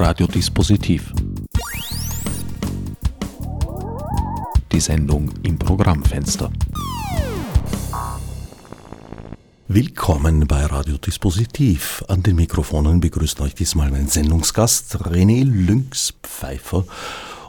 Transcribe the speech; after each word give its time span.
Radiodispositiv. 0.00 1.12
Die 4.70 4.78
Sendung 4.78 5.28
im 5.42 5.58
Programmfenster. 5.58 6.52
Willkommen 9.66 10.46
bei 10.46 10.64
Radiodispositiv. 10.66 12.04
An 12.06 12.22
den 12.22 12.36
Mikrofonen 12.36 13.00
begrüßt 13.00 13.40
euch 13.40 13.56
diesmal 13.56 13.90
mein 13.90 14.06
Sendungsgast 14.06 14.98
René 14.98 15.44
Lynx-Pfeiffer 15.44 16.84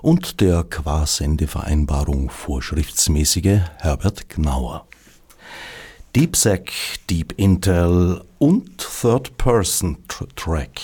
und 0.01 0.41
der 0.41 0.63
qua 0.63 1.05
Sendevereinbarung 1.05 2.31
vorschriftsmäßige 2.31 3.59
Herbert 3.77 4.27
Gnauer. 4.27 4.87
DeepSec, 6.15 6.71
Deep 7.11 7.35
Intel 7.37 8.23
und 8.39 8.79
Third-Person-Track 8.79 10.81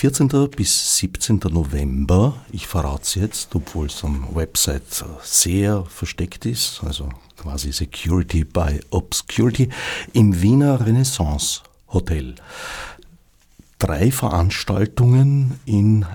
14. 0.00 0.28
bis 0.56 0.96
17. 0.96 1.40
November, 1.50 2.32
ich 2.52 2.66
verrate 2.66 3.02
es 3.02 3.14
jetzt, 3.16 3.54
obwohl 3.54 3.84
es 3.84 4.02
am 4.02 4.34
Website 4.34 5.04
sehr 5.22 5.84
versteckt 5.84 6.46
ist, 6.46 6.80
also 6.82 7.10
quasi 7.36 7.70
Security 7.70 8.44
by 8.44 8.80
Obscurity, 8.88 9.68
im 10.14 10.40
Wiener 10.40 10.86
Renaissance 10.86 11.60
Hotel. 11.92 12.34
Drei 13.78 14.10
Veranstaltungen 14.10 15.60
in 15.66 16.06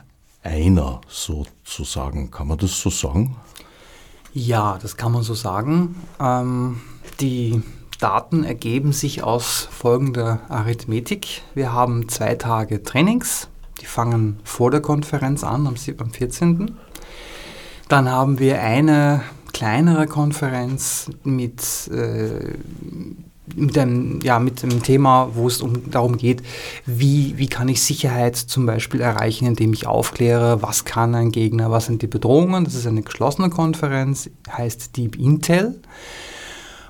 einer 0.42 1.02
sozusagen, 1.08 2.32
kann 2.32 2.48
man 2.48 2.58
das 2.58 2.82
so 2.82 2.90
sagen? 2.90 3.36
Ja, 4.34 4.80
das 4.82 4.98
kann 4.98 5.12
man 5.12 5.22
so 5.22 5.36
sagen. 5.36 6.02
Ähm, 6.20 6.82
die 7.20 7.62
Daten 8.00 8.44
ergeben 8.46 8.94
sich 8.94 9.22
aus 9.22 9.70
folgender 9.72 10.42
Arithmetik. 10.50 11.44
Wir 11.54 11.72
haben 11.72 12.10
zwei 12.10 12.34
Tage 12.34 12.82
Trainings, 12.82 13.48
die 13.86 13.90
fangen 13.90 14.40
vor 14.44 14.72
der 14.72 14.82
Konferenz 14.82 15.44
an, 15.44 15.68
am, 15.68 15.76
am 15.98 16.12
14. 16.12 16.76
Dann 17.88 18.10
haben 18.10 18.40
wir 18.40 18.62
eine 18.62 19.22
kleinere 19.54 20.08
Konferenz 20.08 21.12
mit, 21.24 21.62
äh, 21.94 22.56
mit, 23.56 23.78
einem, 23.78 24.22
ja, 24.24 24.40
mit 24.40 24.64
dem 24.64 24.82
Thema, 24.82 25.30
wo 25.36 25.48
es 25.48 25.62
um, 25.62 25.92
darum 25.92 26.18
geht, 26.18 26.42
wie, 26.88 27.38
wie 27.38 27.46
kann 27.46 27.70
ich 27.70 27.84
Sicherheit 27.84 28.36
zum 28.36 28.66
Beispiel 28.66 29.02
erreichen, 29.02 29.46
indem 29.46 29.72
ich 29.74 29.86
aufkläre, 29.86 30.64
was 30.64 30.84
kann 30.84 31.14
ein 31.14 31.32
Gegner, 31.32 31.70
was 31.70 31.86
sind 31.86 32.02
die 32.02 32.08
Bedrohungen. 32.08 32.64
Das 32.64 32.74
ist 32.74 32.88
eine 32.88 33.04
geschlossene 33.04 33.52
Konferenz, 33.52 34.32
heißt 34.50 34.98
Deep 34.98 35.16
Intel. 35.16 35.80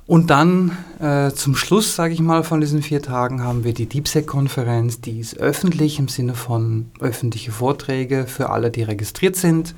Und 0.08 0.30
dann 0.30 0.78
äh, 1.00 1.31
zum 1.31 1.56
Schluss, 1.56 1.95
sage 1.95 2.14
ich 2.14 2.20
mal, 2.20 2.44
von 2.44 2.61
diesen 2.61 2.84
vier 2.84 3.02
Tagen 3.02 3.42
haben 3.42 3.64
wir 3.64 3.73
die 3.73 3.88
DeepSec-Konferenz, 3.88 5.02
die 5.02 5.20
ist 5.20 5.38
öffentlich 5.39 5.97
im 5.97 6.09
Sinne 6.09 6.36
von 6.36 6.92
öffentliche 7.00 7.52
Vorträge 7.52 8.28
für 8.28 8.52
alle, 8.52 8.70
die 8.70 8.84
registriert 8.84 9.36
sind, 9.36 9.73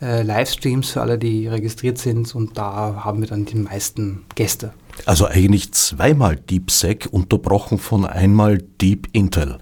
äh, 0.00 0.22
Livestreams 0.22 0.90
für 0.90 1.02
alle, 1.02 1.18
die 1.18 1.46
registriert 1.46 1.98
sind 1.98 2.34
und 2.34 2.56
da 2.56 3.02
haben 3.04 3.20
wir 3.20 3.28
dann 3.28 3.44
die 3.44 3.56
meisten 3.56 4.24
Gäste. 4.34 4.72
Also 5.04 5.26
eigentlich 5.26 5.72
zweimal 5.72 6.36
DeepSec 6.36 7.08
unterbrochen 7.10 7.78
von 7.78 8.06
einmal 8.06 8.58
Deep 8.80 9.08
Intel. 9.12 9.58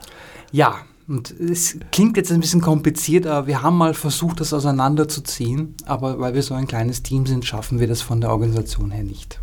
Ja, 0.52 0.76
und 1.08 1.32
es 1.32 1.76
klingt 1.90 2.16
jetzt 2.16 2.30
ein 2.30 2.40
bisschen 2.40 2.60
kompliziert, 2.60 3.26
aber 3.26 3.48
wir 3.48 3.62
haben 3.62 3.76
mal 3.76 3.94
versucht, 3.94 4.40
das 4.40 4.52
auseinanderzuziehen. 4.52 5.74
Aber 5.84 6.18
weil 6.20 6.34
wir 6.34 6.42
so 6.42 6.54
ein 6.54 6.66
kleines 6.66 7.02
Team 7.02 7.26
sind, 7.26 7.44
schaffen 7.44 7.78
wir 7.78 7.88
das 7.88 8.00
von 8.00 8.20
der 8.20 8.30
Organisation 8.30 8.90
her 8.90 9.04
nicht. 9.04 9.40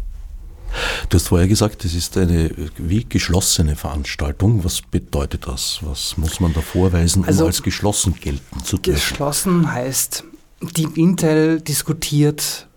Du 1.09 1.16
hast 1.17 1.28
vorher 1.28 1.47
gesagt, 1.47 1.84
das 1.84 1.94
ist 1.94 2.17
eine 2.17 2.52
wie 2.78 3.06
geschlossene 3.06 3.75
Veranstaltung. 3.75 4.64
Was 4.64 4.81
bedeutet 4.81 5.47
das? 5.47 5.80
Was 5.81 6.17
muss 6.17 6.39
man 6.39 6.53
da 6.53 6.61
vorweisen, 6.61 7.23
um 7.23 7.28
also, 7.28 7.45
als 7.45 7.64
geschlossen 7.64 8.16
gelten 8.20 8.64
zu 8.64 8.78
dürfen? 8.78 9.00
Geschlossen 9.00 9.72
heißt, 9.72 10.23
Deep 10.62 10.97
Intel 10.97 11.62
diskutiert, 11.62 12.68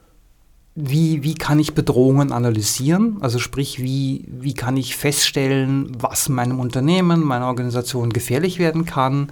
wie, 0.76 1.22
wie 1.22 1.34
kann 1.34 1.60
ich 1.60 1.74
Bedrohungen 1.74 2.32
analysieren? 2.32 3.18
Also 3.20 3.38
sprich, 3.38 3.80
wie, 3.80 4.24
wie 4.28 4.54
kann 4.54 4.76
ich 4.76 4.96
feststellen, 4.96 5.92
was 6.00 6.28
meinem 6.28 6.58
Unternehmen, 6.58 7.22
meiner 7.22 7.46
Organisation 7.46 8.10
gefährlich 8.10 8.58
werden 8.58 8.84
kann? 8.84 9.30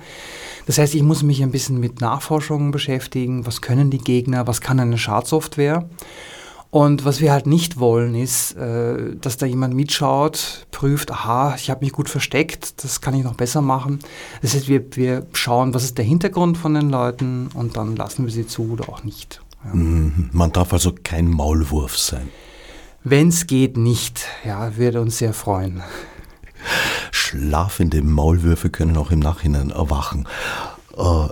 Das 0.66 0.78
heißt, 0.78 0.94
ich 0.94 1.03
muss 1.03 1.25
mich 1.25 1.43
ein 1.43 1.50
bisschen 1.50 1.81
mit 1.81 2.00
Nachforschungen 2.00 2.70
beschäftigen. 2.70 3.44
Was 3.44 3.60
können 3.60 3.91
die 3.91 3.99
Gegner? 3.99 4.47
Was 4.47 4.60
kann 4.60 4.78
eine 4.78 4.99
Schadsoftware? 4.99 5.88
Und 6.72 7.05
was 7.05 7.21
wir 7.21 7.33
halt 7.33 7.47
nicht 7.47 7.78
wollen, 7.78 8.15
ist, 8.15 8.56
äh, 8.56 9.15
dass 9.16 9.37
da 9.37 9.44
jemand 9.44 9.75
mitschaut, 9.75 10.66
prüft, 10.71 11.10
aha, 11.10 11.55
ich 11.55 11.69
habe 11.69 11.84
mich 11.84 11.93
gut 11.93 12.09
versteckt, 12.09 12.83
das 12.83 13.03
kann 13.03 13.12
ich 13.12 13.25
noch 13.25 13.34
besser 13.34 13.60
machen. 13.60 13.99
Das 14.41 14.55
heißt, 14.55 14.69
wir, 14.69 14.82
wir 14.97 15.27
schauen, 15.34 15.75
was 15.75 15.84
ist 15.84 15.99
der 15.99 16.06
Hintergrund 16.06 16.56
von 16.56 16.72
den 16.72 16.88
Leuten 16.88 17.50
und 17.53 17.77
dann 17.77 17.94
lassen 17.94 18.25
wir 18.25 18.32
sie 18.32 18.47
zu 18.47 18.71
oder 18.72 18.88
auch 18.88 19.05
nicht. 19.05 19.43
Ja. 19.66 19.75
Mhm. 19.75 20.31
Man 20.32 20.50
darf 20.50 20.72
also 20.72 20.94
kein 21.05 21.28
Maulwurf 21.28 21.99
sein. 21.99 22.31
Wenn 23.05 23.28
es 23.28 23.47
geht, 23.47 23.77
nicht. 23.77 24.25
Ja, 24.43 24.75
würde 24.78 25.03
uns 25.03 25.19
sehr 25.19 25.34
freuen. 25.34 25.82
Schlafende 27.11 28.00
Maulwürfe 28.00 28.71
können 28.71 28.97
auch 28.97 29.11
im 29.11 29.19
Nachhinein 29.19 29.69
erwachen. 29.69 30.27
Äh, 30.97 31.28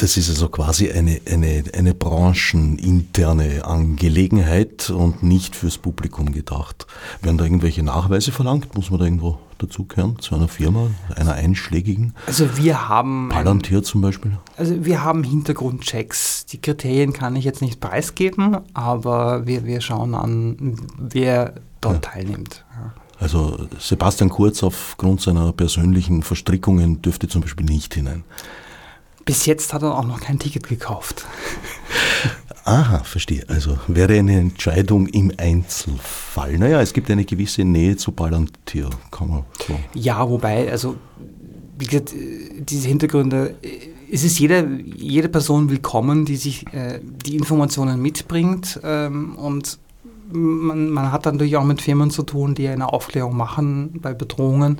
das 0.00 0.16
ist 0.16 0.30
also 0.30 0.48
quasi 0.48 0.90
eine, 0.90 1.20
eine, 1.30 1.62
eine 1.76 1.94
brancheninterne 1.94 3.66
Angelegenheit 3.66 4.88
und 4.88 5.22
nicht 5.22 5.54
fürs 5.54 5.76
Publikum 5.76 6.32
gedacht. 6.32 6.86
Werden 7.20 7.36
da 7.36 7.44
irgendwelche 7.44 7.82
Nachweise 7.82 8.32
verlangt? 8.32 8.74
Muss 8.74 8.90
man 8.90 9.00
da 9.00 9.04
irgendwo 9.04 9.38
dazugehören 9.58 10.18
zu 10.18 10.34
einer 10.34 10.48
Firma, 10.48 10.88
einer 11.16 11.34
einschlägigen? 11.34 12.14
Also 12.26 12.56
wir 12.56 12.88
haben... 12.88 13.28
Palantir 13.28 13.82
zum 13.82 14.00
Beispiel? 14.00 14.38
Also 14.56 14.86
wir 14.86 15.04
haben 15.04 15.22
Hintergrundchecks. 15.22 16.46
Die 16.46 16.60
Kriterien 16.62 17.12
kann 17.12 17.36
ich 17.36 17.44
jetzt 17.44 17.60
nicht 17.60 17.78
preisgeben, 17.80 18.56
aber 18.72 19.46
wir, 19.46 19.66
wir 19.66 19.82
schauen 19.82 20.14
an, 20.14 20.76
wer 20.98 21.54
dort 21.82 22.06
ja. 22.06 22.12
teilnimmt. 22.12 22.64
Ja. 22.74 22.94
Also 23.18 23.66
Sebastian 23.78 24.30
Kurz 24.30 24.62
aufgrund 24.62 25.20
seiner 25.20 25.52
persönlichen 25.52 26.22
Verstrickungen 26.22 27.02
dürfte 27.02 27.28
zum 27.28 27.42
Beispiel 27.42 27.66
nicht 27.66 27.92
hinein. 27.92 28.24
Bis 29.24 29.46
jetzt 29.46 29.72
hat 29.72 29.82
er 29.82 29.96
auch 29.96 30.06
noch 30.06 30.20
kein 30.20 30.38
Ticket 30.38 30.68
gekauft. 30.68 31.24
Aha, 32.64 33.02
verstehe. 33.04 33.44
Also 33.48 33.78
wäre 33.88 34.18
eine 34.18 34.38
Entscheidung 34.38 35.06
im 35.08 35.32
Einzelfall. 35.36 36.58
Naja, 36.58 36.80
es 36.80 36.92
gibt 36.92 37.10
eine 37.10 37.24
gewisse 37.24 37.64
Nähe 37.64 37.96
zu 37.96 38.12
Palantir, 38.12 38.90
kann 39.10 39.28
man 39.28 39.44
so. 39.66 39.78
Ja, 39.94 40.28
wobei, 40.28 40.70
also 40.70 40.96
wie 41.78 41.86
gesagt, 41.86 42.12
diese 42.14 42.88
Hintergründe, 42.88 43.56
es 44.12 44.24
ist 44.24 44.38
jede, 44.38 44.68
jede 44.84 45.28
Person 45.28 45.70
willkommen, 45.70 46.24
die 46.26 46.36
sich 46.36 46.66
äh, 46.74 47.00
die 47.02 47.36
Informationen 47.36 48.00
mitbringt 48.02 48.78
ähm, 48.84 49.36
und 49.36 49.78
man, 50.32 50.90
man, 50.90 51.10
hat 51.10 51.26
dann 51.26 51.34
natürlich 51.34 51.56
auch 51.56 51.64
mit 51.64 51.82
Firmen 51.82 52.10
zu 52.10 52.22
tun, 52.22 52.54
die 52.54 52.68
eine 52.68 52.92
Aufklärung 52.92 53.36
machen 53.36 53.98
bei 54.00 54.14
Bedrohungen. 54.14 54.78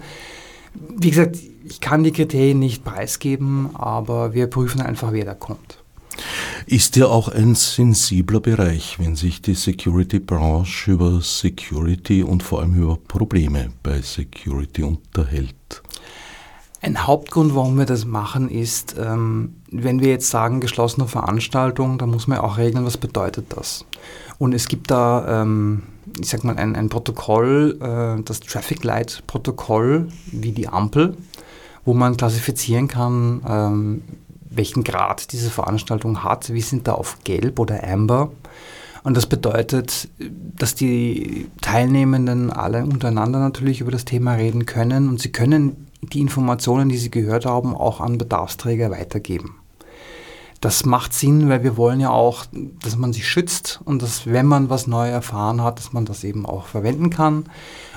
Wie 0.74 1.10
gesagt, 1.10 1.36
ich 1.64 1.80
kann 1.80 2.04
die 2.04 2.12
Kriterien 2.12 2.58
nicht 2.58 2.84
preisgeben, 2.84 3.70
aber 3.74 4.34
wir 4.34 4.46
prüfen 4.48 4.80
einfach, 4.80 5.12
wer 5.12 5.24
da 5.24 5.34
kommt. 5.34 5.78
Ist 6.66 6.96
ja 6.96 7.06
auch 7.06 7.28
ein 7.28 7.54
sensibler 7.54 8.40
Bereich, 8.40 8.98
wenn 8.98 9.16
sich 9.16 9.40
die 9.40 9.54
Security-Branche 9.54 10.92
über 10.92 11.20
Security 11.20 12.22
und 12.22 12.42
vor 12.42 12.60
allem 12.60 12.74
über 12.74 12.96
Probleme 12.96 13.70
bei 13.82 14.00
Security 14.02 14.82
unterhält. 14.82 15.82
Ein 16.82 17.06
Hauptgrund, 17.06 17.54
warum 17.54 17.76
wir 17.78 17.84
das 17.84 18.06
machen, 18.06 18.48
ist, 18.48 18.96
ähm, 18.98 19.56
wenn 19.70 20.00
wir 20.00 20.08
jetzt 20.08 20.30
sagen 20.30 20.60
geschlossene 20.60 21.06
Veranstaltung, 21.06 21.98
dann 21.98 22.10
muss 22.10 22.26
man 22.26 22.38
auch 22.38 22.56
regeln, 22.56 22.86
was 22.86 22.96
bedeutet 22.96 23.46
das. 23.50 23.84
Und 24.38 24.54
es 24.54 24.66
gibt 24.66 24.90
da, 24.90 25.42
ähm, 25.42 25.82
ich 26.20 26.28
sag 26.28 26.44
mal, 26.44 26.56
ein, 26.56 26.76
ein 26.76 26.88
Protokoll, 26.88 27.78
äh, 27.80 28.22
das 28.22 28.40
Traffic 28.40 28.84
Light 28.84 29.22
Protokoll, 29.26 30.08
wie 30.32 30.52
die 30.52 30.68
Ampel, 30.68 31.16
wo 31.84 31.94
man 31.94 32.16
klassifizieren 32.16 32.88
kann, 32.88 33.42
ähm, 33.48 34.02
welchen 34.50 34.84
Grad 34.84 35.32
diese 35.32 35.50
Veranstaltung 35.50 36.24
hat. 36.24 36.52
Wir 36.52 36.62
sind 36.62 36.88
da 36.88 36.92
auf 36.92 37.18
Gelb 37.24 37.58
oder 37.58 37.86
Amber. 37.86 38.32
Und 39.02 39.16
das 39.16 39.26
bedeutet, 39.26 40.08
dass 40.18 40.74
die 40.74 41.48
Teilnehmenden 41.62 42.50
alle 42.50 42.84
untereinander 42.84 43.38
natürlich 43.38 43.80
über 43.80 43.90
das 43.90 44.04
Thema 44.04 44.34
reden 44.34 44.66
können 44.66 45.08
und 45.08 45.20
sie 45.20 45.32
können 45.32 45.86
die 46.02 46.20
Informationen, 46.20 46.88
die 46.88 46.98
sie 46.98 47.10
gehört 47.10 47.46
haben, 47.46 47.74
auch 47.74 48.00
an 48.00 48.18
Bedarfsträger 48.18 48.90
weitergeben. 48.90 49.59
Das 50.60 50.84
macht 50.84 51.14
Sinn, 51.14 51.48
weil 51.48 51.62
wir 51.62 51.76
wollen 51.76 52.00
ja 52.00 52.10
auch, 52.10 52.44
dass 52.82 52.96
man 52.96 53.12
sich 53.14 53.26
schützt 53.26 53.80
und 53.84 54.02
dass, 54.02 54.26
wenn 54.26 54.46
man 54.46 54.68
was 54.68 54.86
neu 54.86 55.08
erfahren 55.08 55.62
hat, 55.62 55.78
dass 55.78 55.92
man 55.92 56.04
das 56.04 56.22
eben 56.22 56.44
auch 56.44 56.66
verwenden 56.66 57.08
kann. 57.08 57.44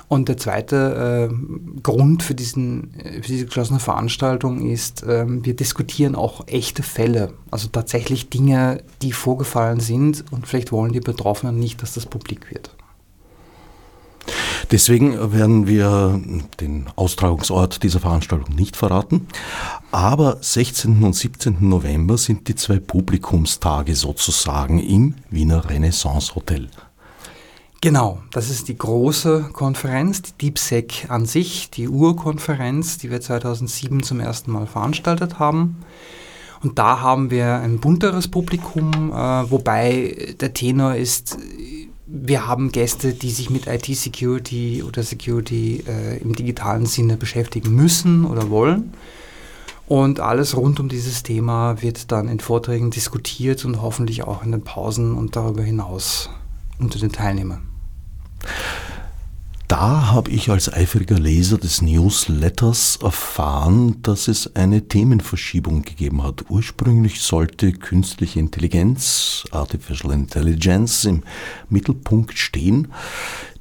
Und 0.07 0.29
der 0.29 0.37
zweite 0.37 1.29
äh, 1.31 1.81
Grund 1.81 2.23
für, 2.23 2.35
diesen, 2.35 2.93
äh, 2.99 3.21
für 3.21 3.27
diese 3.27 3.45
geschlossene 3.45 3.79
Veranstaltung 3.79 4.61
ist, 4.69 5.03
äh, 5.03 5.25
wir 5.27 5.55
diskutieren 5.55 6.15
auch 6.15 6.47
echte 6.47 6.83
Fälle, 6.83 7.33
also 7.51 7.67
tatsächlich 7.67 8.29
Dinge, 8.29 8.83
die 9.01 9.11
vorgefallen 9.11 9.79
sind 9.79 10.23
und 10.31 10.47
vielleicht 10.47 10.71
wollen 10.71 10.93
die 10.93 10.99
Betroffenen 10.99 11.57
nicht, 11.57 11.81
dass 11.81 11.93
das 11.93 12.05
publik 12.05 12.51
wird. 12.51 12.75
Deswegen 14.71 15.33
werden 15.33 15.67
wir 15.67 16.19
den 16.59 16.87
Austragungsort 16.95 17.83
dieser 17.83 17.99
Veranstaltung 17.99 18.55
nicht 18.55 18.75
verraten. 18.75 19.27
Aber 19.91 20.37
16. 20.41 21.03
und 21.03 21.13
17. 21.13 21.57
November 21.59 22.17
sind 22.17 22.47
die 22.47 22.55
zwei 22.55 22.79
Publikumstage 22.79 23.95
sozusagen 23.95 24.79
im 24.79 25.15
Wiener 25.29 25.69
Renaissance 25.69 26.35
Hotel. 26.35 26.69
Genau, 27.81 28.19
das 28.31 28.49
ist 28.49 28.69
die 28.69 28.77
große 28.77 29.49
Konferenz, 29.51 30.21
die 30.21 30.31
DeepSec 30.41 31.07
an 31.09 31.25
sich, 31.25 31.69
die 31.69 31.89
Urkonferenz, 31.89 32.97
die 32.97 33.11
wir 33.11 33.19
2007 33.19 34.03
zum 34.03 34.21
ersten 34.21 34.51
Mal 34.51 34.67
veranstaltet 34.67 35.37
haben. 35.37 35.83
Und 36.63 36.79
da 36.79 37.01
haben 37.01 37.29
wir 37.29 37.55
ein 37.55 37.79
bunteres 37.79 38.29
Publikum, 38.29 39.11
äh, 39.11 39.51
wobei 39.51 40.33
der 40.39 40.53
Tenor 40.53 40.95
ist, 40.95 41.37
wir 42.15 42.45
haben 42.45 42.71
Gäste, 42.71 43.13
die 43.13 43.31
sich 43.31 43.49
mit 43.49 43.65
IT-Security 43.65 44.83
oder 44.83 45.01
Security 45.01 45.83
äh, 45.87 46.17
im 46.19 46.35
digitalen 46.35 46.85
Sinne 46.85 47.17
beschäftigen 47.17 47.73
müssen 47.73 48.25
oder 48.25 48.51
wollen. 48.51 48.93
Und 49.87 50.19
alles 50.19 50.55
rund 50.55 50.79
um 50.79 50.89
dieses 50.89 51.23
Thema 51.23 51.81
wird 51.81 52.11
dann 52.11 52.27
in 52.27 52.39
Vorträgen 52.39 52.91
diskutiert 52.91 53.65
und 53.65 53.81
hoffentlich 53.81 54.23
auch 54.25 54.43
in 54.43 54.51
den 54.51 54.63
Pausen 54.63 55.15
und 55.15 55.35
darüber 55.35 55.63
hinaus 55.63 56.29
unter 56.77 56.99
den 56.99 57.11
Teilnehmern. 57.11 57.63
Da 59.73 60.11
habe 60.11 60.29
ich 60.29 60.51
als 60.51 60.71
eifriger 60.71 61.17
Leser 61.17 61.57
des 61.57 61.81
Newsletters 61.81 62.99
erfahren, 63.01 64.03
dass 64.03 64.27
es 64.27 64.55
eine 64.55 64.87
Themenverschiebung 64.87 65.81
gegeben 65.81 66.21
hat. 66.21 66.45
Ursprünglich 66.47 67.21
sollte 67.21 67.71
künstliche 67.71 68.39
Intelligenz, 68.39 69.45
Artificial 69.49 70.13
Intelligence 70.13 71.05
im 71.05 71.23
Mittelpunkt 71.69 72.37
stehen, 72.37 72.89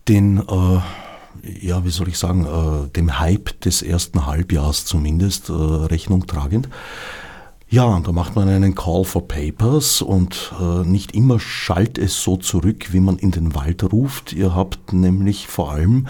den, 0.06 0.40
äh, 0.46 1.66
ja, 1.66 1.82
wie 1.86 1.90
soll 1.90 2.08
ich 2.08 2.18
sagen, 2.18 2.44
äh, 2.44 2.90
dem 2.90 3.18
Hype 3.18 3.58
des 3.62 3.80
ersten 3.80 4.26
Halbjahres 4.26 4.84
zumindest 4.84 5.48
äh, 5.48 5.52
Rechnung 5.54 6.26
tragend. 6.26 6.68
Ja, 7.72 7.84
und 7.84 8.06
da 8.06 8.12
macht 8.12 8.36
man 8.36 8.50
einen 8.50 8.74
Call 8.74 9.02
for 9.02 9.26
Papers 9.26 10.02
und 10.02 10.52
äh, 10.60 10.86
nicht 10.86 11.14
immer 11.14 11.40
schallt 11.40 11.96
es 11.96 12.22
so 12.22 12.36
zurück, 12.36 12.92
wie 12.92 13.00
man 13.00 13.16
in 13.16 13.30
den 13.30 13.54
Wald 13.54 13.82
ruft. 13.94 14.34
Ihr 14.34 14.54
habt 14.54 14.92
nämlich 14.92 15.48
vor 15.48 15.72
allem 15.72 16.06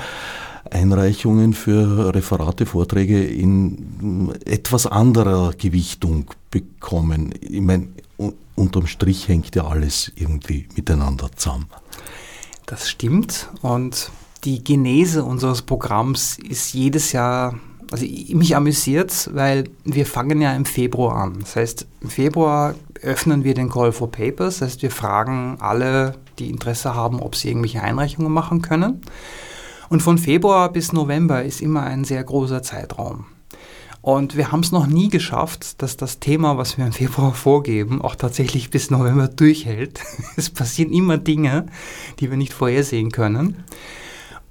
Einreichungen 0.68 1.52
für 1.52 2.16
Referate, 2.16 2.66
Vorträge 2.66 3.24
in 3.24 4.32
etwas 4.44 4.88
anderer 4.88 5.52
Gewichtung 5.52 6.32
bekommen. 6.50 7.32
Ich 7.40 7.60
meine, 7.60 7.86
unterm 8.56 8.88
Strich 8.88 9.28
hängt 9.28 9.54
ja 9.54 9.64
alles 9.64 10.10
irgendwie 10.16 10.66
miteinander 10.74 11.30
zusammen. 11.36 11.66
Das 12.66 12.90
stimmt 12.90 13.50
und 13.62 14.10
die 14.42 14.64
Genese 14.64 15.22
unseres 15.22 15.62
Programms 15.62 16.40
ist 16.40 16.74
jedes 16.74 17.12
Jahr 17.12 17.54
also 17.92 18.04
mich 18.04 18.56
amüsiert, 18.56 19.30
weil 19.32 19.64
wir 19.84 20.06
fangen 20.06 20.40
ja 20.40 20.54
im 20.54 20.64
Februar 20.64 21.16
an. 21.16 21.40
Das 21.40 21.56
heißt, 21.56 21.86
im 22.00 22.10
Februar 22.10 22.74
öffnen 23.02 23.44
wir 23.44 23.54
den 23.54 23.68
Call 23.68 23.92
for 23.92 24.10
Papers. 24.10 24.58
Das 24.58 24.70
heißt, 24.70 24.82
wir 24.82 24.90
fragen 24.90 25.56
alle, 25.60 26.14
die 26.38 26.48
Interesse 26.48 26.94
haben, 26.94 27.20
ob 27.20 27.36
sie 27.36 27.48
irgendwelche 27.48 27.82
Einreichungen 27.82 28.32
machen 28.32 28.62
können. 28.62 29.02
Und 29.88 30.02
von 30.02 30.16
Februar 30.16 30.72
bis 30.72 30.92
November 30.92 31.44
ist 31.44 31.60
immer 31.60 31.82
ein 31.82 32.04
sehr 32.04 32.24
großer 32.24 32.62
Zeitraum. 32.62 33.26
Und 34.00 34.36
wir 34.36 34.50
haben 34.50 34.60
es 34.60 34.72
noch 34.72 34.86
nie 34.86 35.08
geschafft, 35.08 35.80
dass 35.80 35.96
das 35.96 36.18
Thema, 36.18 36.58
was 36.58 36.76
wir 36.76 36.84
im 36.84 36.92
Februar 36.92 37.34
vorgeben, 37.34 38.02
auch 38.02 38.16
tatsächlich 38.16 38.70
bis 38.70 38.90
November 38.90 39.28
durchhält. 39.28 40.00
Es 40.36 40.50
passieren 40.50 40.92
immer 40.92 41.18
Dinge, 41.18 41.66
die 42.18 42.30
wir 42.30 42.36
nicht 42.36 42.52
vorhersehen 42.52 43.12
können. 43.12 43.62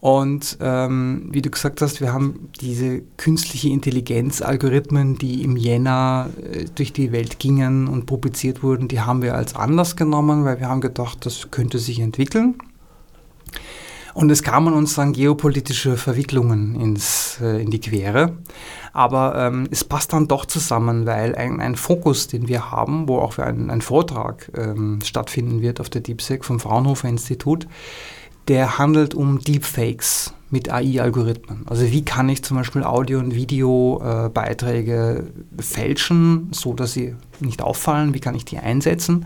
Und 0.01 0.57
ähm, 0.61 1.29
wie 1.29 1.43
du 1.43 1.51
gesagt 1.51 1.79
hast, 1.79 2.01
wir 2.01 2.11
haben 2.11 2.49
diese 2.59 3.03
künstliche 3.17 3.69
Intelligenz-Algorithmen, 3.69 5.19
die 5.19 5.43
im 5.43 5.55
Jänner 5.55 6.31
äh, 6.41 6.65
durch 6.73 6.91
die 6.91 7.11
Welt 7.11 7.37
gingen 7.37 7.87
und 7.87 8.07
publiziert 8.07 8.63
wurden, 8.63 8.87
die 8.87 8.99
haben 8.99 9.21
wir 9.21 9.35
als 9.35 9.55
Anlass 9.55 9.95
genommen, 9.95 10.43
weil 10.43 10.59
wir 10.59 10.69
haben 10.69 10.81
gedacht, 10.81 11.23
das 11.27 11.51
könnte 11.51 11.77
sich 11.77 11.99
entwickeln. 11.99 12.55
Und 14.15 14.31
es 14.31 14.41
kamen 14.41 14.73
uns 14.73 14.95
dann 14.95 15.13
geopolitische 15.13 15.95
Verwicklungen 15.97 16.75
ins, 16.81 17.39
äh, 17.39 17.61
in 17.61 17.69
die 17.69 17.79
Quere. 17.79 18.37
Aber 18.93 19.35
ähm, 19.37 19.67
es 19.69 19.83
passt 19.83 20.13
dann 20.13 20.27
doch 20.27 20.45
zusammen, 20.45 21.05
weil 21.05 21.35
ein, 21.35 21.61
ein 21.61 21.75
Fokus, 21.75 22.27
den 22.27 22.47
wir 22.47 22.71
haben, 22.71 23.07
wo 23.07 23.19
auch 23.19 23.37
ein, 23.37 23.69
ein 23.69 23.81
Vortrag 23.81 24.51
ähm, 24.57 24.99
stattfinden 25.03 25.61
wird 25.61 25.79
auf 25.79 25.91
der 25.91 26.01
DeepSec 26.01 26.43
vom 26.43 26.59
Fraunhofer 26.59 27.07
Institut, 27.07 27.67
der 28.47 28.77
handelt 28.77 29.13
um 29.13 29.39
Deepfakes 29.39 30.33
mit 30.49 30.71
AI-Algorithmen. 30.71 31.65
Also 31.67 31.89
wie 31.89 32.03
kann 32.03 32.27
ich 32.29 32.43
zum 32.43 32.57
Beispiel 32.57 32.83
Audio- 32.83 33.19
und 33.19 33.33
Videobeiträge 33.33 35.23
äh, 35.57 35.61
fälschen, 35.61 36.49
so 36.51 36.73
dass 36.73 36.93
sie 36.93 37.15
nicht 37.39 37.61
auffallen? 37.61 38.13
Wie 38.13 38.19
kann 38.19 38.35
ich 38.35 38.45
die 38.45 38.57
einsetzen? 38.57 39.25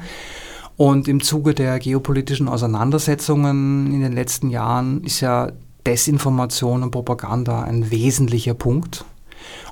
Und 0.78 1.08
im 1.08 1.22
Zuge 1.22 1.54
der 1.54 1.80
geopolitischen 1.80 2.48
Auseinandersetzungen 2.48 3.94
in 3.94 4.02
den 4.02 4.14
letzten 4.14 4.50
Jahren 4.50 5.04
ist 5.04 5.22
ja 5.22 5.52
Desinformation 5.88 6.84
und 6.84 6.92
Propaganda 6.92 7.64
ein 7.64 7.92
wesentlicher 7.92 8.54
Punkt. 8.54 9.06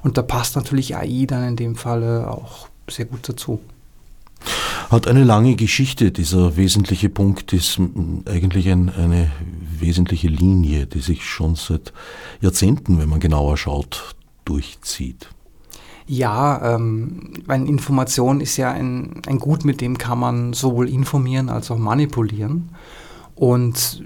Und 0.02 0.18
da 0.18 0.22
passt 0.22 0.56
natürlich 0.56 0.96
AI 0.96 1.26
dann 1.28 1.48
in 1.48 1.56
dem 1.56 1.76
Falle 1.76 2.32
auch 2.32 2.68
sehr 2.90 3.06
gut 3.06 3.28
dazu. 3.28 3.60
Hat 4.90 5.08
eine 5.08 5.24
lange 5.24 5.56
Geschichte. 5.56 6.12
Dieser 6.12 6.56
wesentliche 6.56 7.10
Punkt 7.10 7.54
ist 7.54 7.80
eigentlich 8.26 8.70
ein, 8.70 8.90
eine 8.90 9.32
wesentliche 9.80 10.28
Linie, 10.28 10.86
die 10.86 11.00
sich 11.00 11.26
schon 11.26 11.56
seit 11.56 11.94
Jahrzehnten, 12.42 13.00
wenn 13.00 13.10
man 13.10 13.20
genauer 13.20 13.58
schaut, 13.58 14.16
durchzieht. 14.46 15.30
Ja, 16.06 16.76
ähm, 16.76 17.34
meine 17.46 17.68
Information 17.68 18.42
ist 18.42 18.58
ja 18.58 18.72
ein, 18.72 19.22
ein 19.26 19.40
Gut, 19.40 19.64
mit 19.64 19.80
dem 19.80 19.98
kann 19.98 20.20
man 20.20 20.54
sowohl 20.54 20.90
informieren 20.90 21.50
als 21.50 21.72
auch 21.72 21.78
manipulieren. 21.78 22.70
Und 23.36 24.04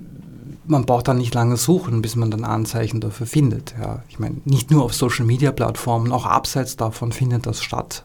man 0.68 0.86
braucht 0.86 1.08
dann 1.08 1.18
nicht 1.18 1.34
lange 1.34 1.58
suchen, 1.58 2.02
bis 2.02 2.16
man 2.16 2.30
dann 2.30 2.44
Anzeichen 2.44 3.02
dafür 3.02 3.26
findet. 3.26 3.74
Ja, 3.80 4.04
ich 4.10 4.20
meine, 4.20 4.38
nicht 4.46 4.70
nur 4.70 4.84
auf 4.84 4.94
Social-Media-Plattformen, 4.94 6.12
auch 6.12 6.26
abseits 6.26 6.76
davon 6.76 7.12
findet 7.12 7.46
das 7.46 7.64
statt. 7.64 8.04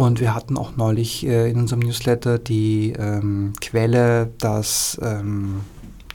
Und 0.00 0.18
wir 0.18 0.34
hatten 0.34 0.56
auch 0.56 0.78
neulich 0.78 1.26
äh, 1.26 1.50
in 1.50 1.58
unserem 1.58 1.80
Newsletter 1.80 2.38
die 2.38 2.94
ähm, 2.98 3.52
Quelle, 3.60 4.32
dass 4.38 4.98
ähm, 5.02 5.60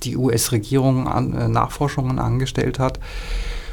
die 0.02 0.18
US-Regierung 0.18 1.08
an, 1.08 1.36
äh, 1.36 1.48
Nachforschungen 1.48 2.18
angestellt 2.18 2.80
hat 2.80 3.00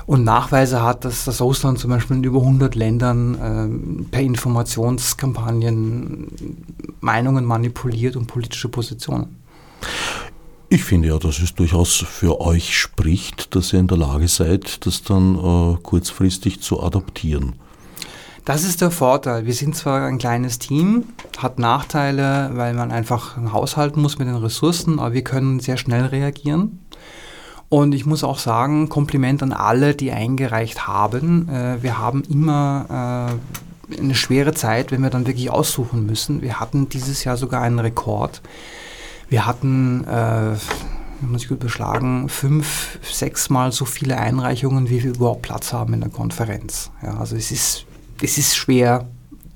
und 0.04 0.22
Nachweise 0.22 0.82
hat, 0.82 1.06
dass 1.06 1.24
das 1.24 1.40
Russland 1.40 1.78
zum 1.78 1.88
Beispiel 1.88 2.18
in 2.18 2.24
über 2.24 2.40
100 2.40 2.74
Ländern 2.74 3.38
ähm, 3.42 4.06
per 4.10 4.20
Informationskampagnen 4.20 6.26
Meinungen 7.00 7.46
manipuliert 7.46 8.14
und 8.14 8.26
politische 8.26 8.68
Positionen. 8.68 9.38
Ich 10.68 10.84
finde 10.84 11.08
ja, 11.08 11.16
dass 11.16 11.40
es 11.40 11.54
durchaus 11.54 12.04
für 12.06 12.42
euch 12.42 12.76
spricht, 12.76 13.54
dass 13.54 13.72
ihr 13.72 13.80
in 13.80 13.88
der 13.88 13.96
Lage 13.96 14.28
seid, 14.28 14.84
das 14.84 15.04
dann 15.04 15.36
äh, 15.36 15.78
kurzfristig 15.82 16.60
zu 16.60 16.82
adaptieren. 16.82 17.54
Das 18.44 18.64
ist 18.64 18.80
der 18.80 18.90
Vorteil. 18.90 19.46
Wir 19.46 19.54
sind 19.54 19.76
zwar 19.76 20.04
ein 20.04 20.18
kleines 20.18 20.58
Team, 20.58 21.04
hat 21.38 21.60
Nachteile, 21.60 22.50
weil 22.54 22.74
man 22.74 22.90
einfach 22.90 23.36
haushalten 23.36 24.02
muss 24.02 24.18
mit 24.18 24.26
den 24.26 24.34
Ressourcen, 24.34 24.98
aber 24.98 25.12
wir 25.12 25.22
können 25.22 25.60
sehr 25.60 25.76
schnell 25.76 26.06
reagieren. 26.06 26.80
Und 27.68 27.94
ich 27.94 28.04
muss 28.04 28.24
auch 28.24 28.40
sagen, 28.40 28.88
Kompliment 28.88 29.44
an 29.44 29.52
alle, 29.52 29.94
die 29.94 30.10
eingereicht 30.10 30.88
haben. 30.88 31.48
Äh, 31.48 31.82
wir 31.82 31.98
haben 31.98 32.22
immer 32.24 33.38
äh, 33.90 33.98
eine 33.98 34.14
schwere 34.16 34.52
Zeit, 34.54 34.90
wenn 34.90 35.02
wir 35.02 35.10
dann 35.10 35.26
wirklich 35.26 35.48
aussuchen 35.48 36.04
müssen. 36.04 36.42
Wir 36.42 36.58
hatten 36.58 36.88
dieses 36.88 37.22
Jahr 37.22 37.36
sogar 37.36 37.62
einen 37.62 37.78
Rekord. 37.78 38.42
Wir 39.28 39.46
hatten, 39.46 40.04
äh, 40.04 40.56
muss 41.22 41.44
ich 41.44 41.48
gut 41.48 41.60
beschlagen, 41.60 42.28
fünf, 42.28 42.98
sechs 43.02 43.48
Mal 43.48 43.70
so 43.70 43.84
viele 43.84 44.18
Einreichungen, 44.18 44.90
wie 44.90 45.02
wir 45.04 45.14
überhaupt 45.14 45.42
Platz 45.42 45.72
haben 45.72 45.94
in 45.94 46.00
der 46.00 46.10
Konferenz. 46.10 46.90
Ja, 47.02 47.18
also 47.18 47.36
es 47.36 47.52
ist 47.52 47.86
es 48.22 48.38
ist 48.38 48.56
schwer, 48.56 49.08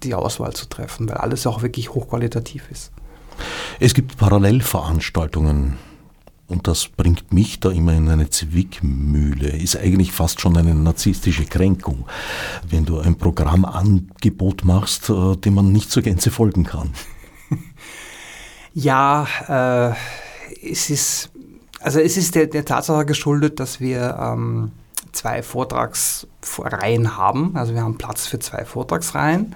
die 0.02 0.14
Auswahl 0.14 0.52
zu 0.52 0.66
treffen, 0.66 1.08
weil 1.08 1.16
alles 1.16 1.46
auch 1.46 1.62
wirklich 1.62 1.90
hochqualitativ 1.90 2.70
ist. 2.70 2.92
Es 3.80 3.94
gibt 3.94 4.16
Parallelveranstaltungen 4.16 5.78
und 6.49 6.68
das 6.68 6.88
bringt 6.88 7.32
mich 7.32 7.61
da 7.61 7.70
immer 7.70 7.92
in 7.92 8.08
eine 8.08 8.30
Zwickmühle. 8.30 9.49
Ist 9.49 9.76
eigentlich 9.76 10.12
fast 10.12 10.40
schon 10.40 10.56
eine 10.56 10.75
narzisstische 10.75 11.44
Kränkung, 11.44 12.06
wenn 12.68 12.85
du 12.85 13.00
ein 13.00 13.16
Programmangebot 13.16 14.64
machst, 14.64 15.11
äh, 15.11 15.37
dem 15.37 15.54
man 15.54 15.73
nicht 15.73 15.90
zur 15.90 16.02
Gänze 16.02 16.30
folgen 16.30 16.64
kann. 16.64 16.92
ja, 18.75 19.26
äh, 19.49 20.70
es 20.70 20.88
ist, 20.90 21.30
also 21.80 21.99
es 21.99 22.16
ist 22.16 22.35
der, 22.35 22.46
der 22.46 22.64
Tatsache 22.64 23.04
geschuldet, 23.04 23.58
dass 23.58 23.80
wir 23.80 24.16
ähm, 24.20 24.70
zwei 25.16 25.42
Vortragsreihen 25.42 27.16
haben. 27.16 27.56
Also 27.56 27.75
wir 27.75 27.82
haben 27.82 27.99
Platz 27.99 28.26
für 28.26 28.38
zwei 28.38 28.64
Vortragsreihen. 28.64 29.54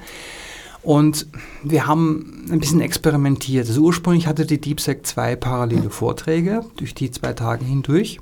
Und 0.82 1.26
wir 1.62 1.86
haben 1.86 2.46
ein 2.50 2.58
bisschen 2.58 2.80
experimentiert. 2.80 3.68
Also 3.68 3.82
ursprünglich 3.82 4.26
hatte 4.26 4.46
die 4.46 4.60
DeepSec 4.60 5.06
zwei 5.06 5.36
parallele 5.36 5.90
Vorträge 5.90 6.64
durch 6.76 6.94
die 6.94 7.10
zwei 7.10 7.34
Tage 7.34 7.64
hindurch. 7.64 8.18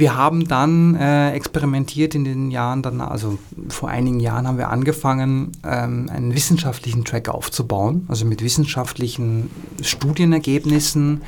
Wir 0.00 0.16
haben 0.16 0.48
dann 0.48 0.94
äh, 0.94 1.32
experimentiert 1.32 2.14
in 2.14 2.24
den 2.24 2.50
Jahren 2.50 2.80
danach, 2.80 3.10
also 3.10 3.38
vor 3.68 3.90
einigen 3.90 4.18
Jahren 4.18 4.48
haben 4.48 4.56
wir 4.56 4.70
angefangen, 4.70 5.52
ähm, 5.62 6.08
einen 6.10 6.34
wissenschaftlichen 6.34 7.04
Track 7.04 7.28
aufzubauen, 7.28 8.06
also 8.08 8.24
mit 8.24 8.42
wissenschaftlichen 8.42 9.50
Studienergebnissen, 9.82 11.20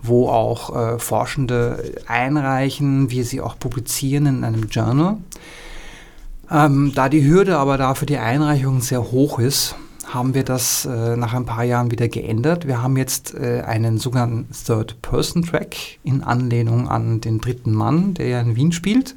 wo 0.00 0.28
auch 0.28 0.76
äh, 0.76 0.98
Forschende 1.00 1.92
einreichen, 2.06 3.10
wir 3.10 3.24
sie 3.24 3.40
auch 3.40 3.58
publizieren 3.58 4.26
in 4.26 4.44
einem 4.44 4.68
Journal. 4.68 5.16
Ähm, 6.48 6.92
da 6.94 7.08
die 7.08 7.26
Hürde 7.26 7.58
aber 7.58 7.78
da 7.78 7.96
für 7.96 8.06
die 8.06 8.18
Einreichung 8.18 8.80
sehr 8.80 9.10
hoch 9.10 9.40
ist, 9.40 9.74
haben 10.12 10.34
wir 10.34 10.44
das 10.44 10.84
äh, 10.84 11.16
nach 11.16 11.34
ein 11.34 11.46
paar 11.46 11.64
Jahren 11.64 11.90
wieder 11.90 12.08
geändert. 12.08 12.66
Wir 12.66 12.82
haben 12.82 12.96
jetzt 12.96 13.34
äh, 13.34 13.62
einen 13.62 13.98
sogenannten 13.98 14.48
Third-Person-Track 14.52 15.76
in 16.02 16.22
Anlehnung 16.22 16.88
an 16.88 17.20
den 17.20 17.40
dritten 17.40 17.72
Mann, 17.72 18.14
der 18.14 18.28
ja 18.28 18.40
in 18.40 18.56
Wien 18.56 18.72
spielt, 18.72 19.14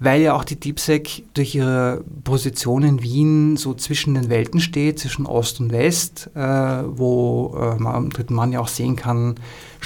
weil 0.00 0.20
ja 0.22 0.34
auch 0.34 0.44
die 0.44 0.58
DeepSec 0.58 1.24
durch 1.34 1.54
ihre 1.54 2.02
Position 2.24 2.82
in 2.82 3.02
Wien 3.02 3.56
so 3.56 3.74
zwischen 3.74 4.14
den 4.14 4.28
Welten 4.28 4.60
steht, 4.60 4.98
zwischen 4.98 5.26
Ost 5.26 5.60
und 5.60 5.70
West, 5.70 6.30
äh, 6.34 6.40
wo 6.40 7.56
äh, 7.56 7.80
man 7.80 7.94
am 7.94 8.10
dritten 8.10 8.34
Mann 8.34 8.52
ja 8.52 8.60
auch 8.60 8.68
sehen 8.68 8.96
kann, 8.96 9.36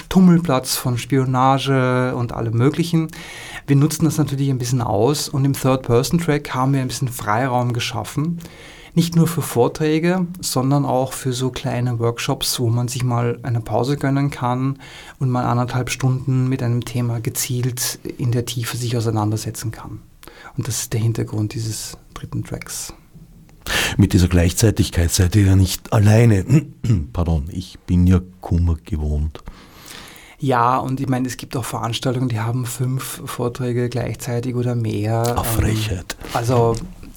Tummelplatz 0.09 0.77
von 0.77 0.97
Spionage 0.97 2.15
und 2.17 2.33
allem 2.33 2.57
Möglichen. 2.57 3.09
Wir 3.67 3.77
nutzen 3.77 4.05
das 4.05 4.19
natürlich 4.19 4.51
ein 4.51 4.59
bisschen 4.59 4.81
aus 4.81 5.29
und 5.29 5.45
im 5.45 5.53
Third-Person-Track 5.53 6.55
haben 6.55 6.73
wir 6.73 6.81
ein 6.81 6.89
bisschen 6.89 7.09
Freiraum 7.09 7.73
geschaffen 7.73 8.39
nicht 8.95 9.17
nur 9.17 9.27
für 9.27 9.43
Vorträge, 9.43 10.27
sondern 10.41 10.85
auch 10.85 11.13
für 11.13 11.33
so 11.33 11.51
kleine 11.51 11.99
Workshops, 11.99 12.61
wo 12.61 12.69
man 12.69 12.89
sich 12.89 13.03
mal 13.03 13.39
eine 13.43 13.61
Pause 13.61 13.97
gönnen 13.97 14.31
kann 14.31 14.79
und 15.19 15.31
mal 15.31 15.45
anderthalb 15.45 15.91
Stunden 15.91 16.49
mit 16.49 16.63
einem 16.63 16.85
Thema 16.85 17.21
gezielt 17.21 17.99
in 18.19 18.31
der 18.31 18.45
Tiefe 18.47 18.77
sich 18.77 18.97
auseinandersetzen 18.97 19.73
kann. 19.73 20.01
Und 20.57 20.69
das 20.69 20.83
ist 20.83 20.93
der 20.93 21.01
Hintergrund 21.01 21.55
dieses 21.55 21.99
dritten 22.15 22.45
Tracks. 22.45 22.95
Mit 23.97 24.13
dieser 24.13 24.29
Gleichzeitigkeit 24.29 25.11
seid 25.11 25.35
ihr 25.37 25.47
ja 25.47 25.57
nicht 25.57 25.93
alleine. 25.93 26.45
Pardon, 27.13 27.49
ich 27.51 27.79
bin 27.81 28.07
ja 28.07 28.21
Kummer 28.41 28.77
gewohnt. 28.85 29.43
Ja, 30.39 30.77
und 30.77 31.01
ich 31.01 31.09
meine, 31.09 31.27
es 31.27 31.37
gibt 31.37 31.57
auch 31.57 31.65
Veranstaltungen, 31.65 32.29
die 32.29 32.41
haben 32.41 32.67
fünf 32.67 33.23
Vorträge 33.25 33.89
gleichzeitig 33.89 34.55
oder 34.55 34.75
mehr. 34.75 35.39
Auf 35.39 35.55
Frechheit. 35.55 36.17
Also 36.35 36.75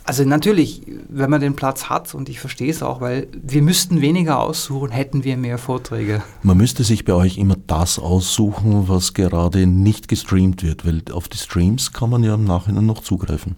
also 0.08 0.24
natürlich, 0.24 0.84
wenn 1.10 1.30
man 1.30 1.42
den 1.42 1.56
Platz 1.56 1.90
hat, 1.90 2.16
und 2.16 2.30
ich 2.30 2.40
verstehe 2.40 2.72
es 2.72 2.82
auch, 2.82 3.02
weil 3.02 3.28
wir 3.34 3.62
müssten 3.62 4.00
weniger 4.00 4.40
aussuchen, 4.40 4.90
hätten 4.90 5.26
wir 5.26 5.36
mehr 5.36 5.58
Vorträge. 5.58 6.24
Man 6.44 6.56
müsste 6.56 6.86
sich 6.86 7.04
bei 7.04 7.12
euch 7.12 7.38
immer 7.38 7.58
das 7.68 8.00
aussuchen, 8.00 8.88
was 8.88 9.14
gerade 9.14 9.68
nicht 9.68 10.08
gestreamt 10.08 10.64
wird, 10.64 10.86
weil 10.86 11.02
auf 11.12 11.28
die 11.28 11.38
Streams 11.38 11.92
kann 11.92 12.10
man 12.10 12.24
ja 12.24 12.36
im 12.36 12.46
Nachhinein 12.46 12.86
noch 12.86 13.02
zugreifen. 13.02 13.58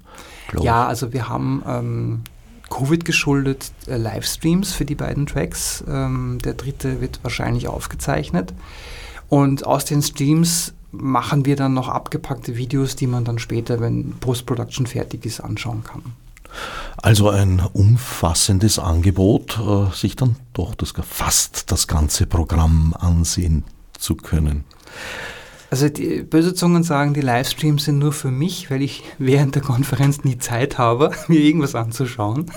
Ja, 0.59 0.87
also 0.87 1.13
wir 1.13 1.29
haben 1.29 1.61
ähm, 1.67 2.21
Covid 2.71 3.05
geschuldet 3.05 3.71
äh, 3.85 3.97
Livestreams 3.97 4.73
für 4.73 4.85
die 4.85 4.95
beiden 4.95 5.27
Tracks. 5.27 5.83
Ähm, 5.87 6.39
der 6.43 6.55
dritte 6.55 6.99
wird 6.99 7.19
wahrscheinlich 7.21 7.67
aufgezeichnet. 7.67 8.55
Und 9.27 9.67
aus 9.67 9.85
den 9.85 10.01
Streams 10.01 10.73
machen 10.91 11.45
wir 11.45 11.55
dann 11.55 11.75
noch 11.75 11.89
abgepackte 11.89 12.57
Videos, 12.57 12.95
die 12.95 13.05
man 13.05 13.23
dann 13.23 13.37
später, 13.37 13.79
wenn 13.79 14.13
Post-Production 14.19 14.87
fertig 14.87 15.27
ist, 15.27 15.41
anschauen 15.41 15.83
kann. 15.83 16.01
Also 16.97 17.29
ein 17.29 17.61
umfassendes 17.73 18.79
Angebot, 18.79 19.59
äh, 19.59 19.93
sich 19.95 20.15
dann 20.15 20.35
doch 20.53 20.75
das, 20.75 20.93
fast 21.07 21.71
das 21.71 21.87
ganze 21.87 22.25
Programm 22.25 22.93
ansehen 22.97 23.63
zu 23.97 24.15
können. 24.15 24.65
Also 25.71 25.87
die 25.87 26.23
böse 26.23 26.53
Zungen 26.53 26.83
sagen, 26.83 27.13
die 27.13 27.21
Livestreams 27.21 27.85
sind 27.85 27.99
nur 27.99 28.11
für 28.11 28.31
mich, 28.31 28.71
weil 28.71 28.81
ich 28.81 29.03
während 29.19 29.55
der 29.55 29.61
Konferenz 29.61 30.23
nie 30.23 30.37
Zeit 30.37 30.77
habe, 30.77 31.11
mir 31.27 31.39
irgendwas 31.39 31.75
anzuschauen. 31.75 32.51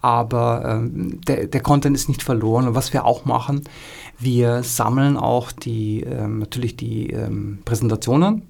Aber 0.00 0.64
ähm, 0.66 1.20
der, 1.26 1.46
der 1.46 1.60
Content 1.60 1.96
ist 1.96 2.08
nicht 2.08 2.22
verloren. 2.22 2.68
Und 2.68 2.74
was 2.74 2.92
wir 2.92 3.04
auch 3.04 3.24
machen, 3.24 3.62
wir 4.18 4.62
sammeln 4.62 5.16
auch 5.16 5.52
die, 5.52 6.02
ähm, 6.02 6.38
natürlich 6.38 6.76
die 6.76 7.10
ähm, 7.10 7.58
Präsentationen 7.64 8.42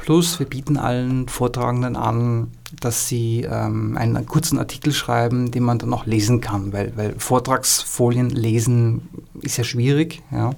Plus 0.00 0.38
wir 0.38 0.46
bieten 0.46 0.78
allen 0.78 1.28
Vortragenden 1.28 1.94
an, 1.94 2.48
dass 2.80 3.06
sie 3.06 3.42
ähm, 3.42 3.98
einen 3.98 4.24
kurzen 4.24 4.58
Artikel 4.58 4.94
schreiben, 4.94 5.50
den 5.50 5.62
man 5.62 5.78
dann 5.78 5.92
auch 5.92 6.06
lesen 6.06 6.40
kann, 6.40 6.72
weil, 6.72 6.96
weil 6.96 7.14
Vortragsfolien 7.18 8.30
lesen 8.30 9.10
ist 9.42 9.58
ja 9.58 9.64
schwierig. 9.64 10.22
Ja. 10.32 10.52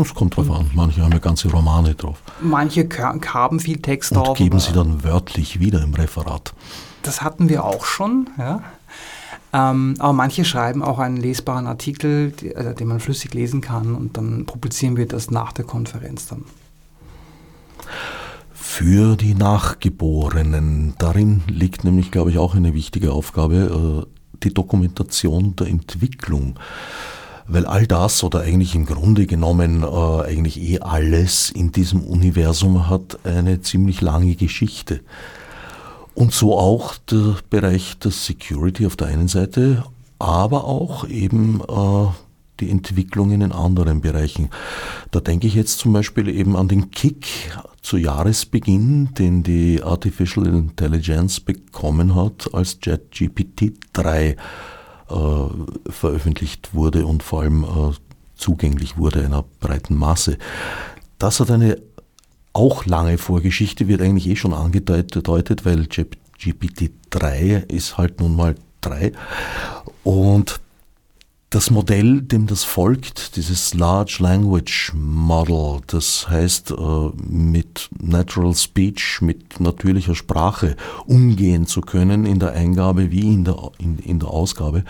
Es 0.00 0.14
kommt 0.14 0.38
drauf 0.38 0.50
an, 0.50 0.70
manche 0.72 1.02
haben 1.02 1.12
ja 1.12 1.18
ganze 1.18 1.50
Romane 1.50 1.94
drauf. 1.94 2.22
Manche 2.40 2.88
haben 2.88 3.60
viel 3.60 3.82
Text 3.82 4.12
Und 4.12 4.18
drauf. 4.18 4.38
geben 4.38 4.58
sie 4.58 4.72
dann 4.72 5.04
wörtlich 5.04 5.60
wieder 5.60 5.82
im 5.82 5.92
Referat. 5.92 6.54
Das 7.02 7.20
hatten 7.20 7.50
wir 7.50 7.64
auch 7.64 7.84
schon, 7.84 8.30
ja. 8.38 8.62
Ähm, 9.52 9.94
aber 9.98 10.14
manche 10.14 10.46
schreiben 10.46 10.82
auch 10.82 10.98
einen 10.98 11.18
lesbaren 11.18 11.66
Artikel, 11.66 12.30
die, 12.32 12.56
also, 12.56 12.72
den 12.72 12.88
man 12.88 12.98
flüssig 12.98 13.34
lesen 13.34 13.60
kann 13.60 13.94
und 13.94 14.16
dann 14.16 14.46
publizieren 14.46 14.96
wir 14.96 15.06
das 15.06 15.30
nach 15.30 15.52
der 15.52 15.66
Konferenz 15.66 16.26
dann 16.28 16.46
für 18.76 19.14
die 19.14 19.34
Nachgeborenen. 19.34 20.94
Darin 20.98 21.44
liegt 21.46 21.84
nämlich, 21.84 22.10
glaube 22.10 22.30
ich, 22.32 22.38
auch 22.38 22.56
eine 22.56 22.74
wichtige 22.74 23.12
Aufgabe, 23.12 24.04
äh, 24.04 24.38
die 24.42 24.52
Dokumentation 24.52 25.54
der 25.54 25.68
Entwicklung. 25.68 26.58
Weil 27.46 27.66
all 27.66 27.86
das 27.86 28.24
oder 28.24 28.40
eigentlich 28.40 28.74
im 28.74 28.84
Grunde 28.84 29.26
genommen 29.26 29.84
äh, 29.84 30.22
eigentlich 30.26 30.60
eh 30.60 30.80
alles 30.80 31.50
in 31.50 31.70
diesem 31.70 32.02
Universum 32.02 32.90
hat 32.90 33.24
eine 33.24 33.60
ziemlich 33.60 34.00
lange 34.00 34.34
Geschichte. 34.34 35.02
Und 36.14 36.32
so 36.32 36.58
auch 36.58 36.96
der 36.96 37.36
Bereich 37.50 37.96
der 37.98 38.10
Security 38.10 38.86
auf 38.86 38.96
der 38.96 39.06
einen 39.06 39.28
Seite, 39.28 39.84
aber 40.18 40.64
auch 40.64 41.06
eben 41.06 41.60
äh, 41.60 42.06
die 42.58 42.70
Entwicklungen 42.70 43.40
in 43.40 43.52
anderen 43.52 44.00
Bereichen. 44.00 44.50
Da 45.12 45.20
denke 45.20 45.46
ich 45.46 45.54
jetzt 45.54 45.78
zum 45.78 45.92
Beispiel 45.92 46.28
eben 46.28 46.56
an 46.56 46.66
den 46.66 46.90
Kick 46.90 47.52
zu 47.84 47.98
Jahresbeginn, 47.98 49.12
den 49.14 49.42
die 49.42 49.82
Artificial 49.82 50.46
Intelligence 50.46 51.38
bekommen 51.38 52.14
hat, 52.14 52.48
als 52.54 52.78
JetGPT 52.82 53.74
3 53.92 54.28
äh, 54.30 54.36
veröffentlicht 55.90 56.74
wurde 56.74 57.04
und 57.04 57.22
vor 57.22 57.42
allem 57.42 57.64
äh, 57.64 57.92
zugänglich 58.36 58.96
wurde 58.96 59.22
einer 59.24 59.44
breiten 59.60 59.96
Masse. 59.96 60.38
Das 61.18 61.40
hat 61.40 61.50
eine 61.50 61.76
auch 62.54 62.86
lange 62.86 63.18
Vorgeschichte, 63.18 63.86
wird 63.86 64.00
eigentlich 64.00 64.28
eh 64.28 64.36
schon 64.36 64.54
angedeutet, 64.54 65.28
weil 65.66 65.86
GPT 65.86 66.90
3 67.10 67.64
ist 67.68 67.98
halt 67.98 68.18
nun 68.18 68.34
mal 68.34 68.54
3 68.80 69.12
und 70.04 70.60
das 71.54 71.70
Modell, 71.70 72.20
dem 72.20 72.48
das 72.48 72.64
folgt, 72.64 73.36
dieses 73.36 73.74
Large 73.74 74.16
Language 74.18 74.92
Model, 74.92 75.82
das 75.86 76.28
heißt 76.28 76.72
äh, 76.72 76.74
mit 77.16 77.90
Natural 77.96 78.54
Speech, 78.56 79.20
mit 79.20 79.60
natürlicher 79.60 80.16
Sprache 80.16 80.74
umgehen 81.06 81.66
zu 81.66 81.80
können 81.80 82.26
in 82.26 82.40
der 82.40 82.54
Eingabe 82.54 83.12
wie 83.12 83.32
in 83.32 83.44
der, 83.44 83.70
in, 83.78 84.00
in 84.00 84.18
der 84.18 84.30
Ausgabe, 84.30 84.82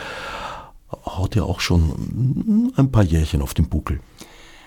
hat 1.04 1.35
ja 1.35 1.42
auch 1.42 1.61
schon 1.61 2.73
ein 2.76 2.90
paar 2.90 3.04
Jährchen 3.04 3.42
auf 3.42 3.52
dem 3.52 3.68
Buckel. 3.68 4.00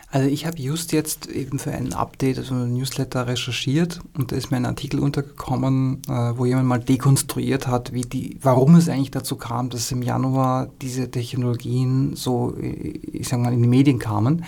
Also 0.10 0.30
ich 0.30 0.46
habe 0.46 0.58
just 0.58 0.94
jetzt 0.94 1.28
eben 1.28 1.60
für 1.60 1.72
ein 1.72 1.92
Update, 1.92 2.38
also 2.38 2.56
ein 2.56 2.74
Newsletter 2.74 3.28
recherchiert 3.28 4.00
und 4.18 4.32
da 4.32 4.38
ist 4.38 4.52
mir 4.52 4.58
ein 4.58 4.66
Artikel 4.66 5.02
untergekommen, 5.02 6.02
äh, 6.08 6.38
wo 6.38 6.46
jemand 6.46 6.68
mal 6.68 6.80
dekonstruiert 6.80 7.68
hat, 7.68 7.92
wie 7.92 8.02
die, 8.02 8.38
warum 8.42 8.76
es 8.76 8.88
eigentlich 8.88 9.12
dazu 9.12 9.36
kam, 9.36 9.70
dass 9.70 9.92
im 9.92 10.02
Januar 10.02 10.70
diese 10.82 11.12
Technologien 11.12 12.16
so, 12.16 12.56
äh, 12.58 12.70
ich 13.12 13.28
sage 13.28 13.44
mal, 13.44 13.54
in 13.54 13.62
die 13.62 13.68
Medien 13.68 14.00
kamen. 14.00 14.46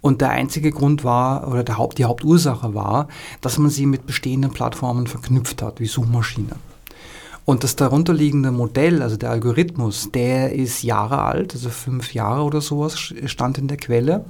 Und 0.00 0.20
der 0.20 0.30
einzige 0.30 0.70
Grund 0.70 1.02
war, 1.02 1.48
oder 1.48 1.64
der 1.64 1.78
Haupt, 1.78 1.98
die 1.98 2.04
Hauptursache 2.04 2.74
war, 2.74 3.08
dass 3.40 3.58
man 3.58 3.70
sie 3.70 3.86
mit 3.86 4.06
bestehenden 4.06 4.52
Plattformen 4.52 5.08
verknüpft 5.08 5.60
hat, 5.60 5.80
wie 5.80 5.86
Suchmaschinen. 5.86 6.54
Und 7.44 7.64
das 7.64 7.74
darunterliegende 7.74 8.52
Modell, 8.52 9.02
also 9.02 9.16
der 9.16 9.30
Algorithmus, 9.30 10.10
der 10.12 10.52
ist 10.52 10.82
Jahre 10.82 11.22
alt, 11.22 11.54
also 11.54 11.68
fünf 11.70 12.14
Jahre 12.14 12.42
oder 12.42 12.60
sowas 12.60 13.12
stand 13.26 13.58
in 13.58 13.66
der 13.66 13.76
Quelle 13.76 14.24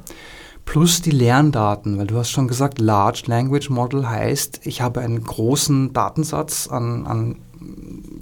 plus 0.65 1.03
die 1.03 1.11
Lerndaten, 1.11 1.99
weil 1.99 2.07
du 2.07 2.17
hast 2.17 2.31
schon 2.31 2.49
gesagt, 2.49 2.81
Large 2.81 3.25
Language 3.27 3.71
Model 3.71 4.09
heißt, 4.09 4.61
ich 4.65 4.81
habe 4.81 5.01
einen 5.01 5.23
großen 5.23 5.93
Datensatz 5.93 6.69
an, 6.69 7.07
an 7.07 7.37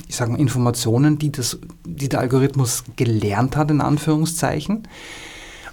ich 0.09 0.17
sage 0.17 0.33
mal, 0.33 0.41
Informationen, 0.41 1.19
die, 1.19 1.33
das, 1.33 1.59
die 1.87 2.09
der 2.09 2.21
Algorithmus 2.21 2.85
gelernt 2.97 3.57
hat, 3.57 3.71
in 3.71 3.81
Anführungszeichen. 3.81 4.87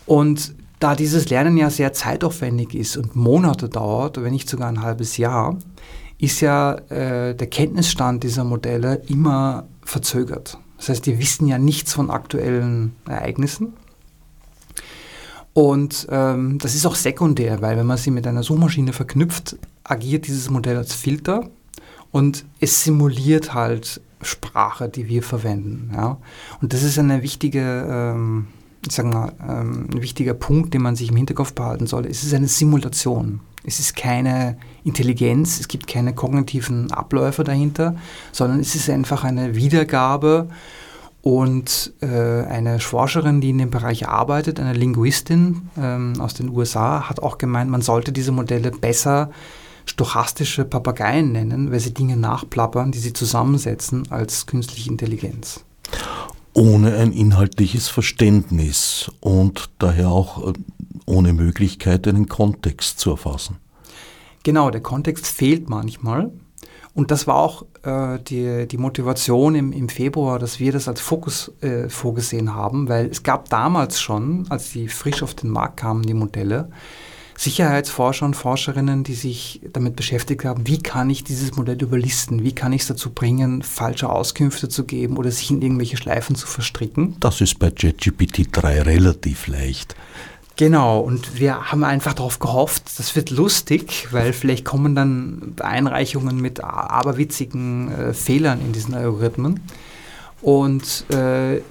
Und 0.06 0.56
da 0.80 0.96
dieses 0.96 1.30
Lernen 1.30 1.58
ja 1.58 1.70
sehr 1.70 1.94
zeitaufwendig 1.94 2.74
ist 2.74 2.98
und 2.98 3.16
Monate 3.16 3.70
dauert, 3.70 4.22
wenn 4.22 4.32
nicht 4.32 4.50
sogar 4.50 4.70
ein 4.70 4.82
halbes 4.82 5.18
Jahr, 5.18 5.58
ist 6.18 6.42
ja 6.42 6.74
äh, 6.90 7.36
der 7.36 7.48
Kenntnisstand 7.48 8.24
dieser 8.24 8.44
Modelle 8.44 9.02
immer 9.08 9.68
verzögert. 9.84 10.58
Das 10.78 10.90
heißt, 10.90 11.06
die 11.06 11.20
wissen 11.20 11.48
ja 11.48 11.58
nichts 11.58 11.94
von 11.94 12.10
aktuellen 12.10 12.96
Ereignissen 13.08 13.74
und 15.54 16.08
ähm, 16.10 16.58
das 16.60 16.76
ist 16.76 16.86
auch 16.86 16.96
sekundär, 16.96 17.62
weil 17.62 17.78
wenn 17.78 17.88
man 17.88 17.98
sie 17.98 18.12
mit 18.12 18.28
einer 18.28 18.44
Suchmaschine 18.44 18.94
verknüpft, 18.94 19.58
agiert 19.84 20.28
dieses 20.28 20.50
Modell 20.50 20.78
als 20.78 20.94
Filter 20.94 21.50
und 22.12 22.46
es 22.60 22.84
simuliert 22.84 23.54
halt 23.54 24.02
Sprache, 24.22 24.90
die 24.90 25.08
wir 25.08 25.24
verwenden. 25.24 25.92
Ja? 25.94 26.18
Und 26.62 26.74
das 26.74 26.84
ist 26.84 27.00
eine 27.00 27.24
wichtige, 27.24 27.88
ähm, 27.90 28.48
ich 28.86 28.94
sag 28.94 29.06
ähm, 29.06 29.88
ein 29.92 30.02
wichtiger 30.02 30.34
Punkt, 30.34 30.74
den 30.74 30.82
man 30.82 30.96
sich 30.96 31.10
im 31.10 31.16
Hinterkopf 31.16 31.54
behalten 31.54 31.88
soll. 31.88 32.06
Es 32.06 32.24
ist 32.24 32.34
eine 32.34 32.48
Simulation. 32.48 33.42
Es 33.64 33.80
ist 33.80 33.96
keine 33.96 34.58
Intelligenz, 34.86 35.60
es 35.60 35.68
gibt 35.68 35.88
keine 35.88 36.16
kognitiven 36.16 36.92
Abläufe 36.92 37.44
dahinter, 37.44 37.96
sondern 38.32 38.60
es 38.60 38.76
ist 38.76 38.90
einfach 38.90 39.24
eine 39.26 39.56
Wiedergabe 39.56 40.48
und 41.22 41.94
äh, 42.02 42.08
eine 42.08 42.80
Forscherin, 42.80 43.42
die 43.42 43.50
in 43.50 43.58
dem 43.58 43.70
Bereich 43.70 44.08
arbeitet, 44.08 44.60
eine 44.60 44.74
Linguistin 44.74 45.70
ähm, 45.78 46.14
aus 46.20 46.34
den 46.34 46.50
USA, 46.50 47.10
hat 47.10 47.22
auch 47.22 47.38
gemeint, 47.38 47.70
man 47.70 47.82
sollte 47.82 48.12
diese 48.12 48.32
Modelle 48.32 48.72
besser 48.72 49.30
stochastische 49.86 50.66
Papageien 50.66 51.32
nennen, 51.32 51.72
weil 51.72 51.80
sie 51.80 51.94
Dinge 51.94 52.16
nachplappern, 52.16 52.92
die 52.92 53.00
sie 53.00 53.14
zusammensetzen, 53.14 54.10
als 54.12 54.46
künstliche 54.46 54.90
Intelligenz. 54.90 55.66
Ohne 56.54 56.96
ein 56.96 57.12
inhaltliches 57.12 57.88
Verständnis 57.90 59.12
und 59.20 59.70
daher 59.80 60.10
auch 60.10 60.48
äh, 60.48 60.54
ohne 61.06 61.34
Möglichkeit, 61.34 62.08
einen 62.08 62.30
Kontext 62.30 63.00
zu 63.00 63.12
erfassen. 63.12 63.58
Genau, 64.44 64.70
der 64.70 64.82
Kontext 64.82 65.28
fehlt 65.28 65.70
manchmal. 65.70 66.32
Und 67.00 67.12
das 67.12 67.28
war 67.28 67.36
auch 67.36 67.64
äh, 67.84 68.20
die, 68.20 68.68
die 68.68 68.78
Motivation 68.78 69.56
im, 69.56 69.72
im 69.72 69.88
Februar, 69.88 70.38
dass 70.38 70.60
wir 70.60 70.74
das 70.74 70.90
als 70.90 71.00
Fokus 71.00 71.50
äh, 71.62 71.88
vorgesehen 71.88 72.54
haben, 72.54 72.90
weil 72.90 73.06
es 73.06 73.24
gab 73.24 73.48
damals 73.48 74.02
schon, 74.02 74.46
als 74.50 74.72
die 74.72 74.90
frisch 74.90 75.24
auf 75.24 75.34
den 75.34 75.50
Markt 75.50 75.78
kamen, 75.78 76.04
die 76.04 76.14
Modelle, 76.14 76.70
Sicherheitsforscher 77.38 78.26
und 78.26 78.36
Forscherinnen, 78.36 79.06
die 79.06 79.14
sich 79.14 79.62
damit 79.72 79.96
beschäftigt 79.96 80.44
haben, 80.44 80.68
wie 80.68 80.80
kann 80.84 81.10
ich 81.10 81.24
dieses 81.24 81.56
Modell 81.56 81.82
überlisten, 81.82 82.44
wie 82.44 82.52
kann 82.52 82.74
ich 82.74 82.82
es 82.82 82.88
dazu 82.90 83.12
bringen, 83.12 83.62
falsche 83.62 84.10
Auskünfte 84.10 84.68
zu 84.68 84.84
geben 84.84 85.16
oder 85.16 85.32
sich 85.32 85.50
in 85.52 85.62
irgendwelche 85.62 85.96
Schleifen 85.96 86.36
zu 86.36 86.48
verstricken. 86.48 87.16
Das 87.22 87.40
ist 87.40 87.60
bei 87.60 87.72
JetGPT 87.74 88.50
3 88.52 88.82
relativ 88.82 89.48
leicht. 89.48 89.96
Genau, 90.60 91.00
und 91.00 91.40
wir 91.40 91.72
haben 91.72 91.86
einfach 91.86 92.14
darauf 92.14 92.40
gehofft, 92.40 93.00
das 93.00 93.16
wird 93.16 93.30
lustig, 93.30 94.10
weil 94.12 94.34
vielleicht 94.34 94.66
kommen 94.66 94.94
dann 94.94 95.54
Einreichungen 95.62 96.42
mit 96.42 96.62
aberwitzigen 96.62 97.90
äh, 97.90 98.14
Fehlern 98.14 98.60
in 98.60 98.74
diesen 98.74 98.94
Algorithmen. 98.94 99.62
Und 100.42 101.06
äh, 101.16 101.62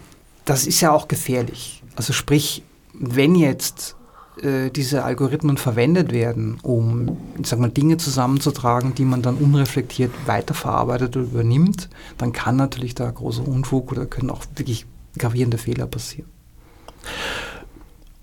das 0.46 0.66
ist 0.66 0.80
ja 0.80 0.90
auch 0.90 1.06
gefährlich. 1.06 1.82
Also 1.96 2.14
sprich, 2.14 2.62
wenn 2.94 3.34
jetzt 3.34 3.94
äh, 4.40 4.70
diese 4.70 5.04
Algorithmen 5.04 5.58
verwendet 5.58 6.10
werden, 6.10 6.58
um 6.62 7.18
sag 7.42 7.58
mal, 7.58 7.68
Dinge 7.68 7.98
zusammenzutragen, 7.98 8.94
die 8.94 9.04
man 9.04 9.20
dann 9.20 9.36
unreflektiert 9.36 10.12
weiterverarbeitet 10.24 11.14
oder 11.14 11.26
übernimmt, 11.26 11.90
dann 12.16 12.32
kann 12.32 12.56
natürlich 12.56 12.94
da 12.94 13.10
großer 13.10 13.46
Unfug 13.46 13.92
oder 13.92 14.06
können 14.06 14.30
auch 14.30 14.44
wirklich 14.56 14.86
gravierende 15.18 15.58
Fehler 15.58 15.86
passieren. 15.86 16.30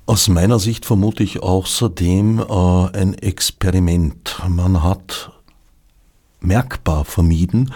Aus 0.08 0.30
meiner 0.30 0.60
Sicht 0.60 0.86
vermute 0.86 1.24
ich 1.24 1.42
außerdem 1.42 2.40
äh, 2.40 2.98
ein 2.98 3.16
Experiment. 3.16 4.40
Man 4.48 4.84
hat 4.84 5.32
merkbar 6.46 7.06
vermieden, 7.06 7.72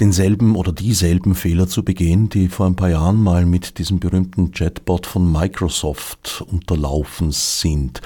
denselben 0.00 0.56
oder 0.56 0.72
dieselben 0.72 1.34
Fehler 1.34 1.68
zu 1.68 1.84
begehen, 1.84 2.28
die 2.28 2.48
vor 2.48 2.66
ein 2.66 2.76
paar 2.76 2.90
Jahren 2.90 3.22
mal 3.22 3.46
mit 3.46 3.78
diesem 3.78 3.98
berühmten 3.98 4.52
Chatbot 4.52 5.06
von 5.06 5.30
Microsoft 5.30 6.44
unterlaufen 6.50 7.32
sind, 7.32 8.00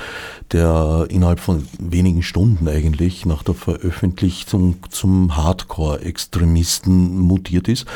der 0.52 1.06
innerhalb 1.10 1.40
von 1.40 1.66
wenigen 1.78 2.22
Stunden 2.22 2.68
eigentlich 2.68 3.26
nach 3.26 3.42
der 3.42 3.54
Veröffentlichung 3.54 4.76
zum 4.90 5.36
Hardcore-Extremisten 5.36 7.18
mutiert 7.18 7.68
ist, 7.68 7.86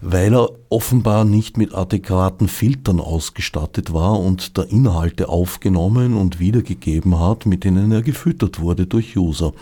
weil 0.00 0.34
er 0.34 0.50
offenbar 0.68 1.24
nicht 1.24 1.58
mit 1.58 1.74
adäquaten 1.74 2.48
Filtern 2.48 3.00
ausgestattet 3.00 3.92
war 3.92 4.18
und 4.18 4.56
da 4.56 4.62
Inhalte 4.62 5.28
aufgenommen 5.28 6.14
und 6.14 6.40
wiedergegeben 6.40 7.18
hat, 7.20 7.46
mit 7.46 7.64
denen 7.64 7.92
er 7.92 8.02
gefüttert 8.02 8.60
wurde 8.60 8.86
durch 8.86 9.16
User. 9.16 9.52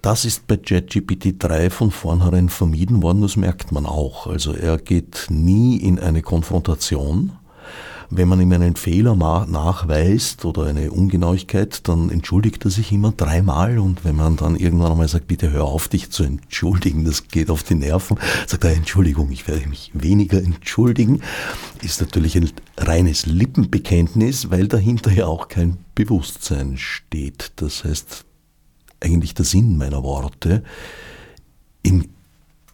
Das 0.00 0.24
ist 0.24 0.46
bei 0.46 0.58
JetGPT 0.64 1.34
3 1.42 1.70
von 1.70 1.90
vornherein 1.90 2.48
vermieden 2.48 3.02
worden, 3.02 3.22
das 3.22 3.36
merkt 3.36 3.72
man 3.72 3.84
auch. 3.84 4.28
Also 4.28 4.52
er 4.52 4.78
geht 4.78 5.26
nie 5.28 5.76
in 5.76 5.98
eine 5.98 6.22
Konfrontation. 6.22 7.32
Wenn 8.10 8.28
man 8.28 8.40
ihm 8.40 8.52
einen 8.52 8.76
Fehler 8.76 9.16
nachweist 9.16 10.46
oder 10.46 10.64
eine 10.64 10.92
Ungenauigkeit, 10.92 11.86
dann 11.88 12.08
entschuldigt 12.08 12.64
er 12.64 12.70
sich 12.70 12.90
immer 12.90 13.12
dreimal 13.12 13.78
und 13.78 14.02
wenn 14.04 14.16
man 14.16 14.36
dann 14.36 14.56
irgendwann 14.56 14.92
einmal 14.92 15.08
sagt, 15.08 15.26
bitte 15.26 15.50
hör 15.50 15.64
auf 15.64 15.88
dich 15.88 16.10
zu 16.10 16.22
entschuldigen, 16.22 17.04
das 17.04 17.28
geht 17.28 17.50
auf 17.50 17.64
die 17.64 17.74
Nerven, 17.74 18.18
sagt 18.46 18.64
er, 18.64 18.72
Entschuldigung, 18.72 19.30
ich 19.30 19.46
werde 19.46 19.68
mich 19.68 19.90
weniger 19.92 20.38
entschuldigen, 20.38 21.20
ist 21.82 22.00
natürlich 22.00 22.36
ein 22.36 22.50
reines 22.78 23.26
Lippenbekenntnis, 23.26 24.50
weil 24.50 24.68
dahinter 24.68 25.12
ja 25.12 25.26
auch 25.26 25.48
kein 25.48 25.76
Bewusstsein 25.94 26.78
steht. 26.78 27.52
Das 27.56 27.84
heißt, 27.84 28.24
eigentlich 29.00 29.34
der 29.34 29.44
Sinn 29.44 29.76
meiner 29.78 30.02
Worte 30.02 30.62
in, 31.82 32.08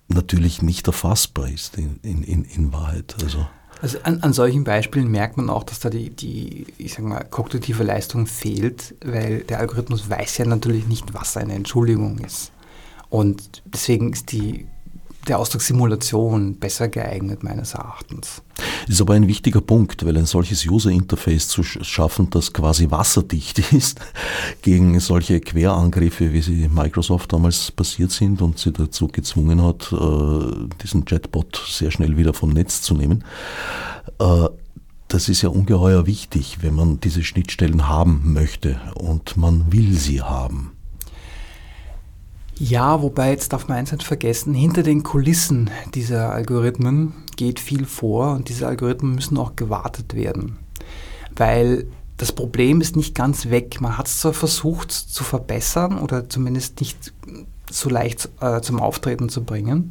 natürlich 0.08 0.62
nicht 0.62 0.86
erfassbar 0.86 1.48
ist 1.48 1.76
in, 1.76 1.98
in, 2.02 2.44
in 2.44 2.72
Wahrheit. 2.72 3.16
Also, 3.22 3.46
also 3.82 3.98
an, 4.02 4.20
an, 4.20 4.32
solchen 4.32 4.64
Beispielen 4.64 5.10
merkt 5.10 5.36
man 5.36 5.50
auch, 5.50 5.64
dass 5.64 5.80
da 5.80 5.90
die, 5.90 6.10
die 6.10 6.66
ich 6.78 6.94
sag 6.94 7.04
mal, 7.04 7.24
kognitive 7.24 7.82
Leistung 7.82 8.26
fehlt, 8.26 8.94
weil 9.04 9.40
der 9.40 9.60
Algorithmus 9.60 10.08
weiß 10.08 10.38
ja 10.38 10.46
natürlich 10.46 10.86
nicht, 10.86 11.12
was 11.14 11.36
eine 11.36 11.54
Entschuldigung 11.54 12.18
ist. 12.18 12.52
Und 13.10 13.62
deswegen 13.66 14.12
ist 14.12 14.32
die 14.32 14.66
der 15.28 15.38
Ausdruck 15.38 15.62
Simulation 15.62 16.56
besser 16.58 16.88
geeignet, 16.88 17.42
meines 17.42 17.74
Erachtens. 17.74 18.42
Ist 18.86 19.00
aber 19.00 19.14
ein 19.14 19.26
wichtiger 19.26 19.60
Punkt, 19.60 20.04
weil 20.04 20.16
ein 20.16 20.26
solches 20.26 20.66
User-Interface 20.66 21.48
zu 21.48 21.62
schaffen, 21.62 22.30
das 22.30 22.52
quasi 22.52 22.90
wasserdicht 22.90 23.58
ist 23.72 24.00
gegen 24.62 24.98
solche 25.00 25.40
Querangriffe, 25.40 26.32
wie 26.32 26.42
sie 26.42 26.68
Microsoft 26.68 27.32
damals 27.32 27.70
passiert 27.70 28.10
sind 28.10 28.42
und 28.42 28.58
sie 28.58 28.72
dazu 28.72 29.08
gezwungen 29.08 29.62
hat, 29.62 29.92
äh, 29.92 30.68
diesen 30.82 31.04
Chatbot 31.04 31.64
sehr 31.68 31.90
schnell 31.90 32.16
wieder 32.16 32.34
vom 32.34 32.50
Netz 32.50 32.82
zu 32.82 32.94
nehmen. 32.94 33.24
Äh, 34.18 34.48
das 35.08 35.28
ist 35.28 35.42
ja 35.42 35.48
ungeheuer 35.48 36.06
wichtig, 36.06 36.58
wenn 36.62 36.74
man 36.74 37.00
diese 37.00 37.22
Schnittstellen 37.22 37.88
haben 37.88 38.32
möchte 38.32 38.80
und 38.94 39.36
man 39.36 39.72
will 39.72 39.96
sie 39.96 40.22
haben. 40.22 40.73
Ja, 42.58 43.02
wobei 43.02 43.30
jetzt 43.30 43.52
darf 43.52 43.66
man 43.66 43.78
eins 43.78 43.90
nicht 43.90 44.04
vergessen, 44.04 44.54
hinter 44.54 44.82
den 44.82 45.02
Kulissen 45.02 45.70
dieser 45.94 46.32
Algorithmen 46.32 47.12
geht 47.36 47.58
viel 47.58 47.84
vor 47.84 48.32
und 48.32 48.48
diese 48.48 48.68
Algorithmen 48.68 49.14
müssen 49.14 49.36
auch 49.38 49.56
gewartet 49.56 50.14
werden. 50.14 50.58
Weil 51.34 51.86
das 52.16 52.32
Problem 52.32 52.80
ist 52.80 52.94
nicht 52.94 53.16
ganz 53.16 53.50
weg. 53.50 53.80
Man 53.80 53.98
hat 53.98 54.06
es 54.06 54.20
zwar 54.20 54.34
versucht 54.34 54.92
zu 54.92 55.24
verbessern 55.24 55.98
oder 55.98 56.28
zumindest 56.28 56.78
nicht 56.78 57.12
so 57.68 57.90
leicht 57.90 58.28
äh, 58.40 58.60
zum 58.60 58.78
Auftreten 58.78 59.28
zu 59.28 59.42
bringen, 59.42 59.88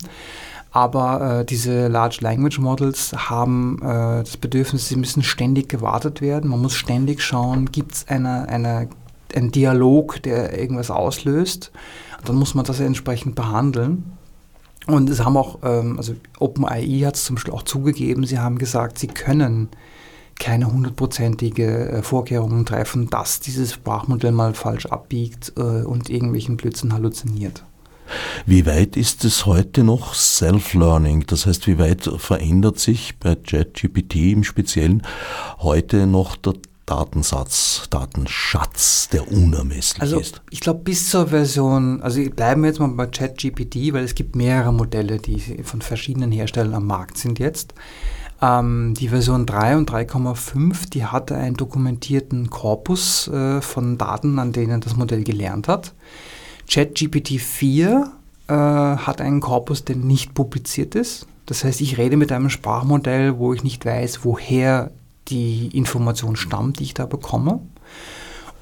aber 0.71 1.41
äh, 1.41 1.45
diese 1.45 1.89
Large 1.89 2.19
Language 2.21 2.59
Models 2.59 3.13
haben 3.29 3.77
äh, 3.81 4.23
das 4.23 4.37
Bedürfnis, 4.37 4.87
sie 4.87 4.95
müssen 4.95 5.21
ständig 5.21 5.67
gewartet 5.67 6.21
werden. 6.21 6.49
Man 6.49 6.61
muss 6.61 6.75
ständig 6.75 7.21
schauen, 7.21 7.71
gibt 7.73 7.93
es 7.93 8.07
eine, 8.07 8.47
eine, 8.47 8.87
einen 9.35 9.51
Dialog, 9.51 10.23
der 10.23 10.57
irgendwas 10.57 10.89
auslöst 10.89 11.73
dann 12.25 12.35
muss 12.35 12.55
man 12.55 12.65
das 12.65 12.79
entsprechend 12.79 13.35
behandeln. 13.35 14.13
Und 14.87 15.09
es 15.09 15.23
haben 15.23 15.37
auch, 15.37 15.59
ähm, 15.63 15.97
also 15.97 16.15
OpenAI 16.39 17.03
hat 17.05 17.15
es 17.15 17.25
zum 17.25 17.35
Beispiel 17.35 17.53
auch 17.53 17.63
zugegeben, 17.63 18.25
sie 18.25 18.39
haben 18.39 18.57
gesagt, 18.57 18.99
sie 18.99 19.07
können 19.07 19.69
keine 20.39 20.71
hundertprozentige 20.71 21.89
äh, 21.89 22.01
Vorkehrungen 22.01 22.65
treffen, 22.65 23.09
dass 23.09 23.39
dieses 23.39 23.73
Sprachmodell 23.73 24.31
mal 24.31 24.53
falsch 24.53 24.87
abbiegt 24.87 25.53
äh, 25.57 25.61
und 25.61 26.09
irgendwelchen 26.09 26.57
Blödsinn 26.57 26.93
halluziniert. 26.93 27.63
Wie 28.45 28.65
weit 28.65 28.97
ist 28.97 29.23
es 29.23 29.45
heute 29.45 29.83
noch 29.83 30.13
Self-Learning? 30.13 31.25
Das 31.27 31.45
heißt, 31.45 31.67
wie 31.67 31.79
weit 31.79 32.09
verändert 32.17 32.79
sich 32.79 33.17
bei 33.19 33.35
ChatGPT 33.35 34.15
im 34.33 34.43
Speziellen 34.43 35.03
heute 35.59 36.05
noch 36.05 36.35
der 36.35 36.55
Datensatz, 36.85 37.87
Datenschatz, 37.89 39.07
der 39.09 39.31
unermesslich 39.31 40.01
also, 40.01 40.19
ist? 40.19 40.41
Ich 40.49 40.59
glaube, 40.59 40.81
bis 40.81 41.09
zur 41.09 41.27
Version, 41.27 42.01
also 42.01 42.21
bleiben 42.29 42.61
wir 42.61 42.69
jetzt 42.69 42.79
mal 42.79 42.87
bei 42.89 43.07
ChatGPT, 43.07 43.93
weil 43.93 44.03
es 44.03 44.15
gibt 44.15 44.35
mehrere 44.35 44.73
Modelle, 44.73 45.17
die 45.17 45.63
von 45.63 45.81
verschiedenen 45.81 46.31
Herstellern 46.31 46.73
am 46.73 46.87
Markt 46.87 47.17
sind 47.17 47.39
jetzt. 47.39 47.73
Ähm, 48.41 48.93
die 48.97 49.07
Version 49.07 49.45
3 49.45 49.77
und 49.77 49.89
3,5, 49.89 50.89
die 50.89 51.05
hatte 51.05 51.35
einen 51.35 51.55
dokumentierten 51.55 52.49
Korpus 52.49 53.29
äh, 53.29 53.61
von 53.61 53.97
Daten, 53.97 54.37
an 54.39 54.51
denen 54.51 54.81
das 54.81 54.97
Modell 54.97 55.23
gelernt 55.23 55.69
hat. 55.69 55.93
ChatGPT 56.69 57.39
4 57.39 58.11
äh, 58.47 58.53
hat 58.53 59.21
einen 59.21 59.39
Korpus, 59.39 59.85
der 59.85 59.95
nicht 59.95 60.33
publiziert 60.33 60.95
ist. 60.95 61.27
Das 61.45 61.63
heißt, 61.63 61.79
ich 61.81 61.97
rede 61.97 62.17
mit 62.17 62.31
einem 62.31 62.49
Sprachmodell, 62.49 63.37
wo 63.37 63.53
ich 63.53 63.63
nicht 63.63 63.85
weiß, 63.85 64.23
woher 64.23 64.91
die 65.27 65.67
Information 65.75 66.35
stammt, 66.35 66.79
die 66.79 66.83
ich 66.83 66.93
da 66.93 67.05
bekomme. 67.05 67.61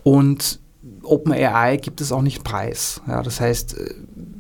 Und 0.03 0.59
OpenAI 1.03 1.77
gibt 1.77 2.01
es 2.01 2.11
auch 2.11 2.21
nicht 2.21 2.43
preis. 2.43 3.01
Ja, 3.07 3.21
das 3.23 3.39
heißt, 3.39 3.77
äh, 3.77 3.93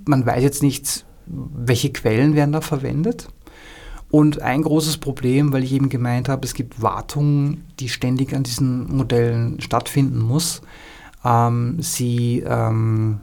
man 0.05 0.25
weiß 0.25 0.43
jetzt 0.43 0.63
nicht, 0.63 1.05
welche 1.25 1.91
Quellen 1.91 2.35
werden 2.35 2.51
da 2.51 2.61
verwendet. 2.61 3.27
Und 4.09 4.41
ein 4.41 4.61
großes 4.61 4.97
Problem, 4.97 5.53
weil 5.53 5.63
ich 5.63 5.71
eben 5.71 5.87
gemeint 5.87 6.27
habe, 6.27 6.45
es 6.45 6.53
gibt 6.53 6.81
Wartungen, 6.81 7.63
die 7.79 7.87
ständig 7.87 8.35
an 8.35 8.43
diesen 8.43 8.93
Modellen 8.93 9.61
stattfinden 9.61 10.19
muss. 10.19 10.61
Ähm, 11.23 11.77
sie, 11.79 12.43
ähm, 12.45 13.21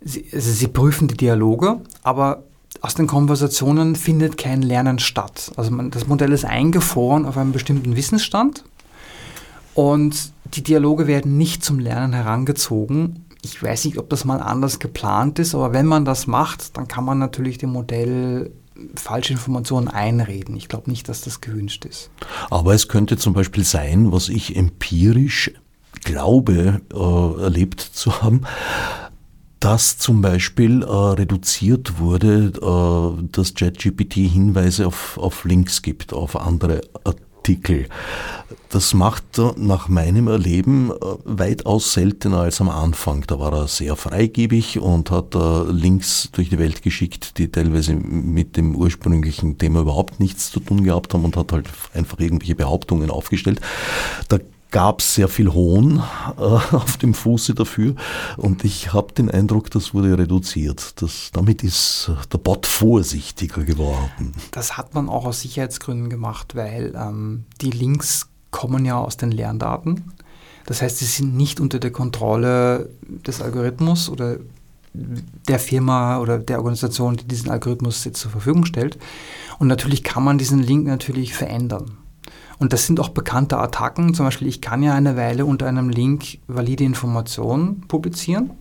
sie, 0.00 0.24
also 0.32 0.50
sie 0.50 0.68
prüfen 0.68 1.08
die 1.08 1.16
Dialoge, 1.16 1.82
aber 2.02 2.44
aus 2.82 2.94
den 2.94 3.06
Konversationen 3.06 3.94
findet 3.94 4.36
kein 4.36 4.60
Lernen 4.60 4.98
statt. 4.98 5.52
Also 5.56 5.70
man, 5.70 5.90
das 5.90 6.08
Modell 6.08 6.32
ist 6.32 6.44
eingefroren 6.44 7.24
auf 7.24 7.36
einem 7.36 7.52
bestimmten 7.52 7.96
Wissensstand 7.96 8.64
und 9.74 10.32
die 10.44 10.62
Dialoge 10.62 11.06
werden 11.06 11.38
nicht 11.38 11.64
zum 11.64 11.78
Lernen 11.78 12.12
herangezogen. 12.12 13.24
Ich 13.42 13.62
weiß 13.62 13.84
nicht, 13.84 13.98
ob 13.98 14.10
das 14.10 14.24
mal 14.24 14.40
anders 14.40 14.80
geplant 14.80 15.38
ist, 15.38 15.54
aber 15.54 15.72
wenn 15.72 15.86
man 15.86 16.04
das 16.04 16.26
macht, 16.26 16.76
dann 16.76 16.88
kann 16.88 17.04
man 17.04 17.18
natürlich 17.18 17.56
dem 17.56 17.70
Modell 17.70 18.50
falsche 18.96 19.32
Informationen 19.32 19.86
einreden. 19.86 20.56
Ich 20.56 20.68
glaube 20.68 20.90
nicht, 20.90 21.08
dass 21.08 21.20
das 21.20 21.40
gewünscht 21.40 21.84
ist. 21.84 22.10
Aber 22.50 22.74
es 22.74 22.88
könnte 22.88 23.16
zum 23.16 23.32
Beispiel 23.32 23.64
sein, 23.64 24.10
was 24.10 24.28
ich 24.28 24.56
empirisch 24.56 25.52
glaube, 26.02 26.80
äh, 26.92 27.42
erlebt 27.42 27.80
zu 27.80 28.22
haben, 28.22 28.42
dass 29.62 29.96
zum 29.96 30.22
Beispiel 30.22 30.82
äh, 30.82 30.86
reduziert 30.86 32.00
wurde, 32.00 32.52
äh, 32.60 33.28
dass 33.30 33.54
ChatGPT 33.54 34.14
Hinweise 34.14 34.88
auf, 34.88 35.16
auf 35.18 35.44
Links 35.44 35.82
gibt, 35.82 36.12
auf 36.12 36.34
andere 36.34 36.80
Artikel. 37.04 37.86
Das 38.70 38.92
macht 38.92 39.38
er 39.38 39.54
nach 39.56 39.86
meinem 39.86 40.26
Erleben 40.26 40.90
äh, 40.90 40.94
weitaus 41.24 41.92
seltener 41.92 42.38
als 42.38 42.60
am 42.60 42.70
Anfang. 42.70 43.22
Da 43.28 43.38
war 43.38 43.52
er 43.52 43.68
sehr 43.68 43.94
freigebig 43.94 44.80
und 44.80 45.12
hat 45.12 45.36
äh, 45.36 45.70
Links 45.70 46.30
durch 46.32 46.50
die 46.50 46.58
Welt 46.58 46.82
geschickt, 46.82 47.38
die 47.38 47.46
teilweise 47.46 47.94
mit 47.94 48.56
dem 48.56 48.74
ursprünglichen 48.74 49.58
Thema 49.58 49.82
überhaupt 49.82 50.18
nichts 50.18 50.50
zu 50.50 50.58
tun 50.58 50.82
gehabt 50.82 51.14
haben 51.14 51.24
und 51.24 51.36
hat 51.36 51.52
halt 51.52 51.68
einfach 51.94 52.18
irgendwelche 52.18 52.56
Behauptungen 52.56 53.10
aufgestellt. 53.10 53.60
Da 54.28 54.38
gab 54.72 55.00
es 55.00 55.14
sehr 55.14 55.28
viel 55.28 55.52
Hohn 55.52 56.02
äh, 56.36 56.40
auf 56.74 56.96
dem 56.96 57.14
Fuße 57.14 57.54
dafür 57.54 57.94
und 58.36 58.64
ich 58.64 58.92
habe 58.92 59.12
den 59.12 59.30
Eindruck, 59.30 59.70
das 59.70 59.94
wurde 59.94 60.18
reduziert. 60.18 61.00
Das, 61.00 61.30
damit 61.32 61.62
ist 61.62 62.10
der 62.32 62.38
Bot 62.38 62.66
vorsichtiger 62.66 63.62
geworden. 63.62 64.34
Das 64.50 64.76
hat 64.76 64.94
man 64.94 65.08
auch 65.08 65.26
aus 65.26 65.42
Sicherheitsgründen 65.42 66.10
gemacht, 66.10 66.56
weil 66.56 66.94
ähm, 66.96 67.44
die 67.60 67.70
Links 67.70 68.28
kommen 68.50 68.84
ja 68.84 68.98
aus 68.98 69.16
den 69.16 69.30
Lerndaten. 69.30 70.12
Das 70.66 70.82
heißt, 70.82 70.98
sie 70.98 71.04
sind 71.04 71.36
nicht 71.36 71.60
unter 71.60 71.78
der 71.78 71.90
Kontrolle 71.90 72.90
des 73.26 73.40
Algorithmus 73.40 74.08
oder 74.08 74.38
der 74.94 75.58
Firma 75.58 76.18
oder 76.18 76.38
der 76.38 76.58
Organisation, 76.58 77.16
die 77.16 77.24
diesen 77.24 77.50
Algorithmus 77.50 78.04
jetzt 78.04 78.20
zur 78.20 78.30
Verfügung 78.30 78.64
stellt. 78.64 78.98
Und 79.58 79.68
natürlich 79.68 80.04
kann 80.04 80.22
man 80.22 80.38
diesen 80.38 80.62
Link 80.62 80.86
natürlich 80.86 81.34
verändern. 81.34 81.98
Und 82.62 82.72
das 82.72 82.86
sind 82.86 83.00
auch 83.00 83.08
bekannte 83.08 83.58
Attacken. 83.58 84.14
Zum 84.14 84.24
Beispiel, 84.24 84.46
ich 84.46 84.60
kann 84.60 84.84
ja 84.84 84.94
eine 84.94 85.16
Weile 85.16 85.46
unter 85.46 85.66
einem 85.66 85.88
Link 85.88 86.38
valide 86.46 86.84
Informationen 86.84 87.80
publizieren. 87.88 88.52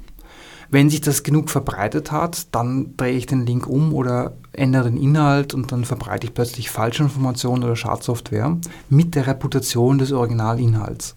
Wenn 0.71 0.89
sich 0.89 1.01
das 1.01 1.21
genug 1.21 1.51
verbreitet 1.51 2.11
hat, 2.11 2.47
dann 2.51 2.97
drehe 2.97 3.15
ich 3.15 3.27
den 3.27 3.45
Link 3.45 3.67
um 3.67 3.93
oder 3.93 4.33
ändere 4.53 4.89
den 4.89 4.97
Inhalt 4.97 5.53
und 5.53 5.71
dann 5.71 5.85
verbreite 5.85 6.25
ich 6.25 6.33
plötzlich 6.33 6.71
falsche 6.71 7.03
Informationen 7.03 7.63
oder 7.63 7.75
Schadsoftware 7.75 8.57
mit 8.89 9.13
der 9.13 9.27
Reputation 9.27 9.99
des 9.99 10.11
Originalinhalts. 10.11 11.13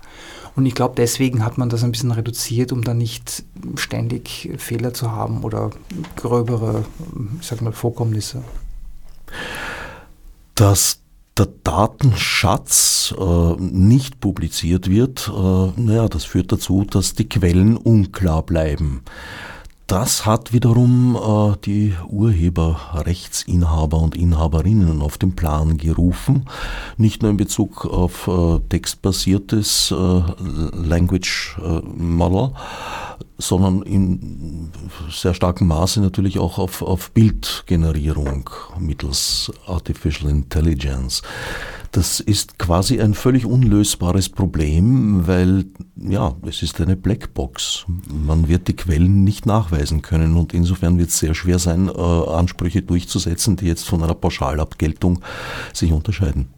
Und 0.55 0.67
ich 0.67 0.75
glaube, 0.75 0.93
deswegen 0.99 1.43
hat 1.43 1.57
man 1.57 1.71
das 1.71 1.85
ein 1.85 1.93
bisschen 1.93 2.13
reduziert, 2.13 2.71
um 2.71 2.85
dann 2.85 2.99
nicht 2.99 3.45
ständig 3.77 4.51
Fehler 4.59 4.93
zu 4.93 5.11
haben 5.11 5.43
oder 5.43 5.71
gröbere, 6.17 6.85
ich 7.41 7.47
sag 7.47 7.63
mal, 7.63 7.73
Vorkommnisse. 7.73 8.45
Das 10.55 10.99
der 11.37 11.49
Datenschatz 11.65 13.15
äh, 13.19 13.55
nicht 13.59 14.21
publiziert 14.21 14.89
wird, 14.89 15.29
äh, 15.29 15.81
naja, 15.81 16.09
das 16.09 16.25
führt 16.25 16.53
dazu, 16.53 16.85
dass 16.85 17.15
die 17.15 17.29
Quellen 17.29 17.77
unklar 17.77 18.43
bleiben. 18.43 19.03
Das 19.87 20.25
hat 20.25 20.55
wiederum 20.55 21.15
äh, 21.15 21.57
die 21.65 21.95
Urheberrechtsinhaber 22.09 23.99
und 23.99 24.17
Inhaberinnen 24.17 25.03
auf 25.03 25.19
den 25.19 25.37
Plan 25.37 25.77
gerufen, 25.77 26.47
nicht 26.97 27.21
nur 27.21 27.31
in 27.31 27.37
Bezug 27.37 27.85
auf 27.85 28.27
äh, 28.27 28.61
textbasiertes 28.71 29.91
äh, 29.91 30.23
Language 30.75 31.59
äh, 31.63 31.81
Model, 31.85 32.53
sondern 33.37 33.83
in 33.83 34.71
sehr 35.11 35.35
starkem 35.35 35.67
Maße 35.67 36.01
natürlich 36.01 36.39
auch 36.39 36.59
auf, 36.59 36.81
auf 36.81 37.11
Bildgenerierung 37.11 38.49
mittels 38.79 39.53
Artificial 39.67 40.31
Intelligence. 40.31 41.21
Das 41.95 42.19
ist 42.19 42.59
quasi 42.59 43.01
ein 43.01 43.15
völlig 43.15 43.47
unlösbares 43.47 44.29
Problem, 44.29 45.29
weil 45.29 45.67
ja, 45.95 46.35
es 46.45 46.61
ist 46.65 46.81
eine 46.81 46.97
Blackbox. 46.97 47.87
Man 48.09 48.49
wird 48.49 48.67
die 48.67 48.75
Quellen 48.75 49.23
nicht 49.23 49.47
nachweisen 49.47 50.03
können 50.03 50.37
und 50.37 50.53
insofern 50.53 50.99
wird 50.99 51.11
es 51.11 51.21
sehr 51.21 51.37
schwer 51.37 51.61
sein, 51.61 51.89
äh, 51.89 51.93
Ansprüche 51.93 52.83
durchzusetzen, 52.83 53.55
die 53.55 53.67
jetzt 53.67 53.89
von 53.89 54.03
einer 54.03 54.17
Pauschalabgeltung 54.17 55.21
sich 55.73 55.93
unterscheiden. 55.93 56.49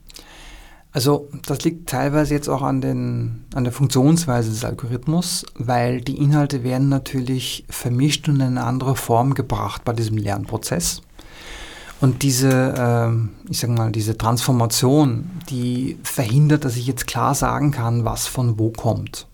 Also 0.92 1.28
das 1.44 1.62
liegt 1.64 1.90
teilweise 1.90 2.32
jetzt 2.32 2.48
auch 2.48 2.62
an, 2.62 2.80
den, 2.80 3.44
an 3.54 3.64
der 3.64 3.74
Funktionsweise 3.74 4.48
des 4.48 4.64
Algorithmus, 4.64 5.44
weil 5.54 6.00
die 6.00 6.16
Inhalte 6.16 6.64
werden 6.64 6.88
natürlich 6.88 7.66
vermischt 7.68 8.26
und 8.30 8.36
in 8.36 8.42
eine 8.42 8.64
andere 8.64 8.96
Form 8.96 9.34
gebracht 9.34 9.84
bei 9.84 9.92
diesem 9.92 10.16
Lernprozess. 10.16 11.02
Und 12.00 12.22
diese, 12.22 12.50
äh, 12.50 13.50
ich 13.50 13.60
sag 13.60 13.70
mal, 13.70 13.90
diese 13.90 14.18
Transformation, 14.18 15.30
die 15.48 15.98
verhindert, 16.02 16.64
dass 16.64 16.76
ich 16.76 16.86
jetzt 16.86 17.06
klar 17.06 17.34
sagen 17.34 17.70
kann, 17.70 18.04
was 18.04 18.26
von 18.26 18.58
wo 18.58 18.70
kommt. 18.70 19.26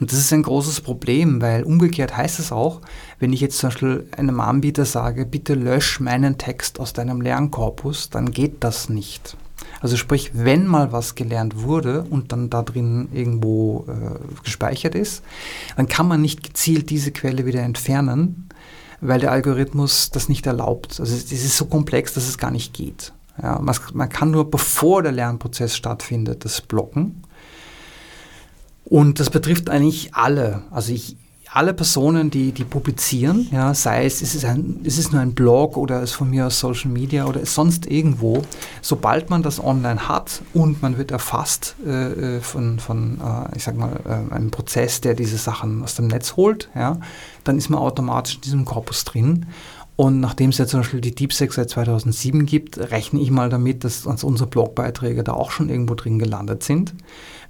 Und 0.00 0.10
das 0.10 0.18
ist 0.18 0.32
ein 0.32 0.42
großes 0.42 0.80
Problem, 0.80 1.40
weil 1.42 1.62
umgekehrt 1.62 2.16
heißt 2.16 2.38
es 2.38 2.50
auch, 2.50 2.80
wenn 3.18 3.32
ich 3.32 3.40
jetzt 3.40 3.58
zum 3.58 3.68
Beispiel 3.68 4.06
einem 4.16 4.40
Anbieter 4.40 4.84
sage, 4.84 5.26
bitte 5.26 5.54
lösch 5.54 6.00
meinen 6.00 6.38
Text 6.38 6.80
aus 6.80 6.92
deinem 6.92 7.20
Lernkorpus, 7.20 8.10
dann 8.10 8.32
geht 8.32 8.64
das 8.64 8.88
nicht. 8.88 9.36
Also 9.80 9.96
sprich, 9.96 10.32
wenn 10.34 10.66
mal 10.66 10.92
was 10.92 11.14
gelernt 11.14 11.62
wurde 11.62 12.04
und 12.08 12.32
dann 12.32 12.50
da 12.50 12.62
drin 12.62 13.08
irgendwo 13.12 13.86
äh, 13.88 14.42
gespeichert 14.42 14.94
ist, 14.94 15.22
dann 15.76 15.88
kann 15.88 16.08
man 16.08 16.22
nicht 16.22 16.42
gezielt 16.42 16.90
diese 16.90 17.12
Quelle 17.12 17.46
wieder 17.46 17.62
entfernen, 17.62 18.48
weil 19.02 19.20
der 19.20 19.32
Algorithmus 19.32 20.10
das 20.10 20.28
nicht 20.28 20.46
erlaubt. 20.46 21.00
Also 21.00 21.14
es 21.14 21.30
ist 21.32 21.56
so 21.56 21.66
komplex, 21.66 22.14
dass 22.14 22.28
es 22.28 22.38
gar 22.38 22.52
nicht 22.52 22.72
geht. 22.72 23.12
Ja, 23.42 23.60
man 23.60 24.08
kann 24.08 24.30
nur, 24.30 24.50
bevor 24.50 25.02
der 25.02 25.12
Lernprozess 25.12 25.76
stattfindet, 25.76 26.44
das 26.44 26.60
blocken. 26.60 27.22
Und 28.84 29.18
das 29.18 29.30
betrifft 29.30 29.70
eigentlich 29.70 30.14
alle. 30.14 30.62
Also 30.70 30.92
ich, 30.92 31.16
alle 31.54 31.74
Personen, 31.74 32.30
die, 32.30 32.52
die 32.52 32.64
publizieren, 32.64 33.48
ja, 33.50 33.74
sei 33.74 34.06
es, 34.06 34.22
es 34.22 34.34
ist, 34.34 34.44
es 34.84 35.12
nur 35.12 35.20
ein 35.20 35.34
Blog 35.34 35.76
oder 35.76 36.02
es 36.02 36.12
von 36.12 36.30
mir 36.30 36.46
aus 36.46 36.58
Social 36.58 36.90
Media 36.90 37.26
oder 37.26 37.44
sonst 37.44 37.86
irgendwo, 37.86 38.42
sobald 38.80 39.28
man 39.28 39.42
das 39.42 39.62
online 39.62 40.08
hat 40.08 40.42
und 40.54 40.80
man 40.80 40.96
wird 40.96 41.10
erfasst 41.10 41.76
äh, 41.86 42.36
äh, 42.36 42.40
von, 42.40 42.78
von 42.78 43.20
äh, 43.20 43.56
ich 43.56 43.64
sag 43.64 43.76
mal, 43.76 44.00
äh, 44.06 44.34
einem 44.34 44.50
Prozess, 44.50 45.02
der 45.02 45.14
diese 45.14 45.36
Sachen 45.36 45.82
aus 45.82 45.94
dem 45.94 46.06
Netz 46.06 46.36
holt, 46.36 46.70
ja, 46.74 46.98
dann 47.44 47.58
ist 47.58 47.68
man 47.68 47.80
automatisch 47.80 48.36
in 48.36 48.40
diesem 48.40 48.64
Korpus 48.64 49.04
drin. 49.04 49.46
Und 49.94 50.20
nachdem 50.20 50.50
es 50.50 50.58
ja 50.58 50.66
zum 50.66 50.80
Beispiel 50.80 51.02
die 51.02 51.14
DeepSec 51.14 51.52
seit 51.52 51.68
2007 51.68 52.46
gibt, 52.46 52.78
rechne 52.78 53.20
ich 53.20 53.30
mal 53.30 53.50
damit, 53.50 53.84
dass 53.84 54.06
unsere 54.06 54.48
Blogbeiträge 54.48 55.22
da 55.22 55.34
auch 55.34 55.50
schon 55.50 55.68
irgendwo 55.68 55.94
drin 55.94 56.18
gelandet 56.18 56.62
sind. 56.62 56.94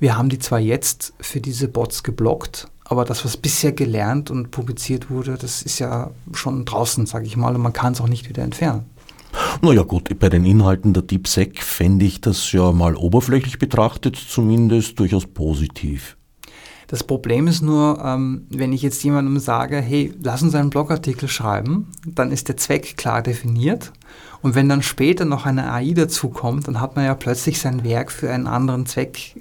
Wir 0.01 0.19
haben 0.19 0.29
die 0.29 0.41
zwar 0.41 0.59
jetzt 0.59 1.15
für 1.21 1.41
diese 1.41 1.69
Bots 1.69 2.03
geblockt, 2.03 2.69
aber 2.85 3.05
das, 3.05 3.25
was 3.25 3.37
bisher 3.37 3.73
gelernt 3.73 4.31
und 4.31 4.51
publiziert 4.51 5.11
wurde, 5.11 5.37
das 5.39 5.63
ist 5.63 5.79
ja 5.79 6.11
schon 6.35 6.65
draußen, 6.65 7.07
sage 7.07 7.27
ich 7.27 7.37
mal, 7.37 7.55
und 7.55 7.63
man 7.63 7.73
kann 7.73 7.93
es 7.93 8.01
auch 8.01 8.09
nicht 8.09 8.29
wieder 8.29 8.43
entfernen. 8.43 8.87
Naja 9.63 9.83
gut, 9.83 10.19
bei 10.19 10.29
den 10.29 10.45
Inhalten 10.45 10.93
der 10.93 11.03
DeepSec 11.03 11.63
fände 11.63 12.05
ich 12.05 12.21
das 12.21 12.53
ja 12.53 12.73
mal 12.73 12.97
oberflächlich 12.97 13.59
betrachtet 13.59 14.17
zumindest 14.17 14.99
durchaus 14.99 15.27
positiv. 15.27 16.17
Das 16.93 17.05
Problem 17.05 17.47
ist 17.47 17.63
nur, 17.63 18.03
ähm, 18.05 18.47
wenn 18.51 18.75
ich 18.75 18.83
jetzt 18.83 19.03
jemandem 19.03 19.39
sage, 19.39 19.81
hey, 19.81 20.13
lass 20.23 20.43
uns 20.43 20.55
einen 20.55 20.69
Blogartikel 20.69 21.27
schreiben, 21.27 21.91
dann 22.05 22.31
ist 22.31 22.49
der 22.49 22.59
Zweck 22.59 22.99
klar 22.99 23.23
definiert. 23.23 23.93
Und 24.43 24.55
wenn 24.55 24.69
dann 24.69 24.83
später 24.83 25.25
noch 25.25 25.47
eine 25.47 25.73
AI 25.73 25.93
dazukommt, 25.93 26.69
dann 26.69 26.83
hat 26.83 26.97
man 26.97 27.07
ja 27.07 27.15
plötzlich 27.15 27.61
sein 27.61 27.83
Werk 27.83 28.13
für 28.13 28.31
einen 28.31 28.47
anderen 28.47 28.85
Zweck, 28.85 29.37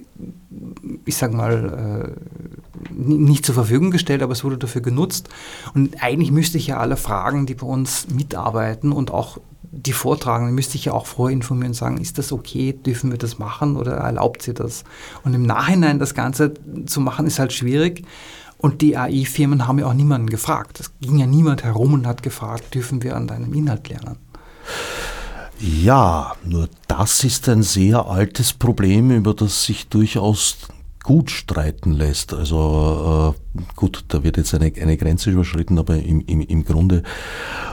ich 1.06 1.18
sag 1.18 1.34
mal, 1.34 2.16
äh, 2.16 2.94
nicht 2.94 3.46
zur 3.46 3.56
Verfügung 3.56 3.92
gestellt, 3.92 4.22
aber 4.24 4.34
es 4.34 4.44
wurde 4.44 4.58
dafür 4.58 4.82
genutzt. 4.82 5.30
Und 5.74 6.02
eigentlich 6.04 6.32
müsste 6.32 6.58
ich 6.58 6.68
ja 6.68 6.78
alle 6.78 6.98
fragen, 6.98 7.46
die 7.46 7.56
bei 7.56 7.68
uns 7.68 8.08
mitarbeiten 8.10 8.92
und 8.92 9.12
auch 9.12 9.40
die 9.72 9.94
Vortragenden 9.94 10.54
müsste 10.54 10.76
ich 10.76 10.86
ja 10.86 10.94
auch 10.94 11.06
vorher 11.06 11.34
informieren 11.34 11.70
und 11.70 11.76
sagen, 11.76 11.98
ist 11.98 12.18
das 12.18 12.34
okay, 12.34 12.74
dürfen 12.74 13.10
wir 13.10 13.18
das 13.18 13.40
machen 13.40 13.78
oder 13.78 13.94
erlaubt 13.94 14.42
sie 14.42 14.54
das? 14.54 14.84
Und 15.24 15.34
im 15.34 15.44
Nachhinein 15.44 15.98
das 15.98 16.14
Ganze 16.14 16.54
zu 16.86 17.00
machen, 17.00 17.26
ist 17.26 17.40
halt 17.40 17.54
schwierig. 17.54 18.04
Und 18.58 18.82
die 18.82 18.98
AI-Firmen 18.98 19.68
haben 19.68 19.80
ja 19.80 19.88
auch 19.88 19.94
niemanden 19.94 20.30
gefragt. 20.30 20.80
Es 20.80 20.92
ging 21.00 21.18
ja 21.18 21.26
niemand 21.26 21.64
herum 21.64 21.94
und 21.94 22.06
hat 22.06 22.22
gefragt, 22.22 22.76
dürfen 22.76 23.02
wir 23.02 23.16
an 23.16 23.28
deinem 23.28 23.54
Inhalt 23.54 23.88
lernen? 23.90 24.18
Ja, 25.62 26.36
nur 26.44 26.70
das 26.88 27.24
ist 27.24 27.48
ein 27.48 27.62
sehr 27.62 28.08
altes 28.08 28.52
Problem, 28.52 29.12
über 29.12 29.36
das 29.36 29.64
sich 29.66 29.88
durchaus 29.88 30.58
gut 31.04 31.32
streiten 31.32 31.94
lässt. 31.94 32.34
Also 32.34 33.36
äh, 33.56 33.62
gut, 33.76 34.06
da 34.10 34.24
wird 34.24 34.38
jetzt 34.38 34.54
eine, 34.54 34.72
eine 34.80 34.98
Grenze 34.98 35.32
überschritten, 35.32 35.80
aber 35.80 35.98
im, 35.98 36.22
im, 36.22 36.42
im 36.42 36.64
Grunde 36.64 37.04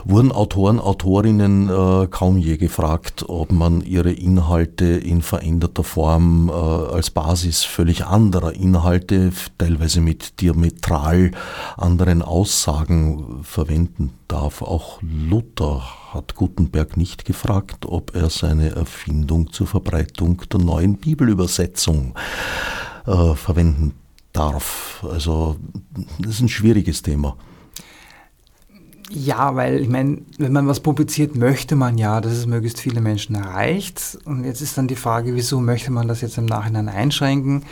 wurden 0.05 0.33
Autoren, 0.33 0.81
Autorinnen 0.81 1.69
äh, 1.69 2.07
kaum 2.09 2.39
je 2.39 2.57
gefragt, 2.57 3.25
ob 3.29 3.53
man 3.53 3.83
ihre 3.83 4.13
Inhalte 4.13 4.87
in 4.87 5.23
veränderter 5.23 5.85
Form 5.85 6.49
äh, 6.49 6.53
als 6.53 7.11
Basis 7.11 7.65
völlig 7.65 8.07
anderer 8.07 8.55
Inhalte, 8.55 9.33
teilweise 9.59 10.01
mit 10.01 10.41
diametral 10.41 11.33
anderen 11.77 12.23
Aussagen 12.23 13.41
verwenden 13.43 14.15
darf. 14.27 14.63
Auch 14.63 15.01
Luther 15.03 15.83
hat 16.13 16.35
Gutenberg 16.35 16.97
nicht 16.97 17.25
gefragt, 17.25 17.85
ob 17.87 18.15
er 18.15 18.31
seine 18.31 18.71
Erfindung 18.71 19.53
zur 19.53 19.67
Verbreitung 19.67 20.43
der 20.51 20.61
neuen 20.61 20.97
Bibelübersetzung 20.97 22.15
äh, 23.09 23.35
verwenden 23.35 23.95
darf. 24.33 25.05
Also 25.11 25.57
das 26.19 26.35
ist 26.35 26.41
ein 26.41 26.49
schwieriges 26.49 27.03
Thema. 27.03 27.37
Ja, 29.11 29.57
weil 29.57 29.81
ich 29.81 29.89
meine, 29.89 30.19
wenn 30.37 30.53
man 30.53 30.69
was 30.69 30.81
publiziert, 30.81 31.35
möchte 31.35 31.77
man 31.77 31.97
ja, 31.97 32.21
dass 32.21 32.33
es 32.33 32.47
möglichst 32.47 32.79
viele 32.79 33.01
Menschen 33.01 33.35
erreicht. 33.37 34.19
Und 34.27 34.45
jetzt 34.45 34.61
ist 34.61 34.77
dann 34.77 34.87
die 34.87 34.97
Frage, 34.97 35.35
wieso 35.35 35.61
möchte 35.61 35.91
man 35.91 36.09
das 36.09 36.21
jetzt 36.21 36.37
im 36.37 36.45
Nachhinein 36.45 36.91
einschränken? 36.91 37.65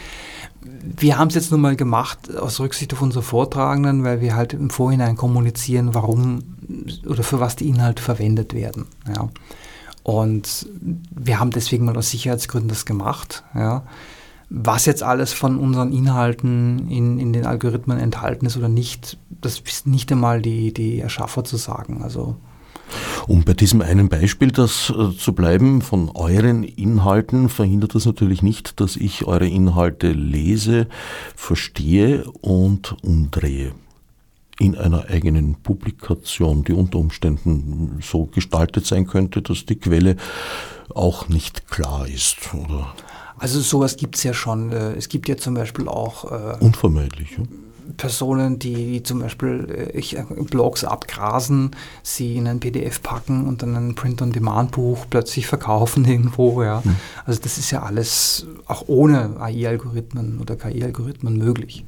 Wir 0.63 1.19
haben 1.19 1.29
es 1.29 1.35
jetzt 1.35 1.53
nun 1.53 1.61
mal 1.61 1.77
gemacht 1.77 2.35
aus 2.35 2.59
Rücksicht 2.59 2.95
auf 2.95 3.03
unsere 3.03 3.23
Vortragenden, 3.23 4.03
weil 4.03 4.23
wir 4.23 4.35
halt 4.35 4.55
im 4.55 4.71
Vorhinein 4.71 5.17
kommunizieren, 5.17 5.95
warum 5.95 6.43
oder 7.07 7.23
für 7.23 7.39
was 7.39 7.55
die 7.55 7.69
Inhalte 7.69 8.03
verwendet 8.03 8.55
werden. 8.55 8.87
Ja. 9.07 9.29
Und 10.03 10.67
wir 11.15 11.39
haben 11.39 11.51
deswegen 11.51 11.85
mal 11.85 11.97
aus 11.97 12.11
Sicherheitsgründen 12.11 12.69
das 12.69 12.87
gemacht. 12.87 13.45
Ja. 13.55 13.83
Was 14.49 14.87
jetzt 14.87 15.03
alles 15.03 15.33
von 15.33 15.59
unseren 15.59 15.93
Inhalten 15.93 16.89
in, 16.89 17.19
in 17.19 17.33
den 17.33 17.47
Algorithmen 17.47 17.99
enthalten 17.99 18.47
ist 18.47 18.57
oder 18.57 18.69
nicht, 18.69 19.19
das 19.41 19.59
ist 19.59 19.87
nicht 19.87 20.11
einmal 20.13 20.41
die, 20.41 20.73
die 20.73 21.01
Erschaffer 21.01 21.43
zu 21.43 21.57
sagen. 21.57 22.03
Also 22.03 22.37
um 23.27 23.45
bei 23.45 23.55
diesem 23.55 23.83
einen 23.83 24.09
Beispiel 24.09 24.53
das 24.53 24.91
äh, 24.91 25.17
zu 25.17 25.33
bleiben 25.33 25.83
von 25.83 26.11
euren 26.11 26.63
Inhalten, 26.63 27.49
verhindert 27.49 27.95
das 27.95 28.07
natürlich 28.07 28.43
nicht, 28.43 28.81
dass 28.81 28.97
ich 28.97 29.25
eure 29.25 29.49
Inhalte 29.49 30.13
lese, 30.13 30.87
verstehe 31.35 32.25
und 32.41 32.97
umdrehe 33.03 33.73
in 34.59 34.77
einer 34.77 35.07
eigenen 35.11 35.57
Publikation, 35.57 36.65
die 36.65 36.73
unter 36.73 36.99
Umständen 36.99 37.99
so 38.01 38.27
gestaltet 38.27 38.87
sein 38.87 39.07
könnte, 39.07 39.43
dass 39.43 39.67
die 39.67 39.77
Quelle 39.77 40.17
auch 40.95 41.29
nicht 41.29 41.69
klar 41.69 42.09
ist. 42.09 42.55
Oder 42.55 42.95
also 43.39 43.61
sowas 43.61 43.97
gibt 43.97 44.17
es 44.17 44.23
ja 44.23 44.35
schon. 44.35 44.73
Äh, 44.73 44.95
es 44.95 45.09
gibt 45.09 45.29
ja 45.29 45.37
zum 45.37 45.55
Beispiel 45.55 45.89
auch 45.89 46.31
äh, 46.31 46.57
unvermeidlich. 46.61 47.39
Ja? 47.39 47.45
Personen, 47.97 48.59
die, 48.59 48.75
die 48.75 49.03
zum 49.03 49.21
Beispiel 49.21 49.91
äh, 49.95 49.99
ich, 49.99 50.17
Blogs 50.51 50.85
abgrasen, 50.85 51.71
sie 52.03 52.37
in 52.37 52.47
ein 52.47 52.61
PDF 52.61 53.03
packen 53.03 53.47
und 53.47 53.63
dann 53.63 53.77
ein 53.77 53.95
Print-on-Demand-Buch 53.95 55.07
plötzlich 55.09 55.47
verkaufen 55.47 56.05
irgendwo. 56.09 56.63
Ja. 56.63 56.83
Mhm. 56.85 56.97
Also 57.25 57.41
das 57.43 57.59
ist 57.59 57.71
ja 57.71 57.83
alles 57.83 58.47
auch 58.67 58.85
ohne 58.89 59.41
AI-Algorithmen 59.41 60.41
oder 60.41 60.57
KI-Algorithmen 60.57 61.37
möglich. 61.37 61.85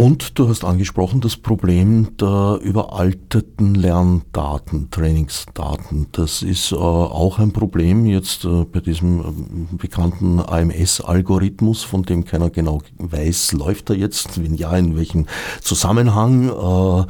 Und 0.00 0.38
du 0.38 0.48
hast 0.48 0.64
angesprochen 0.64 1.20
das 1.20 1.36
Problem 1.36 2.16
der 2.16 2.58
überalterten 2.62 3.74
Lerndaten, 3.74 4.90
Trainingsdaten. 4.90 6.06
Das 6.12 6.40
ist 6.40 6.72
äh, 6.72 6.76
auch 6.76 7.38
ein 7.38 7.52
Problem 7.52 8.06
jetzt 8.06 8.46
äh, 8.46 8.64
bei 8.64 8.80
diesem 8.80 9.20
äh, 9.20 9.76
bekannten 9.76 10.40
AMS-Algorithmus, 10.40 11.82
von 11.82 12.04
dem 12.04 12.24
keiner 12.24 12.48
genau 12.48 12.80
weiß, 12.96 13.52
läuft 13.52 13.90
er 13.90 13.96
jetzt, 13.96 14.42
wenn 14.42 14.54
ja, 14.54 14.74
in 14.74 14.96
welchem 14.96 15.26
Zusammenhang. 15.60 16.48
Äh, 16.48 17.06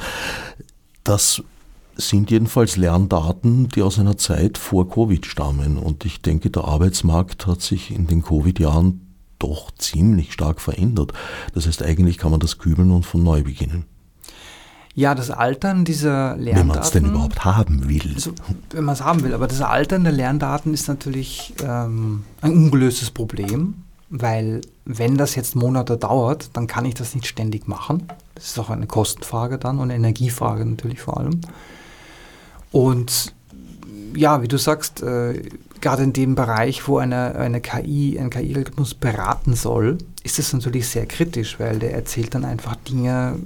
das 1.05 1.45
sind 1.95 2.33
jedenfalls 2.33 2.77
Lerndaten, 2.77 3.69
die 3.69 3.83
aus 3.83 4.01
einer 4.01 4.17
Zeit 4.17 4.59
vor 4.59 4.91
Covid 4.91 5.27
stammen. 5.27 5.79
Und 5.79 6.05
ich 6.05 6.23
denke, 6.23 6.51
der 6.51 6.65
Arbeitsmarkt 6.65 7.47
hat 7.47 7.63
sich 7.63 7.93
in 7.95 8.09
den 8.09 8.23
Covid-Jahren 8.23 9.10
doch 9.41 9.73
ziemlich 9.73 10.33
stark 10.33 10.61
verändert. 10.61 11.13
Das 11.55 11.67
heißt, 11.67 11.83
eigentlich 11.83 12.19
kann 12.19 12.31
man 12.31 12.39
das 12.39 12.59
kübeln 12.59 12.93
und 12.93 13.05
von 13.05 13.25
neu 13.25 13.43
beginnen. 13.43 13.85
Ja, 14.95 15.15
das 15.15 15.31
Altern 15.31 15.85
dieser 15.85 16.37
Lerndaten. 16.37 16.57
Wenn 16.57 16.67
man 16.67 16.79
es 16.79 16.91
denn 16.91 17.05
überhaupt 17.07 17.45
haben 17.45 17.89
will. 17.89 18.13
Also, 18.15 18.33
wenn 18.71 18.85
man 18.85 18.95
es 18.95 19.03
haben 19.03 19.23
will. 19.23 19.35
Aber 19.35 19.47
das 19.47 19.61
Altern 19.61 20.05
der 20.05 20.13
Lerndaten 20.13 20.75
ist 20.75 20.89
natürlich 20.89 21.55
ähm, 21.63 22.25
ein 22.41 22.53
ungelöstes 22.53 23.11
Problem, 23.11 23.75
weil 24.09 24.61
wenn 24.85 25.17
das 25.17 25.37
jetzt 25.37 25.55
Monate 25.55 25.97
dauert, 25.97 26.51
dann 26.55 26.67
kann 26.67 26.85
ich 26.85 26.95
das 26.95 27.15
nicht 27.15 27.27
ständig 27.27 27.69
machen. 27.69 28.09
Das 28.35 28.47
ist 28.47 28.59
auch 28.59 28.71
eine 28.71 28.87
Kostenfrage 28.87 29.59
dann 29.59 29.79
und 29.79 29.85
eine 29.85 29.95
Energiefrage 29.95 30.67
natürlich 30.67 31.01
vor 31.01 31.19
allem. 31.19 31.41
Und 32.73 33.33
ja, 34.15 34.43
wie 34.43 34.49
du 34.49 34.59
sagst, 34.59 35.03
äh, 35.03 35.43
gerade 35.81 36.03
in 36.03 36.13
dem 36.13 36.35
Bereich, 36.35 36.87
wo 36.89 36.99
eine, 36.99 37.35
eine 37.37 37.61
KI, 37.61 38.19
ein 38.19 38.31
KI-Algorithmus 38.31 38.95
beraten 38.95 39.55
soll, 39.55 39.99
ist 40.23 40.39
es 40.39 40.53
natürlich 40.53 40.89
sehr 40.89 41.07
kritisch, 41.07 41.59
weil 41.59 41.79
der 41.79 41.95
erzählt 41.95 42.35
dann 42.35 42.45
einfach 42.45 42.77
Dinge 42.77 43.39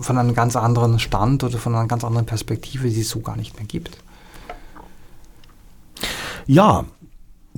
von 0.00 0.18
einem 0.18 0.34
ganz 0.34 0.56
anderen 0.56 0.98
Stand 0.98 1.42
oder 1.42 1.58
von 1.58 1.74
einer 1.74 1.88
ganz 1.88 2.04
anderen 2.04 2.26
Perspektive, 2.26 2.88
die 2.88 3.00
es 3.00 3.08
so 3.08 3.20
gar 3.20 3.36
nicht 3.36 3.56
mehr 3.56 3.66
gibt. 3.66 3.98
Ja, 6.46 6.84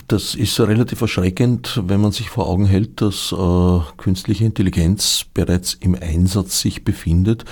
das 0.08 0.34
ist 0.34 0.58
relativ 0.60 1.00
erschreckend, 1.00 1.80
wenn 1.86 2.00
man 2.00 2.12
sich 2.12 2.28
vor 2.28 2.48
Augen 2.48 2.66
hält, 2.66 3.00
dass 3.00 3.32
äh, 3.32 3.80
künstliche 3.96 4.44
Intelligenz 4.44 5.24
bereits 5.32 5.74
im 5.74 5.94
Einsatz 5.94 6.60
sich 6.60 6.84
befindet. 6.84 7.44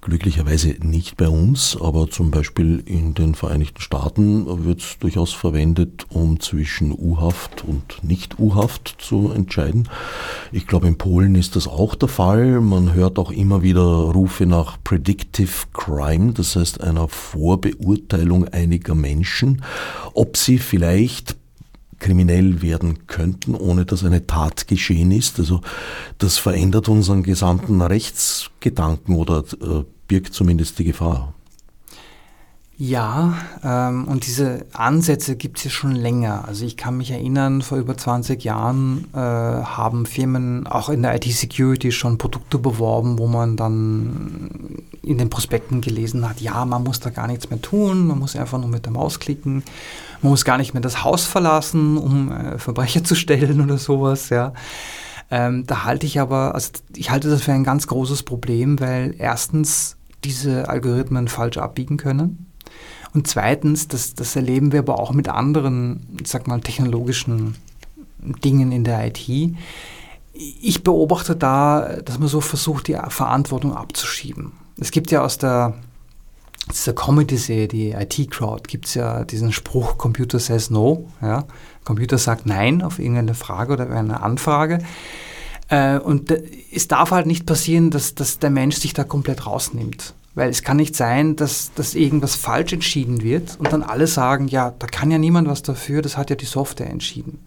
Glücklicherweise 0.00 0.76
nicht 0.80 1.16
bei 1.16 1.28
uns, 1.28 1.76
aber 1.80 2.08
zum 2.08 2.30
Beispiel 2.30 2.82
in 2.86 3.14
den 3.14 3.34
Vereinigten 3.34 3.80
Staaten 3.80 4.64
wird 4.64 4.80
es 4.80 4.98
durchaus 4.98 5.32
verwendet, 5.32 6.06
um 6.08 6.40
zwischen 6.40 6.92
U-Haft 6.92 7.64
und 7.64 8.02
Nicht-U-Haft 8.02 8.96
zu 8.98 9.30
entscheiden. 9.30 9.88
Ich 10.52 10.66
glaube, 10.66 10.88
in 10.88 10.98
Polen 10.98 11.34
ist 11.34 11.56
das 11.56 11.66
auch 11.68 11.94
der 11.94 12.08
Fall. 12.08 12.60
Man 12.60 12.94
hört 12.94 13.18
auch 13.18 13.30
immer 13.30 13.62
wieder 13.62 13.82
Rufe 13.82 14.46
nach 14.46 14.78
Predictive 14.84 15.66
Crime, 15.72 16.32
das 16.32 16.56
heißt 16.56 16.80
einer 16.80 17.08
Vorbeurteilung 17.08 18.48
einiger 18.48 18.94
Menschen, 18.94 19.62
ob 20.14 20.36
sie 20.36 20.58
vielleicht 20.58 21.36
kriminell 21.98 22.62
werden 22.62 23.06
könnten, 23.06 23.54
ohne 23.54 23.84
dass 23.84 24.04
eine 24.04 24.26
Tat 24.26 24.68
geschehen 24.68 25.10
ist. 25.10 25.38
Also 25.38 25.60
das 26.18 26.38
verändert 26.38 26.88
unseren 26.88 27.22
gesamten 27.22 27.80
Rechtsgedanken 27.80 29.14
oder 29.14 29.44
äh, 29.60 29.84
birgt 30.08 30.34
zumindest 30.34 30.78
die 30.78 30.84
Gefahr. 30.84 31.35
Ja, 32.78 33.32
ähm, 33.64 34.06
und 34.06 34.26
diese 34.26 34.66
Ansätze 34.74 35.36
gibt 35.36 35.56
es 35.56 35.64
ja 35.64 35.70
schon 35.70 35.92
länger. 35.92 36.44
Also 36.46 36.66
ich 36.66 36.76
kann 36.76 36.98
mich 36.98 37.10
erinnern, 37.10 37.62
vor 37.62 37.78
über 37.78 37.96
20 37.96 38.44
Jahren 38.44 39.06
äh, 39.14 39.18
haben 39.18 40.04
Firmen 40.04 40.66
auch 40.66 40.90
in 40.90 41.00
der 41.00 41.14
IT-Security 41.14 41.90
schon 41.90 42.18
Produkte 42.18 42.58
beworben, 42.58 43.18
wo 43.18 43.28
man 43.28 43.56
dann 43.56 44.84
in 45.00 45.16
den 45.16 45.30
Prospekten 45.30 45.80
gelesen 45.80 46.28
hat, 46.28 46.42
ja, 46.42 46.66
man 46.66 46.82
muss 46.84 47.00
da 47.00 47.08
gar 47.08 47.28
nichts 47.28 47.48
mehr 47.48 47.62
tun, 47.62 48.08
man 48.08 48.18
muss 48.18 48.36
einfach 48.36 48.58
nur 48.58 48.68
mit 48.68 48.84
der 48.84 48.92
Maus 48.92 49.20
klicken, 49.20 49.62
man 50.20 50.30
muss 50.32 50.44
gar 50.44 50.58
nicht 50.58 50.74
mehr 50.74 50.82
das 50.82 51.02
Haus 51.02 51.24
verlassen, 51.24 51.96
um 51.96 52.30
äh, 52.30 52.58
Verbrecher 52.58 53.04
zu 53.04 53.14
stellen 53.14 53.60
oder 53.64 53.78
sowas, 53.78 54.28
ja. 54.28 54.52
Ähm, 55.30 55.64
da 55.66 55.84
halte 55.84 56.04
ich 56.04 56.20
aber, 56.20 56.54
also 56.54 56.72
ich 56.94 57.10
halte 57.10 57.30
das 57.30 57.42
für 57.42 57.52
ein 57.52 57.64
ganz 57.64 57.86
großes 57.86 58.22
Problem, 58.24 58.78
weil 58.80 59.14
erstens 59.16 59.96
diese 60.24 60.68
Algorithmen 60.68 61.28
falsch 61.28 61.56
abbiegen 61.56 61.96
können 61.96 62.45
und 63.16 63.26
zweitens, 63.26 63.88
das, 63.88 64.14
das 64.14 64.36
erleben 64.36 64.72
wir 64.72 64.80
aber 64.80 64.98
auch 64.98 65.12
mit 65.12 65.30
anderen, 65.30 66.06
sag 66.22 66.46
mal, 66.46 66.60
technologischen 66.60 67.54
Dingen 68.18 68.72
in 68.72 68.84
der 68.84 69.06
IT. 69.06 69.56
Ich 70.34 70.84
beobachte 70.84 71.34
da, 71.34 71.96
dass 72.04 72.18
man 72.18 72.28
so 72.28 72.42
versucht, 72.42 72.88
die 72.88 72.98
Verantwortung 73.08 73.74
abzuschieben. 73.74 74.52
Es 74.78 74.90
gibt 74.90 75.10
ja 75.10 75.22
aus 75.22 75.38
der 75.38 75.78
dieser 76.70 76.92
Comedy-Serie, 76.92 77.68
die 77.68 77.90
IT-Crowd, 77.92 78.64
gibt 78.68 78.84
es 78.86 78.94
ja 78.94 79.24
diesen 79.24 79.52
Spruch, 79.52 79.96
Computer 79.96 80.38
says 80.38 80.68
no. 80.68 81.08
Ja? 81.22 81.44
Computer 81.84 82.18
sagt 82.18 82.44
nein 82.44 82.82
auf 82.82 82.98
irgendeine 82.98 83.34
Frage 83.34 83.72
oder 83.72 83.88
eine 83.88 84.20
Anfrage. 84.20 84.80
Äh, 85.68 86.00
und 86.00 86.34
es 86.70 86.86
darf 86.86 87.12
halt 87.12 87.26
nicht 87.26 87.46
passieren, 87.46 87.90
dass, 87.90 88.14
dass 88.14 88.40
der 88.40 88.50
Mensch 88.50 88.76
sich 88.76 88.92
da 88.92 89.04
komplett 89.04 89.46
rausnimmt. 89.46 90.12
Weil 90.36 90.50
es 90.50 90.62
kann 90.62 90.76
nicht 90.76 90.94
sein, 90.94 91.34
dass, 91.34 91.72
dass 91.74 91.94
irgendwas 91.94 92.36
falsch 92.36 92.74
entschieden 92.74 93.22
wird 93.22 93.58
und 93.58 93.72
dann 93.72 93.82
alle 93.82 94.06
sagen, 94.06 94.48
ja, 94.48 94.74
da 94.78 94.86
kann 94.86 95.10
ja 95.10 95.16
niemand 95.16 95.48
was 95.48 95.62
dafür, 95.62 96.02
das 96.02 96.18
hat 96.18 96.28
ja 96.28 96.36
die 96.36 96.44
Software 96.44 96.90
entschieden. 96.90 97.40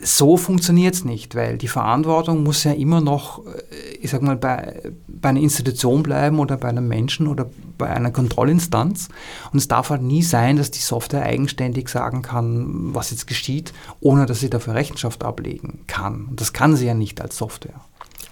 So 0.00 0.36
funktioniert 0.36 0.94
es 0.94 1.04
nicht, 1.04 1.34
weil 1.34 1.58
die 1.58 1.66
Verantwortung 1.66 2.44
muss 2.44 2.62
ja 2.62 2.72
immer 2.72 3.00
noch, 3.00 3.44
äh, 3.46 3.96
ich 4.00 4.10
sag 4.12 4.22
mal, 4.22 4.36
bei, 4.36 4.82
bei 5.08 5.30
einer 5.30 5.40
Institution 5.40 6.04
bleiben 6.04 6.38
oder 6.38 6.56
bei 6.56 6.68
einem 6.68 6.86
Menschen 6.86 7.26
oder 7.26 7.50
bei 7.76 7.88
einer 7.88 8.12
Kontrollinstanz. 8.12 9.08
Und 9.52 9.58
es 9.58 9.66
darf 9.66 9.90
halt 9.90 10.02
nie 10.02 10.22
sein, 10.22 10.58
dass 10.58 10.70
die 10.70 10.78
Software 10.78 11.24
eigenständig 11.24 11.88
sagen 11.88 12.22
kann, 12.22 12.94
was 12.94 13.10
jetzt 13.10 13.26
geschieht, 13.26 13.72
ohne 13.98 14.26
dass 14.26 14.38
sie 14.38 14.50
dafür 14.50 14.74
Rechenschaft 14.74 15.24
ablegen 15.24 15.80
kann. 15.88 16.26
Und 16.26 16.40
das 16.40 16.52
kann 16.52 16.76
sie 16.76 16.86
ja 16.86 16.94
nicht 16.94 17.20
als 17.20 17.36
Software. 17.36 17.80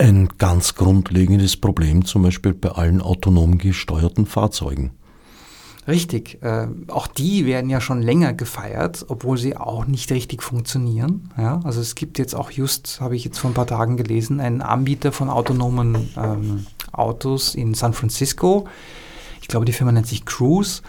Ein 0.05 0.29
ganz 0.37 0.75
grundlegendes 0.75 1.57
Problem 1.57 2.05
zum 2.05 2.25
Beispiel 2.25 2.53
bei 2.53 2.69
allen 2.69 3.01
autonom 3.01 3.57
gesteuerten 3.57 4.27
Fahrzeugen. 4.27 4.90
Richtig. 5.88 6.43
Äh, 6.43 6.67
auch 6.88 7.07
die 7.07 7.47
werden 7.47 7.71
ja 7.71 7.81
schon 7.81 8.03
länger 8.03 8.35
gefeiert, 8.35 9.07
obwohl 9.09 9.38
sie 9.38 9.57
auch 9.57 9.87
nicht 9.87 10.12
richtig 10.12 10.43
funktionieren. 10.43 11.31
Ja, 11.38 11.61
also 11.64 11.81
es 11.81 11.95
gibt 11.95 12.19
jetzt 12.19 12.35
auch 12.35 12.51
just, 12.51 13.01
habe 13.01 13.17
ich 13.17 13.25
jetzt 13.25 13.38
vor 13.38 13.51
ein 13.51 13.55
paar 13.55 13.67
Tagen 13.67 13.97
gelesen, 13.97 14.40
einen 14.40 14.61
Anbieter 14.61 15.11
von 15.11 15.31
autonomen 15.31 16.11
ähm, 16.19 16.67
Autos 16.93 17.55
in 17.55 17.73
San 17.73 17.95
Francisco. 17.95 18.69
Ich 19.40 19.49
glaube, 19.49 19.64
die 19.64 19.73
Firma 19.73 19.90
nennt 19.93 20.07
sich 20.07 20.27
Cruise. 20.27 20.83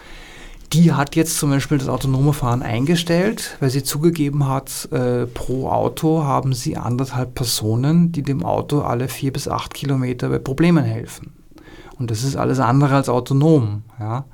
Die 0.72 0.92
hat 0.92 1.14
jetzt 1.14 1.38
zum 1.38 1.50
Beispiel 1.50 1.78
das 1.78 1.88
autonome 1.88 2.32
Fahren 2.32 2.62
eingestellt, 2.62 3.56
weil 3.60 3.70
sie 3.70 3.84
zugegeben 3.84 4.48
hat, 4.48 4.88
äh, 4.90 5.26
pro 5.26 5.68
Auto 5.68 6.24
haben 6.24 6.52
sie 6.52 6.76
anderthalb 6.76 7.34
Personen, 7.34 8.10
die 8.10 8.22
dem 8.22 8.44
Auto 8.44 8.80
alle 8.80 9.08
vier 9.08 9.32
bis 9.32 9.48
acht 9.48 9.74
Kilometer 9.74 10.28
bei 10.28 10.38
Problemen 10.38 10.84
helfen. 10.84 11.32
Und 11.98 12.10
das 12.10 12.24
ist 12.24 12.36
alles 12.36 12.58
andere 12.58 12.96
als 12.96 13.08
autonom. 13.08 13.82
Ja. 14.00 14.24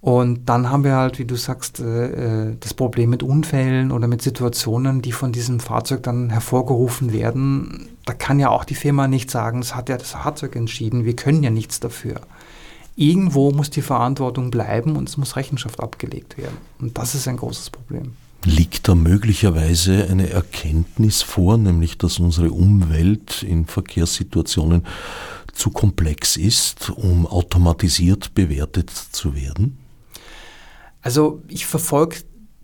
Und 0.00 0.48
dann 0.48 0.70
haben 0.70 0.84
wir 0.84 0.94
halt, 0.94 1.18
wie 1.18 1.24
du 1.24 1.36
sagst, 1.36 1.80
äh, 1.80 2.50
äh, 2.50 2.56
das 2.60 2.74
Problem 2.74 3.10
mit 3.10 3.22
Unfällen 3.22 3.90
oder 3.90 4.06
mit 4.06 4.22
Situationen, 4.22 5.02
die 5.02 5.12
von 5.12 5.32
diesem 5.32 5.58
Fahrzeug 5.58 6.02
dann 6.04 6.30
hervorgerufen 6.30 7.12
werden. 7.12 7.88
Da 8.04 8.12
kann 8.12 8.38
ja 8.38 8.50
auch 8.50 8.64
die 8.64 8.74
Firma 8.74 9.08
nicht 9.08 9.30
sagen, 9.30 9.60
das 9.60 9.74
hat 9.74 9.88
ja 9.88 9.96
das 9.96 10.12
Fahrzeug 10.12 10.54
entschieden, 10.54 11.04
wir 11.04 11.16
können 11.16 11.42
ja 11.42 11.50
nichts 11.50 11.80
dafür. 11.80 12.20
Irgendwo 12.96 13.50
muss 13.50 13.68
die 13.68 13.82
Verantwortung 13.82 14.50
bleiben 14.50 14.96
und 14.96 15.08
es 15.08 15.18
muss 15.18 15.36
Rechenschaft 15.36 15.80
abgelegt 15.80 16.38
werden. 16.38 16.56
Und 16.80 16.96
das 16.96 17.14
ist 17.14 17.28
ein 17.28 17.36
großes 17.36 17.68
Problem. 17.68 18.14
Liegt 18.44 18.88
da 18.88 18.94
möglicherweise 18.94 20.08
eine 20.10 20.30
Erkenntnis 20.30 21.20
vor, 21.20 21.58
nämlich 21.58 21.98
dass 21.98 22.18
unsere 22.18 22.50
Umwelt 22.50 23.42
in 23.42 23.66
Verkehrssituationen 23.66 24.86
zu 25.52 25.70
komplex 25.70 26.38
ist, 26.38 26.90
um 26.90 27.26
automatisiert 27.26 28.34
bewertet 28.34 28.90
zu 28.90 29.34
werden? 29.34 29.76
Also 31.02 31.42
ich 31.48 31.66
verfolge 31.66 32.16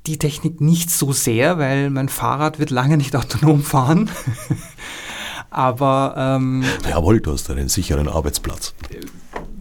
die 0.07 0.19
Technik 0.19 0.63
nicht 0.63 0.91
so 0.91 1.13
sehr, 1.13 1.59
weil 1.59 1.91
mein 1.91 2.09
Fahrrad 2.09 2.59
wird 2.59 2.71
lange 2.71 2.97
nicht 2.97 3.15
autonom 3.17 3.63
fahren. 3.63 4.11
Aber 5.51 6.15
ähm, 6.17 6.65
jawohl, 6.89 7.21
du 7.21 7.33
hast 7.33 7.51
einen 7.51 7.69
sicheren 7.69 8.09
Arbeitsplatz 8.09 8.75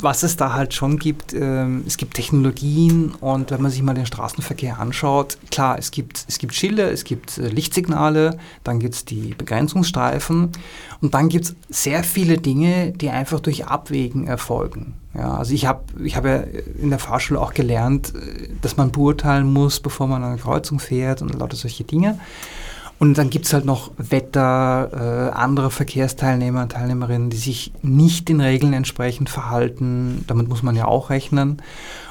was 0.04 0.24
es 0.24 0.36
da 0.36 0.54
halt 0.54 0.74
schon 0.74 0.98
gibt, 0.98 1.34
ähm, 1.34 1.84
es 1.88 1.98
gibt 1.98 2.16
Technologien 2.16 3.14
und 3.20 3.52
wenn 3.52 3.62
man 3.62 3.72
sich 3.72 3.82
mal 3.82 3.94
den 3.94 4.06
Straßenverkehr 4.06 4.80
anschaut, 4.80 5.38
klar, 5.50 5.78
es 5.78 5.92
gibt, 5.92 6.26
es 6.28 6.40
gibt 6.40 6.54
Schilder, 6.54 6.92
es 6.92 7.04
gibt 7.04 7.38
äh, 7.38 7.48
Lichtsignale, 7.48 8.38
dann 8.64 8.80
gibt 8.80 8.96
es 8.96 9.06
die 9.06 9.34
Begrenzungsstreifen 9.38 10.50
und 11.02 11.14
dann 11.14 11.30
gibt 11.30 11.46
es 11.46 11.56
sehr 11.70 12.04
viele 12.04 12.38
Dinge, 12.38 12.92
die 12.92 13.10
einfach 13.10 13.40
durch 13.40 13.68
Abwägen 13.68 14.28
erfolgen. 14.28 14.94
Ja, 15.14 15.36
also 15.36 15.54
ich 15.54 15.66
habe 15.66 15.84
ich 16.04 16.16
hab 16.16 16.26
ja 16.26 16.44
in 16.82 16.90
der 16.90 17.00
Fahrschule 17.00 17.40
auch 17.40 17.54
gelernt, 17.54 18.14
äh, 18.16 18.50
dass 18.62 18.78
man 18.78 18.92
beurteilen 18.92 19.52
muss, 19.52 19.80
bevor 19.80 20.08
man 20.08 20.24
an 20.24 20.32
eine 20.32 20.42
Kreuzung 20.42 20.80
fährt 20.80 21.22
und 21.22 21.34
lauter 21.38 21.58
solche 21.58 21.84
Dinge. 21.84 22.20
Und 23.02 23.18
dann 23.18 23.32
gibt 23.32 23.48
es 23.48 23.54
halt 23.54 23.66
noch 23.66 23.90
Wetter, 23.98 25.32
äh, 25.34 25.36
andere 25.36 25.72
Verkehrsteilnehmer 25.72 26.62
und 26.62 26.74
Teilnehmerinnen, 26.74 27.32
die 27.32 27.38
sich 27.38 27.72
nicht 27.82 28.30
den 28.30 28.40
Regeln 28.40 28.74
entsprechend 28.74 29.28
verhalten. 29.28 30.24
Damit 30.28 30.48
muss 30.48 30.62
man 30.62 30.76
ja 30.76 30.86
auch 30.86 31.10
rechnen. 31.10 31.64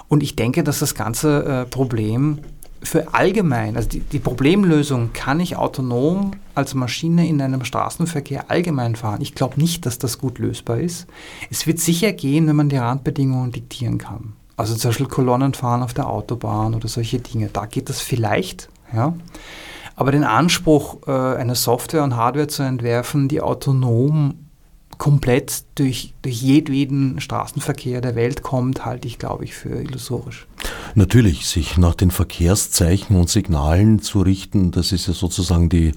Und 0.08 0.24
ich 0.24 0.34
denke, 0.34 0.64
dass 0.64 0.80
das 0.80 0.96
ganze 0.96 1.44
äh, 1.44 1.64
Problem 1.64 2.40
für 2.82 3.14
allgemein, 3.14 3.76
also 3.76 3.88
die, 3.88 4.00
die, 4.00 4.18
Problemlösung, 4.18 5.12
kann 5.12 5.38
ich 5.38 5.56
autonom 5.56 6.32
als 6.56 6.74
Maschine 6.74 7.28
in 7.28 7.40
einem 7.40 7.64
Straßenverkehr 7.64 8.50
allgemein 8.50 8.96
fahren? 8.96 9.20
Ich 9.20 9.36
glaube 9.36 9.60
nicht, 9.60 9.86
dass 9.86 10.00
das 10.00 10.18
gut 10.18 10.40
lösbar 10.40 10.80
ist. 10.80 11.06
Es 11.50 11.68
wird 11.68 11.78
sicher 11.78 12.12
gehen, 12.12 12.48
wenn 12.48 12.56
man 12.56 12.68
die 12.68 12.78
Randbedingungen 12.78 13.52
diktieren 13.52 13.98
kann. 13.98 14.32
Also 14.56 14.74
zum 14.74 14.88
Beispiel 14.88 15.06
Kolonnen 15.06 15.54
fahren 15.54 15.84
auf 15.84 15.94
der 15.94 16.08
Autobahn 16.08 16.74
oder 16.74 16.88
solche 16.88 17.20
Dinge. 17.20 17.48
Da 17.52 17.66
geht 17.66 17.88
das 17.88 18.00
vielleicht, 18.00 18.68
ja. 18.92 19.14
Aber 20.00 20.12
den 20.12 20.24
Anspruch, 20.24 21.06
äh, 21.06 21.10
eine 21.10 21.54
Software 21.54 22.02
und 22.02 22.16
Hardware 22.16 22.46
zu 22.46 22.62
entwerfen, 22.62 23.28
die 23.28 23.42
autonom 23.42 24.39
komplett 25.00 25.64
durch, 25.76 26.12
durch 26.20 26.42
jedweden 26.42 27.20
Straßenverkehr 27.20 28.02
der 28.02 28.16
Welt 28.16 28.42
kommt, 28.42 28.84
halte 28.84 29.08
ich, 29.08 29.18
glaube 29.18 29.44
ich, 29.44 29.54
für 29.54 29.80
illusorisch. 29.80 30.46
Natürlich, 30.94 31.46
sich 31.46 31.78
nach 31.78 31.94
den 31.94 32.10
Verkehrszeichen 32.10 33.16
und 33.16 33.30
Signalen 33.30 34.02
zu 34.02 34.20
richten, 34.20 34.72
das 34.72 34.92
ist 34.92 35.06
ja 35.06 35.14
sozusagen 35.14 35.70
die 35.70 35.92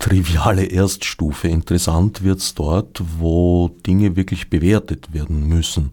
triviale 0.00 0.64
Erststufe. 0.64 1.46
Interessant 1.46 2.24
wird 2.24 2.40
es 2.40 2.56
dort, 2.56 3.00
wo 3.20 3.68
Dinge 3.86 4.16
wirklich 4.16 4.50
bewertet 4.50 5.12
werden 5.12 5.46
müssen. 5.46 5.92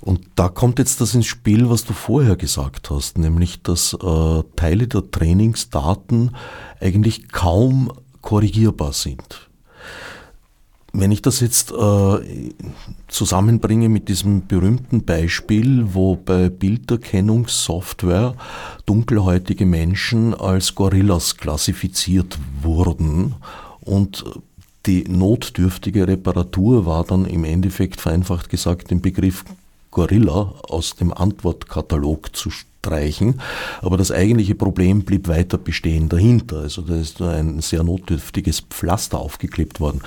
Und 0.00 0.22
da 0.34 0.48
kommt 0.48 0.78
jetzt 0.78 1.02
das 1.02 1.14
ins 1.14 1.26
Spiel, 1.26 1.68
was 1.68 1.84
du 1.84 1.92
vorher 1.92 2.36
gesagt 2.36 2.88
hast, 2.88 3.18
nämlich 3.18 3.62
dass 3.62 3.92
äh, 3.92 4.42
Teile 4.56 4.88
der 4.88 5.10
Trainingsdaten 5.10 6.34
eigentlich 6.80 7.28
kaum 7.30 7.92
korrigierbar 8.22 8.94
sind. 8.94 9.51
Wenn 10.94 11.10
ich 11.10 11.22
das 11.22 11.40
jetzt 11.40 11.72
äh, 11.72 12.52
zusammenbringe 13.08 13.88
mit 13.88 14.08
diesem 14.08 14.46
berühmten 14.46 15.04
Beispiel, 15.04 15.94
wo 15.94 16.16
bei 16.16 16.50
Bilderkennungssoftware 16.50 18.34
dunkelhäutige 18.84 19.64
Menschen 19.64 20.34
als 20.34 20.74
Gorillas 20.74 21.38
klassifiziert 21.38 22.38
wurden 22.60 23.36
und 23.80 24.24
die 24.84 25.04
notdürftige 25.04 26.08
Reparatur 26.08 26.84
war 26.84 27.04
dann 27.04 27.24
im 27.24 27.44
Endeffekt 27.44 28.00
vereinfacht 28.00 28.50
gesagt 28.50 28.90
den 28.90 29.00
Begriff 29.00 29.44
Gorilla 29.90 30.54
aus 30.68 30.96
dem 30.96 31.12
Antwortkatalog 31.12 32.34
zu 32.34 32.50
streichen. 32.82 33.40
Aber 33.80 33.96
das 33.96 34.10
eigentliche 34.10 34.54
Problem 34.54 35.02
blieb 35.02 35.28
weiter 35.28 35.56
bestehen 35.56 36.08
dahinter. 36.08 36.58
Also 36.58 36.82
da 36.82 36.96
ist 36.96 37.22
ein 37.22 37.60
sehr 37.60 37.84
notdürftiges 37.84 38.60
Pflaster 38.60 39.20
aufgeklebt 39.20 39.78
worden. 39.80 40.00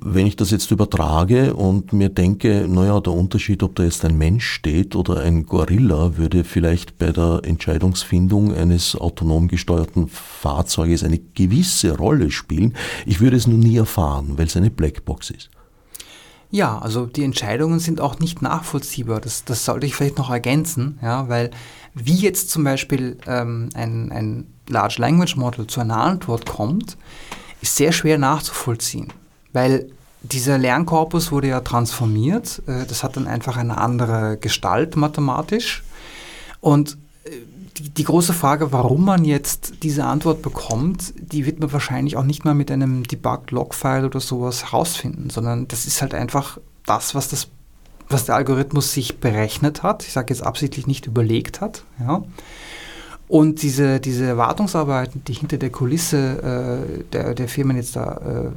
Wenn 0.00 0.26
ich 0.26 0.36
das 0.36 0.50
jetzt 0.50 0.70
übertrage 0.70 1.54
und 1.54 1.92
mir 1.92 2.08
denke, 2.08 2.66
naja, 2.68 3.00
der 3.00 3.12
Unterschied, 3.12 3.62
ob 3.62 3.74
da 3.74 3.82
jetzt 3.82 4.04
ein 4.04 4.16
Mensch 4.16 4.46
steht 4.46 4.94
oder 4.94 5.20
ein 5.20 5.46
Gorilla, 5.46 6.16
würde 6.16 6.44
vielleicht 6.44 6.98
bei 6.98 7.10
der 7.10 7.40
Entscheidungsfindung 7.42 8.54
eines 8.54 8.96
autonom 8.96 9.48
gesteuerten 9.48 10.08
Fahrzeuges 10.08 11.02
eine 11.02 11.18
gewisse 11.18 11.96
Rolle 11.96 12.30
spielen. 12.30 12.74
Ich 13.04 13.20
würde 13.20 13.36
es 13.36 13.46
nur 13.46 13.58
nie 13.58 13.76
erfahren, 13.76 14.34
weil 14.36 14.46
es 14.46 14.56
eine 14.56 14.70
Blackbox 14.70 15.30
ist. 15.30 15.50
Ja, 16.50 16.78
also 16.78 17.06
die 17.06 17.24
Entscheidungen 17.24 17.80
sind 17.80 18.00
auch 18.00 18.20
nicht 18.20 18.40
nachvollziehbar. 18.40 19.20
Das, 19.20 19.44
das 19.44 19.64
sollte 19.64 19.86
ich 19.86 19.96
vielleicht 19.96 20.18
noch 20.18 20.30
ergänzen, 20.30 20.98
ja, 21.02 21.28
weil 21.28 21.50
wie 21.98 22.16
jetzt 22.16 22.50
zum 22.50 22.62
Beispiel 22.62 23.16
ähm, 23.26 23.70
ein, 23.74 24.12
ein 24.12 24.46
Large 24.68 24.96
Language 24.98 25.36
Model 25.36 25.66
zu 25.66 25.80
einer 25.80 25.96
Antwort 25.96 26.44
kommt, 26.44 26.98
ist 27.62 27.76
sehr 27.76 27.90
schwer 27.90 28.18
nachzuvollziehen, 28.18 29.12
weil 29.54 29.90
dieser 30.20 30.58
Lernkorpus 30.58 31.32
wurde 31.32 31.48
ja 31.48 31.60
transformiert. 31.60 32.62
Äh, 32.66 32.84
das 32.84 33.02
hat 33.02 33.16
dann 33.16 33.26
einfach 33.26 33.56
eine 33.56 33.78
andere 33.78 34.36
Gestalt 34.36 34.96
mathematisch. 34.96 35.82
Und 36.60 36.98
äh, 37.24 37.30
die, 37.78 37.88
die, 37.88 38.04
große 38.04 38.34
Frage, 38.34 38.72
warum 38.72 39.04
man 39.04 39.24
jetzt 39.24 39.82
diese 39.82 40.04
Antwort 40.04 40.42
bekommt, 40.42 41.14
die 41.16 41.46
wird 41.46 41.60
man 41.60 41.72
wahrscheinlich 41.72 42.18
auch 42.18 42.24
nicht 42.24 42.44
mal 42.44 42.54
mit 42.54 42.70
einem 42.70 43.04
Debug-Log-File 43.04 44.04
oder 44.04 44.20
sowas 44.20 44.64
herausfinden, 44.64 45.30
sondern 45.30 45.66
das 45.68 45.86
ist 45.86 46.02
halt 46.02 46.12
einfach 46.12 46.58
das, 46.84 47.14
was 47.14 47.28
das 47.28 47.48
was 48.08 48.26
der 48.26 48.36
Algorithmus 48.36 48.92
sich 48.92 49.18
berechnet 49.18 49.82
hat, 49.82 50.04
ich 50.04 50.12
sage 50.12 50.32
jetzt 50.32 50.42
absichtlich 50.42 50.86
nicht 50.86 51.06
überlegt 51.06 51.60
hat. 51.60 51.82
Ja. 52.00 52.22
Und 53.28 53.62
diese, 53.62 53.98
diese 53.98 54.24
Erwartungsarbeiten, 54.24 55.22
die 55.24 55.32
hinter 55.32 55.58
der 55.58 55.70
Kulisse 55.70 56.84
äh, 56.86 57.04
der, 57.12 57.34
der 57.34 57.48
Firmen 57.48 57.76
jetzt 57.76 57.96
da 57.96 58.18
äh, 58.18 58.50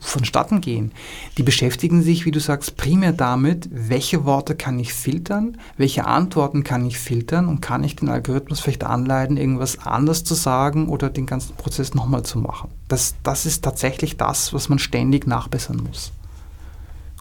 vonstatten 0.00 0.60
gehen, 0.60 0.92
die 1.36 1.42
beschäftigen 1.42 2.02
sich, 2.02 2.24
wie 2.24 2.30
du 2.30 2.40
sagst, 2.40 2.76
primär 2.76 3.12
damit, 3.12 3.68
welche 3.70 4.24
Worte 4.24 4.56
kann 4.56 4.78
ich 4.78 4.94
filtern, 4.94 5.58
welche 5.76 6.06
Antworten 6.06 6.64
kann 6.64 6.86
ich 6.86 6.98
filtern 6.98 7.46
und 7.46 7.60
kann 7.60 7.84
ich 7.84 7.96
den 7.96 8.08
Algorithmus 8.08 8.60
vielleicht 8.60 8.84
anleiten, 8.84 9.36
irgendwas 9.36 9.86
anders 9.86 10.24
zu 10.24 10.34
sagen 10.34 10.88
oder 10.88 11.10
den 11.10 11.26
ganzen 11.26 11.54
Prozess 11.54 11.94
nochmal 11.94 12.22
zu 12.22 12.38
machen. 12.38 12.70
Das, 12.88 13.14
das 13.22 13.46
ist 13.46 13.62
tatsächlich 13.62 14.16
das, 14.16 14.52
was 14.54 14.68
man 14.68 14.78
ständig 14.78 15.26
nachbessern 15.26 15.82
muss. 15.86 16.12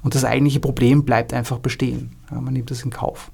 Und 0.01 0.15
das 0.15 0.23
eigentliche 0.23 0.59
Problem 0.59 1.03
bleibt 1.03 1.33
einfach 1.33 1.59
bestehen. 1.59 2.11
Ja, 2.31 2.39
man 2.39 2.53
nimmt 2.53 2.71
das 2.71 2.83
in 2.83 2.91
Kauf. 2.91 3.31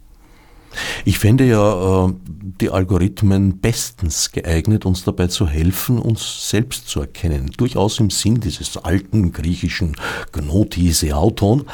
Ich 1.05 1.19
fände 1.19 1.45
ja 1.45 2.07
äh, 2.07 2.13
die 2.59 2.69
Algorithmen 2.69 3.59
bestens 3.59 4.31
geeignet, 4.31 4.85
uns 4.85 5.03
dabei 5.03 5.27
zu 5.27 5.47
helfen, 5.47 5.99
uns 5.99 6.49
selbst 6.49 6.87
zu 6.87 7.01
erkennen. 7.01 7.51
Durchaus 7.57 7.99
im 7.99 8.09
Sinn 8.09 8.39
dieses 8.39 8.77
alten 8.77 9.31
griechischen 9.31 9.95
Gnoti 10.31 10.91
Seauton, 10.91 11.65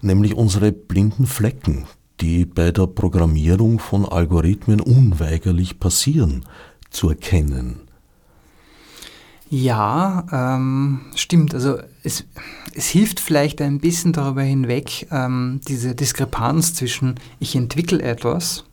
nämlich 0.00 0.34
unsere 0.34 0.72
blinden 0.72 1.26
Flecken, 1.26 1.86
die 2.20 2.44
bei 2.46 2.70
der 2.70 2.86
Programmierung 2.86 3.78
von 3.78 4.06
Algorithmen 4.06 4.80
unweigerlich 4.80 5.78
passieren, 5.78 6.44
zu 6.90 7.10
erkennen. 7.10 7.87
Ja, 9.50 10.26
ähm, 10.30 11.00
stimmt. 11.14 11.54
Also 11.54 11.78
es, 12.02 12.24
es 12.74 12.86
hilft 12.88 13.20
vielleicht 13.20 13.62
ein 13.62 13.78
bisschen 13.78 14.12
darüber 14.12 14.42
hinweg, 14.42 15.06
ähm, 15.10 15.60
diese 15.66 15.94
Diskrepanz 15.94 16.74
zwischen 16.74 17.14
ich 17.38 17.56
entwickle 17.56 18.02
etwas 18.02 18.64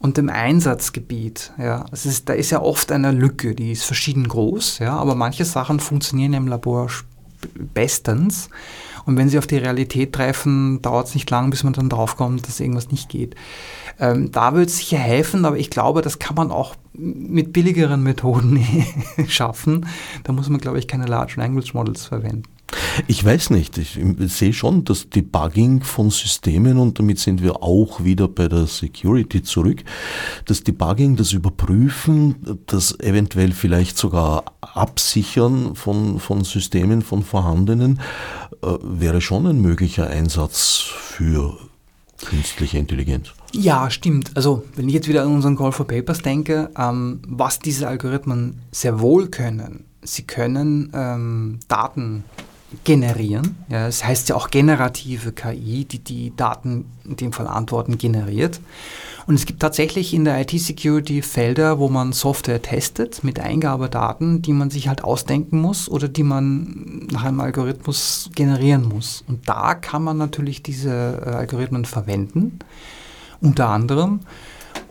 und 0.00 0.16
dem 0.16 0.28
Einsatzgebiet. 0.28 1.52
Ja, 1.58 1.84
es 1.92 2.06
ist, 2.06 2.28
da 2.28 2.32
ist 2.32 2.50
ja 2.50 2.60
oft 2.60 2.90
eine 2.90 3.12
Lücke, 3.12 3.54
die 3.54 3.70
ist 3.70 3.84
verschieden 3.84 4.26
groß, 4.26 4.80
ja, 4.80 4.96
aber 4.96 5.14
manche 5.14 5.44
Sachen 5.44 5.78
funktionieren 5.78 6.32
im 6.32 6.48
Labor 6.48 6.88
bestens. 7.74 8.48
Und 9.06 9.16
wenn 9.16 9.28
sie 9.28 9.38
auf 9.38 9.46
die 9.46 9.56
Realität 9.56 10.12
treffen, 10.12 10.82
dauert 10.82 11.08
es 11.08 11.14
nicht 11.14 11.30
lang, 11.30 11.50
bis 11.50 11.62
man 11.62 11.72
dann 11.72 11.88
draufkommt, 11.88 12.46
dass 12.46 12.60
irgendwas 12.60 12.90
nicht 12.90 13.08
geht. 13.08 13.34
Ähm, 13.98 14.30
da 14.32 14.54
wird 14.54 14.68
es 14.68 14.78
sicher 14.78 14.98
helfen, 14.98 15.44
aber 15.44 15.58
ich 15.58 15.70
glaube, 15.70 16.02
das 16.02 16.18
kann 16.18 16.36
man 16.36 16.50
auch 16.50 16.74
mit 16.92 17.52
billigeren 17.52 18.02
Methoden 18.02 18.64
schaffen. 19.28 19.86
Da 20.24 20.32
muss 20.32 20.48
man, 20.48 20.60
glaube 20.60 20.78
ich, 20.78 20.86
keine 20.86 21.06
Large 21.06 21.34
Language 21.36 21.74
Models 21.74 22.04
verwenden. 22.04 22.44
Ich 23.06 23.24
weiß 23.24 23.50
nicht. 23.50 23.78
Ich 23.78 23.98
sehe 24.26 24.52
schon 24.52 24.84
das 24.84 25.08
Debugging 25.08 25.82
von 25.82 26.10
Systemen 26.10 26.78
und 26.78 26.98
damit 26.98 27.18
sind 27.18 27.42
wir 27.42 27.62
auch 27.62 28.04
wieder 28.04 28.28
bei 28.28 28.48
der 28.48 28.66
Security 28.66 29.42
zurück. 29.42 29.82
Das 30.44 30.62
Debugging, 30.62 31.16
das 31.16 31.32
Überprüfen, 31.32 32.58
das 32.66 32.98
eventuell 33.00 33.52
vielleicht 33.52 33.96
sogar 33.96 34.44
Absichern 34.60 35.74
von, 35.74 36.20
von 36.20 36.44
Systemen, 36.44 37.02
von 37.02 37.24
vorhandenen, 37.24 38.00
äh, 38.62 38.66
wäre 38.82 39.20
schon 39.20 39.46
ein 39.46 39.60
möglicher 39.60 40.08
Einsatz 40.08 40.78
für 40.78 41.58
künstliche 42.24 42.78
Intelligenz. 42.78 43.32
Ja, 43.52 43.90
stimmt. 43.90 44.30
Also 44.36 44.64
wenn 44.76 44.88
ich 44.88 44.94
jetzt 44.94 45.08
wieder 45.08 45.22
an 45.22 45.34
unseren 45.34 45.56
Call 45.56 45.72
for 45.72 45.86
Papers 45.86 46.22
denke, 46.22 46.70
ähm, 46.78 47.20
was 47.26 47.58
diese 47.58 47.88
Algorithmen 47.88 48.60
sehr 48.70 49.00
wohl 49.00 49.28
können, 49.28 49.84
sie 50.02 50.22
können 50.22 50.90
ähm, 50.94 51.58
Daten 51.68 52.24
generieren. 52.84 53.56
Ja, 53.68 53.86
das 53.86 54.04
heißt 54.04 54.28
ja 54.28 54.36
auch 54.36 54.50
generative 54.50 55.32
KI, 55.32 55.84
die 55.84 55.98
die 55.98 56.32
Daten, 56.36 56.84
in 57.04 57.16
dem 57.16 57.32
Fall 57.32 57.48
Antworten 57.48 57.98
generiert. 57.98 58.60
Und 59.26 59.34
es 59.34 59.46
gibt 59.46 59.60
tatsächlich 59.60 60.14
in 60.14 60.24
der 60.24 60.40
IT-Security 60.40 61.22
Felder, 61.22 61.78
wo 61.78 61.88
man 61.88 62.12
Software 62.12 62.62
testet 62.62 63.22
mit 63.22 63.38
Eingabedaten, 63.38 64.42
die 64.42 64.52
man 64.52 64.70
sich 64.70 64.88
halt 64.88 65.04
ausdenken 65.04 65.60
muss 65.60 65.88
oder 65.88 66.08
die 66.08 66.22
man 66.22 67.06
nach 67.10 67.24
einem 67.24 67.40
Algorithmus 67.40 68.30
generieren 68.34 68.88
muss. 68.88 69.24
Und 69.28 69.48
da 69.48 69.74
kann 69.74 70.02
man 70.02 70.16
natürlich 70.16 70.62
diese 70.62 71.22
äh, 71.24 71.30
Algorithmen 71.30 71.84
verwenden, 71.84 72.60
unter 73.40 73.68
anderem. 73.68 74.20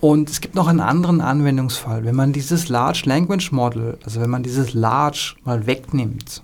Und 0.02 0.30
es 0.30 0.40
gibt 0.42 0.56
noch 0.56 0.68
einen 0.68 0.80
anderen 0.80 1.22
Anwendungsfall. 1.22 2.06
Wenn 2.06 2.16
man 2.16 2.32
dieses 2.32 2.70
Large 2.70 3.04
Language 3.06 3.52
Model, 3.52 3.98
also 4.04 4.22
wenn 4.22 4.30
man 4.30 4.44
dieses 4.44 4.74
Large 4.74 5.36
mal 5.44 5.68
wegnimmt, 5.68 6.42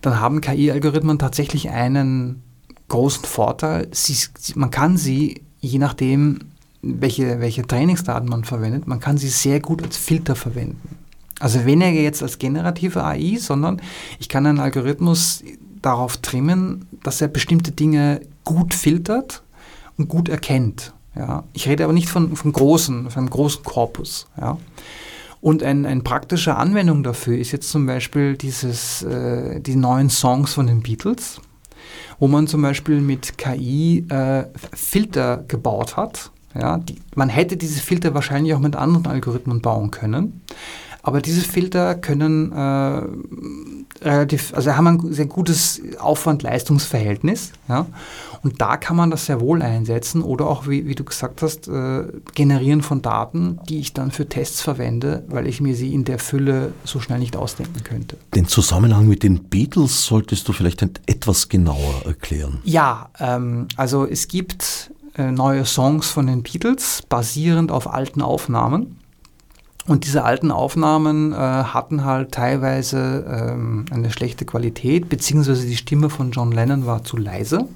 dann 0.00 0.20
haben 0.20 0.40
KI-Algorithmen 0.40 1.18
tatsächlich 1.18 1.70
einen 1.70 2.42
großen 2.88 3.24
Vorteil. 3.24 3.88
Sie, 3.92 4.16
man 4.54 4.70
kann 4.70 4.96
sie, 4.96 5.42
je 5.60 5.78
nachdem, 5.78 6.40
welche, 6.82 7.40
welche 7.40 7.66
Trainingsdaten 7.66 8.28
man 8.28 8.44
verwendet, 8.44 8.86
man 8.86 9.00
kann 9.00 9.18
sie 9.18 9.28
sehr 9.28 9.60
gut 9.60 9.82
als 9.82 9.96
Filter 9.96 10.36
verwenden. 10.36 10.98
Also 11.40 11.64
weniger 11.64 12.00
jetzt 12.00 12.22
als 12.22 12.38
generative 12.38 13.04
AI, 13.04 13.36
sondern 13.38 13.80
ich 14.18 14.28
kann 14.28 14.46
einen 14.46 14.60
Algorithmus 14.60 15.42
darauf 15.80 16.16
trimmen, 16.18 16.86
dass 17.02 17.20
er 17.20 17.28
bestimmte 17.28 17.72
Dinge 17.72 18.20
gut 18.44 18.74
filtert 18.74 19.42
und 19.96 20.08
gut 20.08 20.28
erkennt. 20.28 20.92
Ja. 21.16 21.44
Ich 21.52 21.68
rede 21.68 21.84
aber 21.84 21.92
nicht 21.92 22.08
von, 22.08 22.36
von, 22.36 22.52
großen, 22.52 23.10
von 23.10 23.20
einem 23.20 23.30
großen 23.30 23.62
Korpus. 23.62 24.26
Ja. 24.40 24.58
Und 25.40 25.62
ein, 25.62 25.84
eine 25.84 26.00
praktische 26.00 26.56
Anwendung 26.56 27.02
dafür 27.02 27.36
ist 27.36 27.52
jetzt 27.52 27.68
zum 27.68 27.86
Beispiel 27.86 28.36
dieses, 28.36 29.02
äh, 29.02 29.60
die 29.60 29.76
neuen 29.76 30.08
Songs 30.10 30.54
von 30.54 30.66
den 30.66 30.82
Beatles, 30.82 31.40
wo 32.18 32.28
man 32.28 32.46
zum 32.46 32.62
Beispiel 32.62 33.00
mit 33.00 33.36
KI 33.36 34.06
äh, 34.08 34.44
Filter 34.72 35.44
gebaut 35.46 35.96
hat. 35.96 36.30
Ja, 36.54 36.78
die, 36.78 36.96
man 37.14 37.28
hätte 37.28 37.56
diese 37.56 37.80
Filter 37.80 38.14
wahrscheinlich 38.14 38.54
auch 38.54 38.60
mit 38.60 38.76
anderen 38.76 39.06
Algorithmen 39.06 39.60
bauen 39.60 39.90
können. 39.90 40.40
Aber 41.02 41.20
diese 41.20 41.42
Filter 41.42 41.94
können 41.94 42.50
äh, 42.52 43.02
relativ, 44.04 44.52
also 44.54 44.76
haben 44.76 44.86
ein 44.86 45.12
sehr 45.12 45.26
gutes 45.26 45.80
Aufwand-Leistungsverhältnis. 45.98 47.52
Ja? 47.68 47.86
Und 48.42 48.60
da 48.60 48.76
kann 48.76 48.96
man 48.96 49.10
das 49.10 49.26
sehr 49.26 49.40
wohl 49.40 49.62
einsetzen 49.62 50.22
oder 50.22 50.46
auch, 50.46 50.68
wie, 50.68 50.86
wie 50.86 50.94
du 50.94 51.04
gesagt 51.04 51.40
hast, 51.42 51.66
äh, 51.66 52.04
generieren 52.34 52.82
von 52.82 53.00
Daten, 53.00 53.58
die 53.68 53.80
ich 53.80 53.94
dann 53.94 54.10
für 54.10 54.28
Tests 54.28 54.60
verwende, 54.60 55.24
weil 55.28 55.46
ich 55.46 55.60
mir 55.60 55.74
sie 55.74 55.94
in 55.94 56.04
der 56.04 56.18
Fülle 56.18 56.72
so 56.84 57.00
schnell 57.00 57.18
nicht 57.18 57.36
ausdenken 57.36 57.82
könnte. 57.82 58.18
Den 58.34 58.46
Zusammenhang 58.46 59.08
mit 59.08 59.22
den 59.22 59.44
Beatles 59.44 60.04
solltest 60.04 60.46
du 60.46 60.52
vielleicht 60.52 60.82
etwas 61.06 61.48
genauer 61.48 62.02
erklären. 62.04 62.60
Ja, 62.64 63.08
ähm, 63.18 63.68
also 63.76 64.06
es 64.06 64.28
gibt 64.28 64.90
äh, 65.16 65.30
neue 65.30 65.64
Songs 65.64 66.08
von 66.08 66.26
den 66.26 66.42
Beatles 66.42 67.02
basierend 67.08 67.70
auf 67.70 67.92
alten 67.92 68.20
Aufnahmen. 68.20 68.98
Und 69.86 70.06
diese 70.06 70.24
alten 70.24 70.50
Aufnahmen 70.50 71.32
äh, 71.32 71.36
hatten 71.36 72.04
halt 72.04 72.32
teilweise 72.32 73.24
ähm, 73.28 73.84
eine 73.90 74.10
schlechte 74.10 74.46
Qualität, 74.46 75.08
beziehungsweise 75.08 75.66
die 75.66 75.76
Stimme 75.76 76.08
von 76.08 76.30
John 76.30 76.52
Lennon 76.52 76.86
war 76.86 77.04
zu 77.04 77.18
leise. 77.18 77.68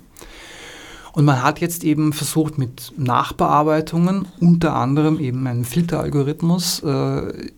Und 1.13 1.25
man 1.25 1.43
hat 1.43 1.61
jetzt 1.61 1.85
eben 1.85 2.13
versucht 2.13 2.57
mit 2.59 2.93
Nachbearbeitungen, 2.97 4.27
unter 4.41 4.75
anderem 4.75 5.19
eben 5.19 5.47
einen 5.47 5.65
Filteralgorithmus, 5.65 6.81
äh, 6.83 7.51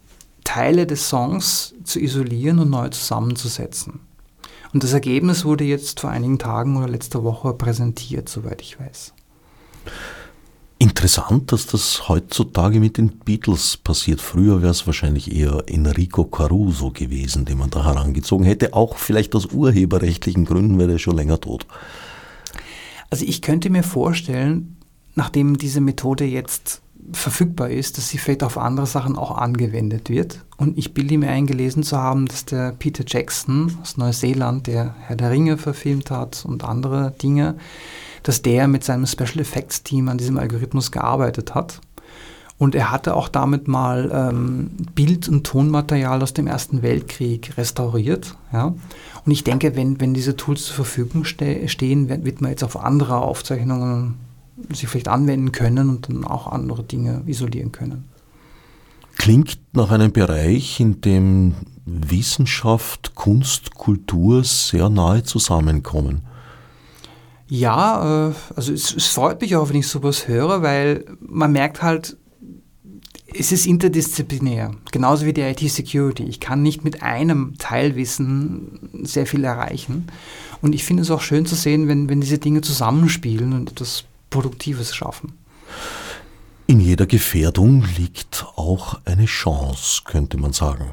Teile 0.44 0.86
des 0.86 1.08
Songs 1.08 1.74
zu 1.84 2.00
isolieren 2.00 2.58
und 2.58 2.70
neu 2.70 2.88
zusammenzusetzen. 2.88 4.00
Und 4.72 4.82
das 4.82 4.92
Ergebnis 4.92 5.44
wurde 5.44 5.64
jetzt 5.64 6.00
vor 6.00 6.10
einigen 6.10 6.38
Tagen 6.38 6.76
oder 6.76 6.88
letzter 6.88 7.22
Woche 7.22 7.52
präsentiert, 7.52 8.28
soweit 8.28 8.62
ich 8.62 8.80
weiß. 8.80 9.12
Interessant, 10.82 11.52
dass 11.52 11.66
das 11.66 12.08
heutzutage 12.08 12.80
mit 12.80 12.96
den 12.96 13.10
Beatles 13.10 13.76
passiert. 13.76 14.22
Früher 14.22 14.62
wäre 14.62 14.70
es 14.70 14.86
wahrscheinlich 14.86 15.30
eher 15.30 15.64
Enrico 15.66 16.24
Caruso 16.24 16.90
gewesen, 16.90 17.44
den 17.44 17.58
man 17.58 17.68
da 17.68 17.84
herangezogen 17.84 18.46
hätte. 18.46 18.72
Auch 18.72 18.96
vielleicht 18.96 19.34
aus 19.34 19.52
urheberrechtlichen 19.52 20.46
Gründen 20.46 20.78
wäre 20.78 20.92
er 20.92 20.98
schon 20.98 21.16
länger 21.16 21.38
tot. 21.38 21.66
Also 23.10 23.26
ich 23.26 23.42
könnte 23.42 23.68
mir 23.68 23.82
vorstellen, 23.82 24.78
nachdem 25.14 25.58
diese 25.58 25.82
Methode 25.82 26.24
jetzt 26.24 26.80
verfügbar 27.12 27.68
ist, 27.68 27.98
dass 27.98 28.08
sie 28.08 28.16
vielleicht 28.16 28.42
auf 28.42 28.56
andere 28.56 28.86
Sachen 28.86 29.18
auch 29.18 29.36
angewendet 29.36 30.08
wird. 30.08 30.46
Und 30.56 30.78
ich 30.78 30.94
bilde 30.94 31.18
mir 31.18 31.28
eingelesen 31.28 31.82
zu 31.82 31.98
haben, 31.98 32.24
dass 32.24 32.46
der 32.46 32.72
Peter 32.72 33.04
Jackson 33.06 33.76
aus 33.82 33.98
Neuseeland, 33.98 34.66
der 34.66 34.94
Herr 35.00 35.16
der 35.16 35.30
Ringe 35.30 35.58
verfilmt 35.58 36.10
hat 36.10 36.46
und 36.46 36.64
andere 36.64 37.12
Dinge, 37.22 37.56
dass 38.22 38.42
der 38.42 38.68
mit 38.68 38.84
seinem 38.84 39.06
Special 39.06 39.38
Effects 39.38 39.82
Team 39.82 40.08
an 40.08 40.18
diesem 40.18 40.38
Algorithmus 40.38 40.90
gearbeitet 40.90 41.54
hat. 41.54 41.80
Und 42.58 42.74
er 42.74 42.90
hatte 42.90 43.16
auch 43.16 43.28
damit 43.28 43.68
mal 43.68 44.10
ähm, 44.12 44.72
Bild- 44.94 45.30
und 45.30 45.44
Tonmaterial 45.44 46.22
aus 46.22 46.34
dem 46.34 46.46
Ersten 46.46 46.82
Weltkrieg 46.82 47.56
restauriert. 47.56 48.36
Ja? 48.52 48.74
Und 49.24 49.32
ich 49.32 49.44
denke, 49.44 49.76
wenn, 49.76 49.98
wenn 49.98 50.12
diese 50.12 50.36
Tools 50.36 50.66
zur 50.66 50.74
Verfügung 50.76 51.24
ste 51.24 51.68
stehen, 51.68 52.10
wird, 52.10 52.42
man 52.42 52.50
jetzt 52.50 52.62
auf 52.62 52.76
andere 52.76 53.16
Aufzeichnungen 53.16 54.16
sich 54.74 54.88
vielleicht 54.88 55.08
anwenden 55.08 55.52
können 55.52 55.88
und 55.88 56.10
dann 56.10 56.24
auch 56.24 56.48
andere 56.48 56.82
Dinge 56.82 57.22
isolieren 57.24 57.72
können. 57.72 58.04
Klingt 59.16 59.58
nach 59.72 59.90
einem 59.90 60.12
Bereich, 60.12 60.80
in 60.80 61.00
dem 61.00 61.54
Wissenschaft, 61.86 63.14
Kunst, 63.14 63.74
Kultur 63.74 64.44
sehr 64.44 64.90
nahe 64.90 65.22
zusammenkommen. 65.22 66.22
Ja, 67.50 68.28
äh, 68.30 68.34
also 68.54 68.72
es, 68.72 68.94
es, 68.94 69.06
freut 69.08 69.40
mich 69.40 69.56
auch, 69.56 69.68
wenn 69.68 69.76
ich 69.76 69.88
sowas 69.88 70.28
höre, 70.28 70.62
weil 70.62 71.04
man 71.20 71.50
merkt 71.50 71.82
halt, 71.82 72.16
es 73.34 73.50
ist 73.50 73.66
interdisziplinär, 73.66 74.72
genauso 74.92 75.26
wie 75.26 75.32
die 75.32 75.42
IT-Security. 75.42 76.22
Ich 76.24 76.38
kann 76.38 76.62
nicht 76.62 76.84
mit 76.84 77.02
einem 77.02 77.54
Teilwissen 77.58 79.04
sehr 79.04 79.26
viel 79.26 79.44
erreichen. 79.44 80.06
Und 80.62 80.74
ich 80.74 80.84
finde 80.84 81.02
es 81.02 81.10
auch 81.10 81.20
schön 81.20 81.44
zu 81.44 81.56
sehen, 81.56 81.88
wenn, 81.88 82.08
wenn 82.08 82.20
diese 82.20 82.38
Dinge 82.38 82.60
zusammenspielen 82.60 83.52
und 83.52 83.72
etwas 83.72 84.04
Produktives 84.30 84.94
schaffen. 84.94 85.32
In 86.68 86.80
jeder 86.80 87.06
Gefährdung 87.06 87.84
liegt 87.96 88.46
auch 88.54 89.00
eine 89.04 89.26
Chance, 89.26 90.02
könnte 90.04 90.38
man 90.38 90.52
sagen. 90.52 90.90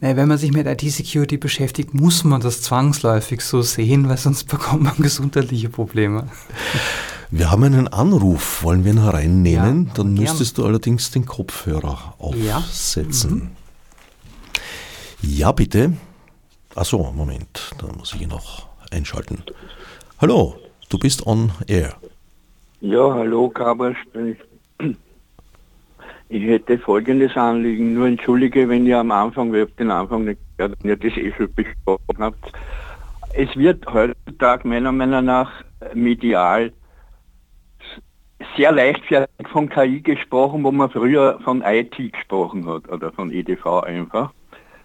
Naja, 0.00 0.16
wenn 0.16 0.28
man 0.28 0.38
sich 0.38 0.52
mit 0.52 0.66
IT-Security 0.66 1.36
beschäftigt, 1.36 1.92
muss 1.92 2.24
man 2.24 2.40
das 2.40 2.62
zwangsläufig 2.62 3.42
so 3.42 3.60
sehen, 3.60 4.08
weil 4.08 4.16
sonst 4.16 4.44
bekommt 4.48 4.82
man 4.82 4.96
gesundheitliche 4.96 5.68
Probleme. 5.68 6.26
Wir 7.30 7.50
haben 7.50 7.62
einen 7.64 7.86
Anruf, 7.86 8.62
wollen 8.62 8.84
wir 8.84 8.92
ihn 8.92 9.02
hereinnehmen? 9.02 9.86
Ja, 9.88 9.92
Dann 9.94 10.14
gern. 10.14 10.24
müsstest 10.24 10.56
du 10.58 10.64
allerdings 10.64 11.10
den 11.10 11.26
Kopfhörer 11.26 12.14
aufsetzen. 12.18 13.34
Mhm. 13.34 13.50
Ja, 15.22 15.52
bitte. 15.52 15.92
Achso, 16.74 17.12
Moment, 17.12 17.72
da 17.78 17.86
muss 17.92 18.14
ich 18.14 18.22
ihn 18.22 18.30
noch 18.30 18.68
einschalten. 18.90 19.42
Hallo, 20.18 20.56
du 20.88 20.98
bist 20.98 21.26
on 21.26 21.52
air. 21.66 21.94
Ja, 22.80 23.12
hallo, 23.14 23.50
Gabriel 23.50 23.94
spricht. 24.02 24.40
Ich 26.32 26.44
hätte 26.44 26.78
folgendes 26.78 27.36
Anliegen, 27.36 27.92
nur 27.92 28.06
entschuldige, 28.06 28.68
wenn 28.68 28.86
ihr 28.86 28.98
am 28.98 29.10
Anfang, 29.10 29.52
wir 29.52 29.66
den 29.66 29.90
Anfang 29.90 30.26
nicht 30.26 30.38
gehört, 30.56 30.78
wenn 30.80 30.90
ihr 30.90 30.96
das 30.96 31.16
eh 31.16 31.32
schon 31.32 31.52
besprochen 31.52 32.18
habt. 32.20 32.52
Es 33.34 33.48
wird 33.56 33.84
heutzutage 33.92 34.68
meiner 34.68 34.92
Meinung 34.92 35.24
nach 35.24 35.50
medial 35.92 36.72
sehr 38.56 38.70
leichtfertig 38.70 39.48
von 39.48 39.68
KI 39.68 40.02
gesprochen, 40.02 40.62
wo 40.62 40.70
man 40.70 40.88
früher 40.88 41.40
von 41.42 41.62
IT 41.62 41.96
gesprochen 41.96 42.64
hat 42.68 42.88
oder 42.88 43.10
von 43.10 43.32
EDV 43.32 43.82
einfach. 43.82 44.32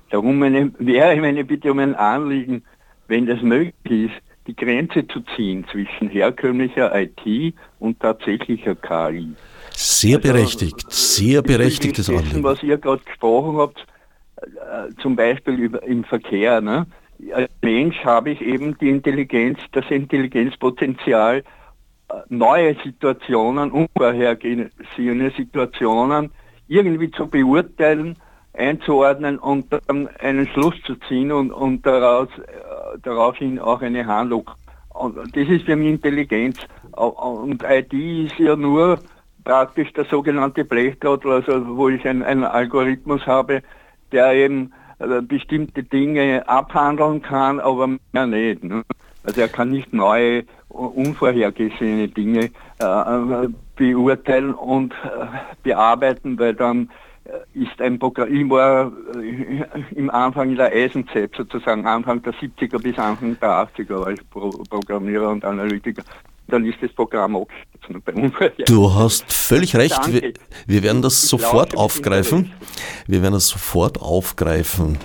Darum 0.09 0.39
meine, 0.39 0.71
wäre 0.79 1.15
meine 1.17 1.45
Bitte 1.45 1.71
um 1.71 1.77
ein 1.77 1.93
Anliegen, 1.93 2.63
wenn 3.07 3.27
das 3.27 3.43
möglich 3.43 4.09
ist, 4.09 4.21
die 4.47 4.55
Grenze 4.55 5.07
zu 5.07 5.21
ziehen 5.35 5.63
zwischen 5.71 6.09
herkömmlicher 6.09 6.91
IT 6.99 7.53
und 7.77 7.99
tatsächlicher 7.99 8.73
KI. 8.73 9.35
Sehr 9.77 10.17
Also, 10.17 10.31
berechtigt, 10.31 10.85
sehr 10.91 11.41
berechtigtes 11.41 12.07
dessen, 12.07 12.19
Anliegen. 12.19 12.43
was 12.43 12.63
ihr 12.63 12.77
gerade 12.77 13.03
gesprochen 13.03 13.57
habt, 13.57 13.85
äh, 14.41 14.93
zum 15.01 15.15
Beispiel 15.15 15.55
über, 15.55 15.83
im 15.83 16.03
Verkehr. 16.03 16.61
Ne? 16.61 16.85
Als 17.33 17.49
Mensch 17.61 17.97
habe 18.03 18.31
ich 18.31 18.41
eben 18.41 18.77
die 18.77 18.89
Intelligenz, 18.89 19.59
das 19.71 19.85
Intelligenzpotenzial, 19.89 21.37
äh, 21.37 22.13
neue 22.29 22.75
Situationen, 22.83 23.71
unvorhergesehene 23.71 25.31
Situationen 25.35 26.31
irgendwie 26.67 27.11
zu 27.11 27.27
beurteilen, 27.27 28.17
einzuordnen 28.53 29.37
und 29.37 29.65
dann 29.87 30.07
einen 30.19 30.47
Schluss 30.47 30.75
zu 30.85 30.95
ziehen 31.07 31.31
und, 31.31 31.51
und 31.51 31.85
daraus, 31.85 32.29
äh, 32.39 32.97
daraufhin 33.03 33.59
auch 33.59 33.81
eine 33.81 34.05
Handlung. 34.05 34.49
Und 34.89 35.17
das 35.17 35.49
ist 35.49 35.65
für 35.65 35.75
mich 35.75 35.89
Intelligenz. 35.89 36.57
Und 36.93 37.61
IT 37.63 37.91
ist 37.93 38.39
ja 38.39 38.55
nur 38.55 38.99
praktisch 39.45 39.93
der 39.93 40.05
sogenannte 40.05 40.65
Blechtrottel, 40.65 41.31
also 41.31 41.77
wo 41.77 41.87
ich 41.87 42.05
einen, 42.05 42.43
Algorithmus 42.43 43.25
habe, 43.25 43.61
der 44.11 44.33
eben 44.33 44.73
äh, 44.99 45.21
bestimmte 45.21 45.83
Dinge 45.83 46.47
abhandeln 46.49 47.21
kann, 47.21 47.59
aber 47.61 47.87
mehr 47.87 48.27
nicht. 48.27 48.63
Ne? 48.63 48.83
Also 49.23 49.41
er 49.41 49.47
kann 49.47 49.71
nicht 49.71 49.93
neue, 49.93 50.43
unvorhergesehene 50.69 52.09
Dinge 52.09 52.49
äh, 52.79 53.47
beurteilen 53.75 54.53
und 54.53 54.93
äh, 54.93 55.25
bearbeiten, 55.63 56.37
weil 56.37 56.53
dann 56.53 56.89
äh, 57.25 57.59
ist 57.59 57.81
ein 57.81 57.97
Programm, 57.99 58.33
ich 58.33 58.49
war 58.49 58.91
äh, 59.15 59.63
im 59.95 60.09
Anfang 60.09 60.55
der 60.55 60.71
Eisenzeit 60.71 61.31
sozusagen, 61.35 61.85
Anfang 61.85 62.21
der 62.23 62.33
70er 62.33 62.81
bis 62.81 62.97
Anfang 62.97 63.37
der 63.39 63.49
80er 63.49 63.99
war 63.99 64.11
ich 64.11 64.29
Pro 64.29 64.49
Programmierer 64.69 65.29
und 65.29 65.45
Analytiker. 65.45 66.03
Dann 66.47 66.65
ist 66.65 66.77
das 66.81 66.91
Programm 66.93 67.35
Unvorhergesehen. 68.15 68.65
Du 68.67 68.93
hast 68.93 69.31
völlig 69.31 69.75
recht. 69.75 69.99
Wir, 70.11 70.33
wir 70.67 70.83
werden 70.83 71.01
das 71.01 71.23
Ich 71.23 71.29
sofort 71.29 71.75
aufgreifen. 71.75 72.51
Wir 73.07 73.21
werden 73.21 73.33
das 73.33 73.47
sofort 73.47 73.99
aufgreifen. 73.99 74.97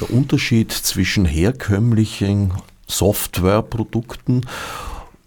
Der 0.00 0.10
Unterschied 0.10 0.72
zwischen 0.72 1.24
herkömmlichen 1.24 2.52
Softwareprodukten 2.86 4.46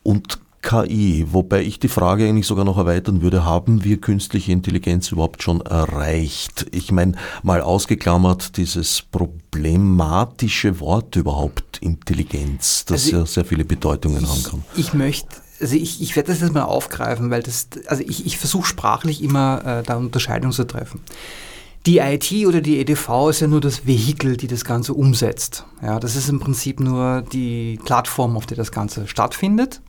und 0.04 0.40
KI, 0.62 1.26
wobei 1.32 1.62
ich 1.64 1.80
die 1.80 1.88
Frage 1.88 2.28
eigentlich 2.28 2.46
sogar 2.46 2.66
noch 2.66 2.78
erweitern 2.78 3.22
würde, 3.22 3.46
haben 3.46 3.84
wir 3.84 4.02
künstliche 4.02 4.52
Intelligenz 4.52 5.12
überhaupt 5.12 5.42
schon 5.42 5.62
erreicht? 5.62 6.66
Ich 6.72 6.92
meine, 6.92 7.14
mal 7.44 7.62
ausgeklammert 7.62 8.58
dieses 8.58 9.02
problematische 9.02 10.80
Wort 10.80 11.16
überhaupt 11.16 11.78
Intelligenz, 11.82 12.86
das 12.86 13.06
Also 13.06 13.18
ja 13.18 13.26
sehr 13.26 13.46
viele 13.46 13.64
Bedeutungen 13.64 14.28
haben 14.28 14.44
kann. 14.44 14.64
Ich, 14.76 14.88
ich 14.88 14.94
möchte, 14.94 15.30
also 15.60 15.76
ich, 15.76 16.02
ich 16.02 16.16
werde 16.16 16.32
das 16.32 16.42
jetzt 16.42 16.54
mal 16.54 16.64
aufgreifen, 16.64 17.30
weil 17.30 17.44
das, 17.44 17.68
also 17.88 18.04
ich, 18.06 18.26
ich 18.26 18.38
versuche 18.38 18.66
sprachlich 18.66 19.24
immer 19.24 19.66
äh, 19.66 19.84
da 19.84 19.98
Unterscheidung 19.98 20.52
zu 20.52 20.66
treffen. 20.66 21.02
Die 21.86 22.00
IT 22.00 22.32
oder 22.46 22.62
die 22.62 22.80
EDV 22.80 23.30
ist 23.30 23.40
ja 23.40 23.48
nur 23.48 23.62
das 23.62 23.86
Vehikel, 23.88 24.36
die 24.36 24.48
das 24.48 24.66
Ganze 24.66 24.94
umsetzt. 24.94 25.66
Ja, 25.82 26.00
das 26.00 26.16
ist 26.16 26.30
im 26.30 26.40
Prinzip 26.40 26.80
nur 26.80 27.22
die 27.22 27.80
Plattform, 27.86 28.36
auf 28.36 28.46
der 28.46 28.58
das 28.58 28.72
Ganze 28.72 29.08
stattfindet. 29.08 29.82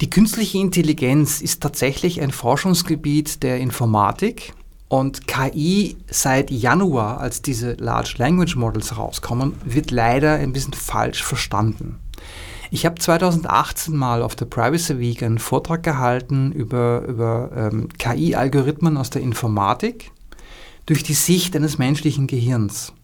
Die 0.00 0.10
künstliche 0.10 0.58
Intelligenz 0.58 1.40
ist 1.40 1.62
tatsächlich 1.62 2.20
ein 2.22 2.30
Forschungsgebiet 2.30 3.42
der 3.42 3.58
Informatik 3.58 4.54
und 4.88 5.26
KI 5.28 5.96
seit 6.10 6.50
Januar, 6.50 7.20
als 7.20 7.40
diese 7.40 7.74
Large 7.74 8.14
Language 8.16 8.56
Models 8.56 8.96
rauskommen, 8.96 9.54
wird 9.64 9.90
leider 9.90 10.34
ein 10.34 10.52
bisschen 10.52 10.74
falsch 10.74 11.22
verstanden. 11.22 11.98
Ich 12.74 12.86
habe 12.86 12.94
2018 12.94 13.94
mal 13.94 14.22
auf 14.22 14.34
der 14.34 14.46
Privacy 14.46 14.98
Week 14.98 15.22
einen 15.22 15.38
Vortrag 15.38 15.82
gehalten 15.82 16.52
über, 16.52 17.02
über 17.06 17.50
ähm, 17.54 17.90
KI-Algorithmen 17.98 18.96
aus 18.96 19.10
der 19.10 19.20
Informatik 19.20 20.10
durch 20.86 21.02
die 21.02 21.12
Sicht 21.12 21.54
eines 21.54 21.76
menschlichen 21.76 22.26
Gehirns. 22.26 22.94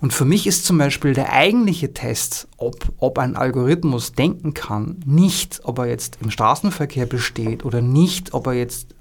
Und 0.00 0.14
für 0.14 0.24
mich 0.24 0.46
ist 0.46 0.64
zum 0.64 0.78
Beispiel 0.78 1.12
der 1.12 1.30
eigentliche 1.30 1.92
Test, 1.92 2.48
ob, 2.56 2.90
ob 2.96 3.18
ein 3.18 3.36
Algorithmus 3.36 4.14
denken 4.14 4.54
kann, 4.54 5.02
nicht, 5.04 5.60
ob 5.64 5.80
er 5.80 5.88
jetzt 5.88 6.16
im 6.22 6.30
Straßenverkehr 6.30 7.04
besteht 7.04 7.66
oder 7.66 7.82
nicht, 7.82 8.32
ob 8.32 8.46
er 8.46 8.54
jetzt 8.54 8.94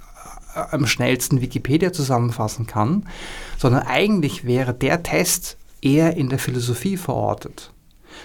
äh, 0.55 0.59
am 0.71 0.87
schnellsten 0.87 1.39
Wikipedia 1.39 1.93
zusammenfassen 1.93 2.67
kann, 2.67 3.07
sondern 3.57 3.83
eigentlich 3.83 4.43
wäre 4.43 4.73
der 4.73 5.03
Test 5.03 5.55
eher 5.81 6.17
in 6.17 6.27
der 6.27 6.37
Philosophie 6.37 6.97
verortet. 6.97 7.71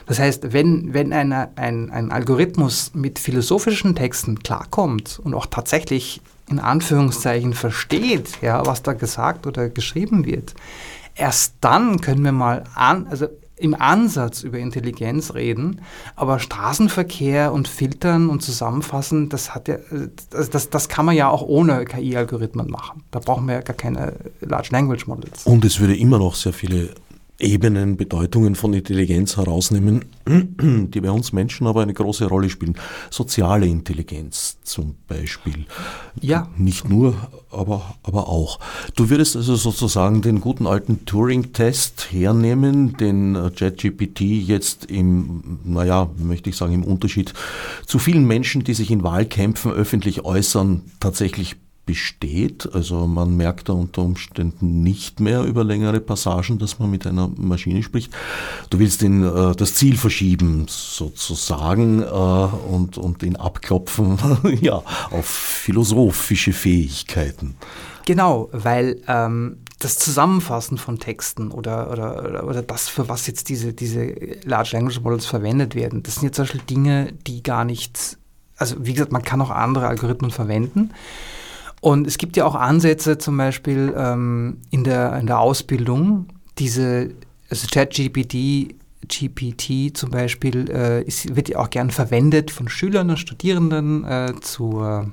Das 0.06 0.18
heißt, 0.18 0.52
wenn, 0.52 0.92
wenn 0.94 1.12
eine, 1.12 1.50
ein, 1.56 1.90
ein 1.90 2.12
Algorithmus 2.12 2.92
mit 2.94 3.18
philosophischen 3.18 3.94
Texten 3.94 4.38
klarkommt 4.40 5.20
und 5.22 5.34
auch 5.34 5.46
tatsächlich 5.46 6.20
in 6.48 6.60
Anführungszeichen 6.60 7.54
versteht, 7.54 8.40
ja, 8.42 8.64
was 8.66 8.82
da 8.82 8.92
gesagt 8.92 9.46
oder 9.46 9.68
geschrieben 9.68 10.24
wird, 10.24 10.54
erst 11.14 11.54
dann 11.60 12.00
können 12.00 12.22
wir 12.22 12.32
mal 12.32 12.64
an, 12.74 13.06
also 13.08 13.26
im 13.58 13.74
Ansatz 13.74 14.42
über 14.42 14.58
Intelligenz 14.58 15.32
reden, 15.34 15.80
aber 16.14 16.38
Straßenverkehr 16.38 17.52
und 17.52 17.68
Filtern 17.68 18.28
und 18.28 18.42
Zusammenfassen, 18.42 19.30
das 19.30 19.54
hat 19.54 19.68
ja, 19.68 19.76
das, 20.30 20.50
das, 20.50 20.68
das 20.68 20.88
kann 20.88 21.06
man 21.06 21.16
ja 21.16 21.30
auch 21.30 21.42
ohne 21.42 21.86
KI-Algorithmen 21.86 22.70
machen. 22.70 23.02
Da 23.10 23.18
brauchen 23.18 23.46
wir 23.46 23.54
ja 23.54 23.60
gar 23.62 23.76
keine 23.76 24.12
Large 24.40 24.68
Language 24.72 25.06
Models. 25.06 25.46
Und 25.46 25.64
es 25.64 25.80
würde 25.80 25.96
immer 25.96 26.18
noch 26.18 26.34
sehr 26.34 26.52
viele 26.52 26.90
Ebenen, 27.38 27.96
Bedeutungen 27.96 28.54
von 28.54 28.72
Intelligenz 28.72 29.36
herausnehmen, 29.36 30.06
die 30.26 31.00
bei 31.00 31.10
uns 31.10 31.32
Menschen 31.32 31.66
aber 31.66 31.82
eine 31.82 31.92
große 31.92 32.26
Rolle 32.26 32.48
spielen. 32.48 32.76
Soziale 33.10 33.66
Intelligenz 33.66 34.58
zum 34.62 34.94
Beispiel. 35.06 35.66
Ja. 36.20 36.48
Nicht 36.56 36.88
nur, 36.88 37.14
aber, 37.50 37.96
aber 38.02 38.28
auch. 38.28 38.58
Du 38.94 39.10
würdest 39.10 39.36
also 39.36 39.54
sozusagen 39.56 40.22
den 40.22 40.40
guten 40.40 40.66
alten 40.66 41.04
Turing-Test 41.04 42.08
hernehmen, 42.10 42.96
den 42.96 43.34
äh, 43.34 43.50
ChatGPT 43.50 44.20
jetzt 44.20 44.86
im, 44.86 45.60
naja, 45.64 46.10
möchte 46.16 46.48
ich 46.48 46.56
sagen, 46.56 46.72
im 46.72 46.84
Unterschied 46.84 47.34
zu 47.86 47.98
vielen 47.98 48.26
Menschen, 48.26 48.64
die 48.64 48.74
sich 48.74 48.90
in 48.90 49.02
Wahlkämpfen 49.02 49.72
öffentlich 49.72 50.24
äußern, 50.24 50.82
tatsächlich 51.00 51.56
besteht. 51.86 52.68
Also 52.74 53.06
man 53.06 53.36
merkt 53.36 53.68
da 53.68 53.72
unter 53.72 54.02
Umständen 54.02 54.82
nicht 54.82 55.20
mehr 55.20 55.44
über 55.44 55.64
längere 55.64 56.00
Passagen, 56.00 56.58
dass 56.58 56.78
man 56.78 56.90
mit 56.90 57.06
einer 57.06 57.30
Maschine 57.36 57.82
spricht. 57.82 58.12
Du 58.68 58.78
willst 58.78 59.00
den, 59.00 59.22
äh, 59.22 59.54
das 59.54 59.74
Ziel 59.74 59.96
verschieben 59.96 60.66
sozusagen 60.68 62.02
äh, 62.02 62.06
und, 62.06 62.98
und 62.98 63.22
ihn 63.22 63.36
abklopfen 63.36 64.18
ja, 64.60 64.82
auf 65.10 65.26
philosophische 65.26 66.52
Fähigkeiten. 66.52 67.56
Genau, 68.04 68.48
weil 68.52 69.00
ähm, 69.08 69.58
das 69.78 69.98
Zusammenfassen 69.98 70.78
von 70.78 70.98
Texten 70.98 71.50
oder, 71.50 71.90
oder, 71.90 72.44
oder, 72.46 72.62
das, 72.62 72.88
für 72.88 73.08
was 73.08 73.26
jetzt 73.26 73.48
diese, 73.48 73.72
diese 73.72 74.14
Large 74.44 74.70
Language 74.72 75.00
Models 75.00 75.26
verwendet 75.26 75.74
werden, 75.74 76.02
das 76.02 76.14
sind 76.14 76.24
jetzt 76.24 76.36
zum 76.36 76.44
Beispiel 76.44 76.62
Dinge, 76.62 77.12
die 77.26 77.42
gar 77.42 77.64
nicht, 77.64 78.16
also 78.56 78.76
wie 78.86 78.92
gesagt, 78.92 79.12
man 79.12 79.22
kann 79.22 79.40
auch 79.40 79.50
andere 79.50 79.88
Algorithmen 79.88 80.30
verwenden. 80.30 80.92
Und 81.86 82.08
es 82.08 82.18
gibt 82.18 82.36
ja 82.36 82.44
auch 82.44 82.56
Ansätze 82.56 83.16
zum 83.16 83.36
Beispiel 83.36 83.94
ähm, 83.96 84.58
in, 84.72 84.82
der, 84.82 85.16
in 85.20 85.28
der 85.28 85.38
Ausbildung, 85.38 86.26
diese, 86.58 87.10
also 87.48 87.68
ChatGPT, 87.70 88.74
GPT 89.06 89.96
zum 89.96 90.10
Beispiel, 90.10 90.68
äh, 90.68 91.04
ist, 91.04 91.36
wird 91.36 91.48
ja 91.48 91.60
auch 91.60 91.70
gern 91.70 91.92
verwendet 91.92 92.50
von 92.50 92.68
Schülern 92.68 93.10
und 93.10 93.18
Studierenden 93.18 94.02
äh, 94.02 94.32
zur. 94.40 95.12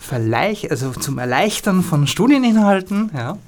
Verleich 0.00 0.72
also 0.72 0.90
zum 0.90 1.18
Erleichtern 1.18 1.84
von 1.84 2.08
Studieninhalten. 2.08 3.12
Ja. 3.14 3.38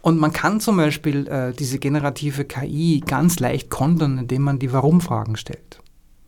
Und 0.00 0.18
man 0.18 0.32
kann 0.32 0.60
zum 0.60 0.78
Beispiel 0.78 1.28
äh, 1.28 1.52
diese 1.52 1.78
generative 1.78 2.46
KI 2.46 3.02
ganz 3.06 3.38
leicht 3.38 3.68
kontern, 3.68 4.16
indem 4.16 4.40
man 4.40 4.58
die 4.58 4.72
Warum-Fragen 4.72 5.36
stellt. 5.36 5.82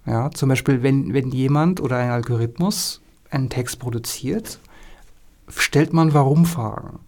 Ja, 0.05 0.31
zum 0.31 0.51
Beispiel, 0.51 0.83
wenn, 0.83 1.15
wenn 1.15 1.31
jemand 1.31 1.81
oder 1.81 1.97
ein 1.97 2.11
Algorithmus 2.11 3.01
einen 3.31 3.49
Text 3.49 3.79
produziert, 3.79 4.59
stellt 5.55 5.93
man 5.93 6.15
Warum-Fragen. 6.15 6.99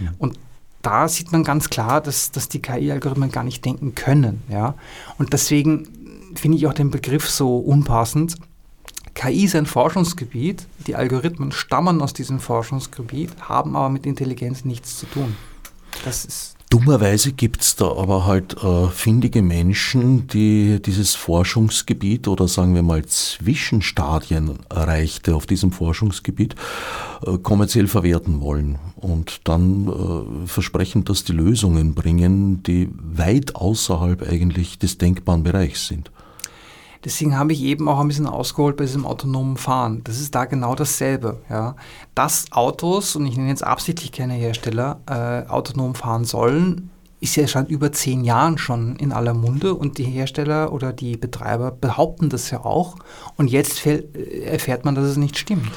Ja. 0.00 0.12
Und 0.18 0.38
da 0.82 1.08
sieht 1.08 1.32
man 1.32 1.44
ganz 1.44 1.70
klar, 1.70 2.00
dass, 2.00 2.30
dass 2.30 2.48
die 2.48 2.60
KI-Algorithmen 2.60 3.30
gar 3.30 3.44
nicht 3.44 3.64
denken 3.64 3.94
können. 3.94 4.42
Ja? 4.48 4.74
Und 5.18 5.32
deswegen 5.32 5.88
finde 6.34 6.58
ich 6.58 6.66
auch 6.66 6.74
den 6.74 6.90
Begriff 6.90 7.28
so 7.28 7.58
unpassend. 7.58 8.36
KI 9.14 9.44
ist 9.44 9.54
ein 9.54 9.66
Forschungsgebiet, 9.66 10.66
die 10.86 10.96
Algorithmen 10.96 11.52
stammen 11.52 12.02
aus 12.02 12.12
diesem 12.12 12.40
Forschungsgebiet, 12.40 13.30
haben 13.40 13.76
aber 13.76 13.88
mit 13.88 14.06
Intelligenz 14.06 14.64
nichts 14.64 14.98
zu 14.98 15.06
tun. 15.06 15.36
Das 16.04 16.24
ist 16.24 16.53
Dummerweise 16.74 17.30
gibt 17.30 17.60
es 17.60 17.76
da 17.76 17.86
aber 17.86 18.26
halt 18.26 18.56
äh, 18.60 18.88
findige 18.88 19.42
Menschen, 19.42 20.26
die 20.26 20.82
dieses 20.82 21.14
Forschungsgebiet 21.14 22.26
oder 22.26 22.48
sagen 22.48 22.74
wir 22.74 22.82
mal 22.82 23.06
Zwischenstadien 23.06 24.58
erreichte 24.70 25.36
auf 25.36 25.46
diesem 25.46 25.70
Forschungsgebiet 25.70 26.56
äh, 27.24 27.38
kommerziell 27.38 27.86
verwerten 27.86 28.40
wollen 28.40 28.80
und 28.96 29.42
dann 29.44 29.86
äh, 29.86 30.48
versprechen, 30.48 31.04
dass 31.04 31.22
die 31.22 31.30
Lösungen 31.30 31.94
bringen, 31.94 32.64
die 32.64 32.88
weit 32.98 33.54
außerhalb 33.54 34.28
eigentlich 34.28 34.76
des 34.76 34.98
denkbaren 34.98 35.44
Bereichs 35.44 35.86
sind. 35.86 36.10
Deswegen 37.04 37.38
habe 37.38 37.52
ich 37.52 37.62
eben 37.62 37.88
auch 37.88 38.00
ein 38.00 38.08
bisschen 38.08 38.26
ausgeholt 38.26 38.76
bei 38.76 38.84
diesem 38.84 39.04
autonomen 39.06 39.56
Fahren. 39.56 40.02
Das 40.04 40.20
ist 40.20 40.34
da 40.34 40.46
genau 40.46 40.74
dasselbe. 40.74 41.42
Ja. 41.50 41.76
Dass 42.14 42.46
Autos, 42.50 43.14
und 43.16 43.26
ich 43.26 43.36
nenne 43.36 43.50
jetzt 43.50 43.64
absichtlich 43.64 44.12
keine 44.12 44.34
Hersteller, 44.34 45.00
äh, 45.06 45.48
autonom 45.48 45.94
fahren 45.94 46.24
sollen, 46.24 46.90
ist 47.20 47.36
ja 47.36 47.46
schon 47.46 47.66
über 47.66 47.90
zehn 47.90 48.22
Jahren 48.22 48.58
schon 48.58 48.96
in 48.96 49.12
aller 49.12 49.32
Munde 49.32 49.74
und 49.74 49.96
die 49.96 50.04
Hersteller 50.04 50.72
oder 50.72 50.92
die 50.92 51.16
Betreiber 51.16 51.70
behaupten 51.70 52.28
das 52.28 52.50
ja 52.50 52.64
auch. 52.64 52.96
Und 53.36 53.50
jetzt 53.50 53.86
erfährt 53.86 54.84
man, 54.84 54.94
dass 54.94 55.04
es 55.04 55.16
nicht 55.16 55.38
stimmt. 55.38 55.72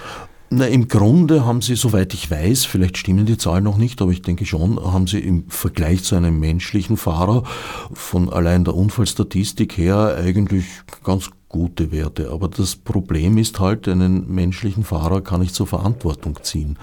Na, 0.50 0.66
im 0.66 0.88
Grunde 0.88 1.46
haben 1.46 1.62
sie, 1.62 1.76
soweit 1.76 2.14
ich 2.14 2.32
weiß, 2.32 2.64
vielleicht 2.64 2.98
stimmen 2.98 3.26
die 3.26 3.38
Zahlen 3.38 3.66
noch 3.66 3.78
nicht, 3.78 4.02
aber 4.02 4.12
ich 4.12 4.22
denke 4.22 4.46
schon, 4.46 4.80
haben 4.80 5.06
sie 5.06 5.20
im 5.20 5.50
Vergleich 5.50 6.04
zu 6.04 6.16
einem 6.16 6.40
menschlichen 6.40 6.96
Fahrer 6.96 7.44
von 7.92 8.32
allein 8.32 8.64
der 8.64 8.74
Unfallstatistik 8.74 9.78
her 9.78 10.16
eigentlich 10.18 10.66
ganz 11.04 11.32
gute 11.50 11.92
Werte. 11.92 12.32
Aber 12.32 12.48
das 12.48 12.78
Problem 12.78 13.38
ist 13.38 13.60
halt, 13.60 13.90
einen 13.90 14.34
menschlichen 14.34 14.86
Fahrer 14.86 15.22
kann 15.22 15.42
ich 15.42 15.54
zur 15.54 15.68
Verantwortung 15.68 16.42
ziehen. 16.44 16.78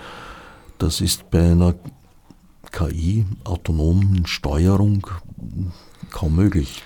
Das 0.77 1.01
ist 1.01 1.31
bei 1.31 1.53
einer 1.53 1.75
KI, 2.71 3.25
autonomen 3.45 4.27
Steuerung, 4.27 5.07
kaum 6.11 6.37
möglich. 6.37 6.83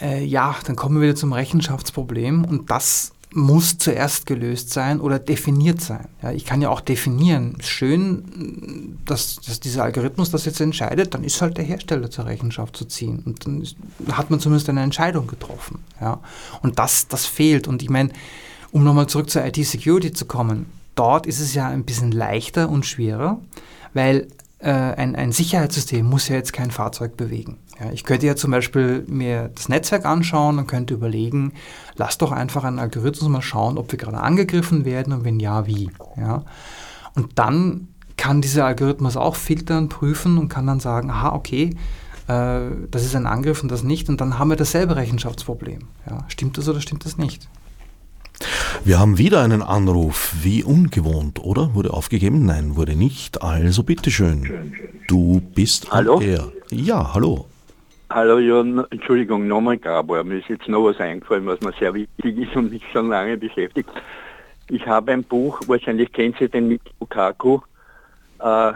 Äh, 0.00 0.24
ja, 0.24 0.56
dann 0.64 0.76
kommen 0.76 0.96
wir 0.96 1.02
wieder 1.02 1.16
zum 1.16 1.32
Rechenschaftsproblem 1.32 2.44
und 2.44 2.70
das 2.70 3.13
muss 3.34 3.78
zuerst 3.78 4.26
gelöst 4.26 4.70
sein 4.70 5.00
oder 5.00 5.18
definiert 5.18 5.80
sein. 5.80 6.08
Ja, 6.22 6.30
ich 6.30 6.44
kann 6.44 6.62
ja 6.62 6.70
auch 6.70 6.80
definieren, 6.80 7.56
schön, 7.60 8.98
dass, 9.04 9.36
dass 9.36 9.60
dieser 9.60 9.82
Algorithmus 9.84 10.30
das 10.30 10.44
jetzt 10.44 10.60
entscheidet, 10.60 11.14
dann 11.14 11.24
ist 11.24 11.42
halt 11.42 11.56
der 11.56 11.64
Hersteller 11.64 12.10
zur 12.10 12.26
Rechenschaft 12.26 12.76
zu 12.76 12.84
ziehen. 12.84 13.22
Und 13.26 13.44
dann 13.44 13.60
ist, 13.60 13.76
hat 14.12 14.30
man 14.30 14.40
zumindest 14.40 14.68
eine 14.68 14.82
Entscheidung 14.82 15.26
getroffen. 15.26 15.80
Ja. 16.00 16.20
Und 16.62 16.78
das, 16.78 17.08
das 17.08 17.26
fehlt. 17.26 17.66
Und 17.66 17.82
ich 17.82 17.90
meine, 17.90 18.10
um 18.70 18.84
nochmal 18.84 19.08
zurück 19.08 19.28
zur 19.30 19.44
IT-Security 19.44 20.12
zu 20.12 20.26
kommen, 20.26 20.66
dort 20.94 21.26
ist 21.26 21.40
es 21.40 21.54
ja 21.54 21.68
ein 21.68 21.84
bisschen 21.84 22.12
leichter 22.12 22.68
und 22.68 22.86
schwerer, 22.86 23.40
weil 23.94 24.28
ein, 24.70 25.16
ein 25.16 25.32
Sicherheitssystem 25.32 26.06
muss 26.06 26.28
ja 26.28 26.36
jetzt 26.36 26.52
kein 26.52 26.70
Fahrzeug 26.70 27.16
bewegen. 27.16 27.58
Ja, 27.80 27.90
ich 27.90 28.04
könnte 28.04 28.26
ja 28.26 28.36
zum 28.36 28.50
Beispiel 28.50 29.04
mir 29.08 29.50
das 29.54 29.68
Netzwerk 29.68 30.06
anschauen 30.06 30.58
und 30.58 30.66
könnte 30.66 30.94
überlegen, 30.94 31.52
lass 31.96 32.18
doch 32.18 32.32
einfach 32.32 32.64
einen 32.64 32.78
Algorithmus 32.78 33.28
mal 33.28 33.42
schauen, 33.42 33.78
ob 33.78 33.90
wir 33.92 33.98
gerade 33.98 34.20
angegriffen 34.20 34.84
werden 34.84 35.12
und 35.12 35.24
wenn 35.24 35.40
ja, 35.40 35.66
wie. 35.66 35.90
Ja. 36.16 36.44
Und 37.14 37.38
dann 37.38 37.88
kann 38.16 38.40
dieser 38.40 38.66
Algorithmus 38.66 39.16
auch 39.16 39.36
filtern, 39.36 39.88
prüfen 39.88 40.38
und 40.38 40.48
kann 40.48 40.66
dann 40.66 40.80
sagen, 40.80 41.10
aha, 41.10 41.34
okay, 41.34 41.76
äh, 42.28 42.60
das 42.90 43.04
ist 43.04 43.16
ein 43.16 43.26
Angriff 43.26 43.62
und 43.62 43.70
das 43.70 43.82
nicht. 43.82 44.08
Und 44.08 44.20
dann 44.20 44.38
haben 44.38 44.48
wir 44.48 44.56
dasselbe 44.56 44.96
Rechenschaftsproblem. 44.96 45.80
Ja. 46.08 46.24
Stimmt 46.28 46.58
das 46.58 46.68
oder 46.68 46.80
stimmt 46.80 47.04
das 47.04 47.18
nicht? 47.18 47.48
Wir 48.84 48.98
haben 48.98 49.18
wieder 49.18 49.42
einen 49.42 49.62
Anruf. 49.62 50.34
Wie 50.42 50.62
ungewohnt, 50.62 51.42
oder? 51.42 51.74
Wurde 51.74 51.92
aufgegeben? 51.92 52.44
Nein, 52.44 52.76
wurde 52.76 52.96
nicht. 52.96 53.42
Also 53.42 53.82
bitteschön. 53.82 54.74
Du 55.08 55.40
bist 55.54 55.90
hallo? 55.90 56.20
Er. 56.20 56.52
Ja, 56.70 57.14
hallo. 57.14 57.46
Hallo, 58.10 58.38
ja, 58.38 58.60
Entschuldigung, 58.90 59.48
nochmal 59.48 59.78
Gabor. 59.78 60.22
Mir 60.22 60.38
ist 60.38 60.48
jetzt 60.48 60.68
noch 60.68 60.84
was 60.84 61.00
eingefallen, 61.00 61.46
was 61.46 61.60
mir 61.62 61.72
sehr 61.78 61.94
wichtig 61.94 62.38
ist 62.38 62.54
und 62.54 62.70
mich 62.70 62.82
schon 62.92 63.08
lange 63.08 63.36
beschäftigt. 63.36 63.90
Ich 64.70 64.86
habe 64.86 65.12
ein 65.12 65.24
Buch, 65.24 65.60
wahrscheinlich 65.66 66.12
kennt 66.12 66.36
Sie 66.38 66.48
den 66.48 66.68
Mikko 66.68 66.90
Lukaku, 67.00 67.58
äh, 68.40 68.72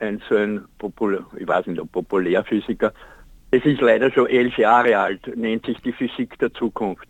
ein 0.00 0.20
so 0.28 0.36
ein 0.36 0.64
Populär, 0.78 1.24
ich 1.38 1.46
weiß 1.46 1.66
nicht, 1.66 1.92
Populärphysiker. 1.92 2.92
Es 3.50 3.64
ist 3.64 3.80
leider 3.80 4.10
schon 4.10 4.26
elf 4.26 4.58
Jahre 4.58 4.98
alt, 4.98 5.36
nennt 5.36 5.66
sich 5.66 5.78
die 5.82 5.92
Physik 5.92 6.38
der 6.38 6.52
Zukunft. 6.54 7.06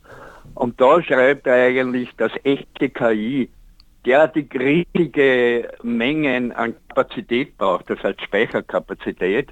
Und 0.55 0.81
da 0.81 1.03
schreibt 1.03 1.47
er 1.47 1.67
eigentlich, 1.67 2.15
dass 2.17 2.33
echte 2.45 2.89
KI 2.89 3.51
derartig 4.05 4.55
riesige 4.55 5.71
Mengen 5.83 6.53
an 6.53 6.75
Kapazität 6.89 7.57
braucht, 7.59 7.91
das 7.91 8.03
heißt 8.03 8.23
Speicherkapazität, 8.23 9.51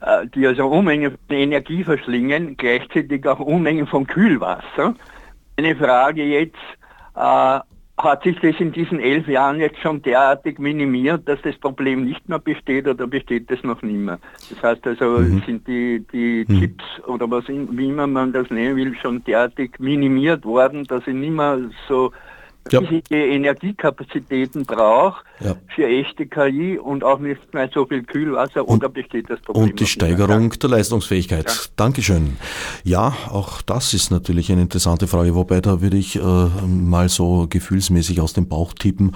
äh, 0.00 0.26
die 0.34 0.46
also 0.46 0.66
Unmengen 0.66 1.16
von 1.28 1.36
Energie 1.36 1.84
verschlingen, 1.84 2.56
gleichzeitig 2.56 3.26
auch 3.26 3.40
Unmengen 3.40 3.86
von 3.86 4.06
Kühlwasser. 4.06 4.94
Eine 5.56 5.76
Frage 5.76 6.24
jetzt, 6.24 6.56
äh, 7.14 7.60
hat 7.98 8.24
sich 8.24 8.38
das 8.40 8.54
in 8.58 8.72
diesen 8.72 9.00
elf 9.00 9.26
Jahren 9.26 9.58
jetzt 9.58 9.78
schon 9.78 10.02
derartig 10.02 10.58
minimiert, 10.58 11.26
dass 11.26 11.40
das 11.42 11.56
Problem 11.56 12.04
nicht 12.04 12.28
mehr 12.28 12.38
besteht 12.38 12.86
oder 12.86 13.06
besteht 13.06 13.50
es 13.50 13.62
noch 13.62 13.80
nicht 13.80 13.96
mehr? 13.96 14.18
Das 14.50 14.62
heißt 14.62 14.86
also, 14.86 15.20
mhm. 15.20 15.42
sind 15.46 15.66
die, 15.66 16.04
die 16.12 16.44
mhm. 16.46 16.60
Chips 16.60 16.84
oder 17.06 17.30
was 17.30 17.48
wie 17.48 17.88
immer 17.88 18.06
man 18.06 18.32
das 18.32 18.50
nennen 18.50 18.76
will, 18.76 18.94
schon 19.00 19.24
derartig 19.24 19.78
minimiert 19.78 20.44
worden, 20.44 20.84
dass 20.84 21.04
sie 21.06 21.14
nicht 21.14 21.32
mehr 21.32 21.58
so 21.88 22.12
ja. 22.72 22.80
riesige 22.80 23.26
Energiekapazitäten 23.26 24.64
braucht 24.64 25.24
ja. 25.40 25.54
für 25.74 25.86
echte 25.86 26.26
KI 26.26 26.78
und 26.78 27.04
auch 27.04 27.18
nicht 27.18 27.52
mehr 27.52 27.68
so 27.72 27.86
viel 27.86 28.02
Kühlwasser 28.02 28.66
und, 28.66 28.78
oder 28.78 28.88
besteht 28.88 29.30
das 29.30 29.40
Problem? 29.40 29.64
Und 29.64 29.80
die 29.80 29.86
Steigerung 29.86 30.50
der 30.50 30.70
Leistungsfähigkeit. 30.70 31.48
Ja. 31.48 31.54
Dankeschön. 31.76 32.36
Ja, 32.84 33.14
auch 33.30 33.62
das 33.62 33.94
ist 33.94 34.10
natürlich 34.10 34.50
eine 34.50 34.62
interessante 34.62 35.06
Frage, 35.06 35.34
wobei 35.34 35.60
da 35.60 35.80
würde 35.80 35.96
ich 35.96 36.16
äh, 36.16 36.20
mal 36.22 37.08
so 37.08 37.46
gefühlsmäßig 37.48 38.20
aus 38.20 38.32
dem 38.32 38.48
Bauch 38.48 38.72
tippen. 38.74 39.12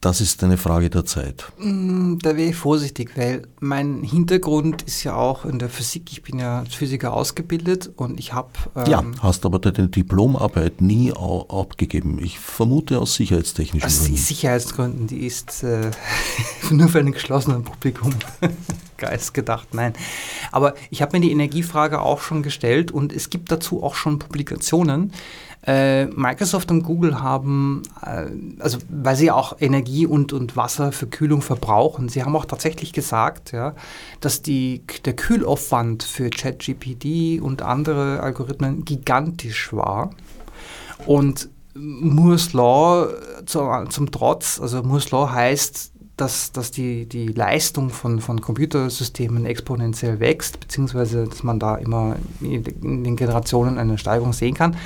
Das 0.00 0.20
ist 0.20 0.44
eine 0.44 0.56
Frage 0.56 0.88
der 0.88 1.04
Zeit. 1.04 1.46
Mm, 1.58 2.18
da 2.18 2.36
wäre 2.36 2.50
ich 2.50 2.56
vorsichtig, 2.56 3.16
weil 3.16 3.42
mein 3.60 4.02
Hintergrund 4.02 4.82
ist 4.82 5.02
ja 5.02 5.16
auch 5.16 5.44
in 5.44 5.58
der 5.58 5.68
Physik. 5.68 6.12
Ich 6.12 6.22
bin 6.22 6.38
ja 6.38 6.60
als 6.60 6.74
Physiker 6.74 7.12
ausgebildet 7.12 7.90
und 7.96 8.20
ich 8.20 8.32
habe. 8.32 8.50
Ähm, 8.76 8.86
ja, 8.86 9.04
hast 9.20 9.44
aber 9.44 9.58
deine 9.58 9.88
Diplomarbeit 9.88 10.80
nie 10.80 11.12
abgegeben. 11.12 12.20
Ich 12.22 12.38
vermute, 12.38 12.85
Minute 12.86 13.00
aus 13.00 13.14
sicherheitstechnischen 13.14 13.86
aus 13.86 13.98
Gründen? 13.98 14.14
Aus 14.14 14.26
Sicherheitsgründen, 14.28 15.06
die 15.06 15.26
ist 15.26 15.62
äh, 15.64 15.90
nur 16.70 16.88
für 16.88 17.00
ein 17.00 17.12
geschlossenes 17.12 17.62
Publikum 17.62 18.14
Geist 18.96 19.34
gedacht, 19.34 19.74
nein. 19.74 19.92
Aber 20.52 20.74
ich 20.90 21.02
habe 21.02 21.16
mir 21.16 21.20
die 21.20 21.32
Energiefrage 21.32 22.00
auch 22.00 22.20
schon 22.20 22.42
gestellt 22.42 22.90
und 22.90 23.12
es 23.12 23.28
gibt 23.28 23.52
dazu 23.52 23.82
auch 23.82 23.94
schon 23.94 24.18
Publikationen. 24.18 25.12
Äh, 25.66 26.06
Microsoft 26.06 26.70
und 26.70 26.84
Google 26.84 27.20
haben, 27.20 27.82
äh, 28.02 28.26
also 28.60 28.78
weil 28.88 29.16
sie 29.16 29.30
auch 29.30 29.56
Energie 29.60 30.06
und, 30.06 30.32
und 30.32 30.56
Wasser 30.56 30.92
für 30.92 31.08
Kühlung 31.08 31.42
verbrauchen, 31.42 32.08
sie 32.08 32.22
haben 32.22 32.36
auch 32.36 32.44
tatsächlich 32.44 32.92
gesagt, 32.92 33.52
ja, 33.52 33.74
dass 34.20 34.42
die, 34.42 34.82
der 35.04 35.16
Kühlaufwand 35.16 36.04
für 36.04 36.30
ChatGPT 36.30 37.42
und 37.42 37.62
andere 37.62 38.20
Algorithmen 38.20 38.84
gigantisch 38.84 39.72
war. 39.72 40.10
Und 41.04 41.50
Moore's 41.78 42.52
Law 42.52 43.08
zu, 43.44 43.68
zum 43.88 44.10
Trotz, 44.10 44.60
also 44.60 44.82
Moore's 44.82 45.10
Law 45.10 45.30
heißt, 45.30 45.92
dass, 46.16 46.50
dass 46.52 46.70
die, 46.70 47.06
die 47.06 47.28
Leistung 47.28 47.90
von, 47.90 48.20
von 48.20 48.40
Computersystemen 48.40 49.44
exponentiell 49.44 50.18
wächst, 50.18 50.60
beziehungsweise 50.60 51.24
dass 51.24 51.42
man 51.42 51.58
da 51.58 51.76
immer 51.76 52.16
in 52.40 53.04
den 53.04 53.16
Generationen 53.16 53.78
eine 53.78 53.98
Steigerung 53.98 54.32
sehen 54.32 54.54
kann. 54.54 54.76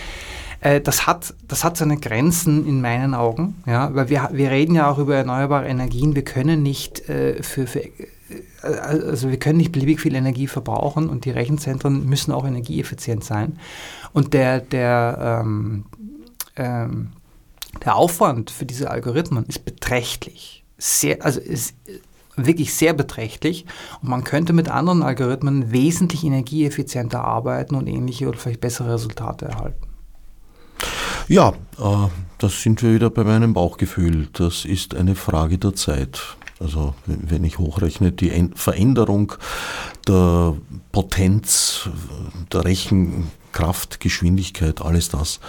Äh, 0.61 0.81
das, 0.81 1.07
hat, 1.07 1.35
das 1.47 1.63
hat 1.63 1.77
seine 1.77 1.99
Grenzen 1.99 2.67
in 2.67 2.81
meinen 2.81 3.15
Augen, 3.15 3.63
ja, 3.67 3.95
weil 3.95 4.09
wir, 4.09 4.31
wir 4.33 4.51
reden 4.51 4.75
ja 4.75 4.91
auch 4.91 4.99
über 4.99 5.15
erneuerbare 5.15 5.69
Energien. 5.69 6.15
Wir 6.15 6.25
können 6.25 6.63
nicht 6.63 7.09
äh, 7.09 7.43
für, 7.43 7.67
für 7.67 7.81
äh, 7.81 7.91
also 8.63 9.31
wir 9.31 9.39
können 9.39 9.59
nicht 9.59 9.73
beliebig 9.73 10.01
viel 10.01 10.15
Energie 10.15 10.47
verbrauchen 10.47 11.09
und 11.09 11.25
die 11.25 11.31
Rechenzentren 11.31 12.07
müssen 12.07 12.33
auch 12.33 12.45
energieeffizient 12.45 13.25
sein. 13.25 13.59
Und 14.13 14.35
der, 14.35 14.61
der, 14.61 15.41
ähm, 15.43 15.85
ähm, 16.61 17.13
der 17.85 17.97
Aufwand 17.97 18.51
für 18.51 18.67
diese 18.67 18.91
Algorithmen 18.91 19.47
ist 19.47 19.65
beträchtlich. 19.65 20.65
Sehr, 20.79 21.25
also 21.25 21.41
ist 21.41 21.75
wirklich 22.37 22.75
sehr 22.75 22.95
beträchtlich 22.95 23.67
und 24.03 24.09
man 24.09 24.25
könnte 24.25 24.53
mit 24.53 24.69
anderen 24.69 25.03
Algorithmen 25.03 25.73
wesentlich 25.73 26.25
energieeffizienter 26.25 27.23
arbeiten 27.23 27.75
und 27.75 27.87
ähnliche 27.87 28.29
oder 28.29 28.39
vielleicht 28.39 28.61
bessere 28.61 28.95
Resultate 28.95 29.47
erhalten. 29.47 29.87
Ja, 31.29 31.51
äh, 31.79 32.09
das 32.39 32.63
sind 32.63 32.83
wir 32.83 32.95
wieder 32.95 33.11
bei 33.11 33.25
meinem 33.25 33.53
Bauchgefühl. 33.53 34.29
Das 34.33 34.65
ist 34.65 34.95
eine 34.95 35.15
Frage 35.15 35.59
der 35.59 35.75
Zeit. 35.75 36.37
Also 36.59 36.95
wenn 37.07 37.45
ich 37.45 37.59
hochrechne, 37.59 38.13
die 38.13 38.51
Veränderung 38.55 39.33
der 40.07 40.57
Potenz, 40.93 41.89
der 42.53 42.65
Rechenkraft, 42.65 44.01
Geschwindigkeit, 44.01 44.83
alles 44.83 45.09
das 45.09 45.41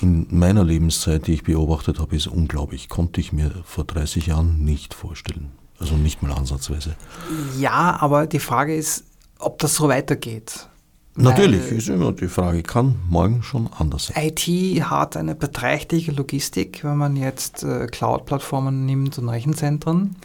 in 0.00 0.26
meiner 0.30 0.64
Lebenszeit, 0.64 1.26
die 1.26 1.34
ich 1.34 1.44
beobachtet 1.44 1.98
habe, 1.98 2.16
ist 2.16 2.26
unglaublich. 2.26 2.88
Konnte 2.88 3.20
ich 3.20 3.32
mir 3.32 3.50
vor 3.64 3.84
30 3.84 4.26
Jahren 4.26 4.64
nicht 4.64 4.94
vorstellen. 4.94 5.52
Also 5.78 5.96
nicht 5.96 6.22
mal 6.22 6.32
ansatzweise. 6.32 6.96
Ja, 7.58 7.98
aber 8.00 8.26
die 8.26 8.38
Frage 8.38 8.74
ist, 8.74 9.04
ob 9.38 9.58
das 9.58 9.74
so 9.74 9.88
weitergeht. 9.88 10.68
Natürlich 11.16 11.70
ist 11.70 11.88
immer 11.88 12.12
die 12.12 12.26
Frage, 12.26 12.62
kann 12.62 12.96
morgen 13.08 13.42
schon 13.42 13.68
anders 13.78 14.06
sein. 14.06 14.32
IT 14.32 14.46
hat 14.90 15.16
eine 15.16 15.36
beträchtliche 15.36 16.10
Logistik, 16.10 16.82
wenn 16.82 16.96
man 16.96 17.14
jetzt 17.14 17.62
äh, 17.62 17.86
Cloud-Plattformen 17.86 18.84
nimmt 18.84 19.16
und 19.18 19.28
Rechenzentren. 19.28 20.16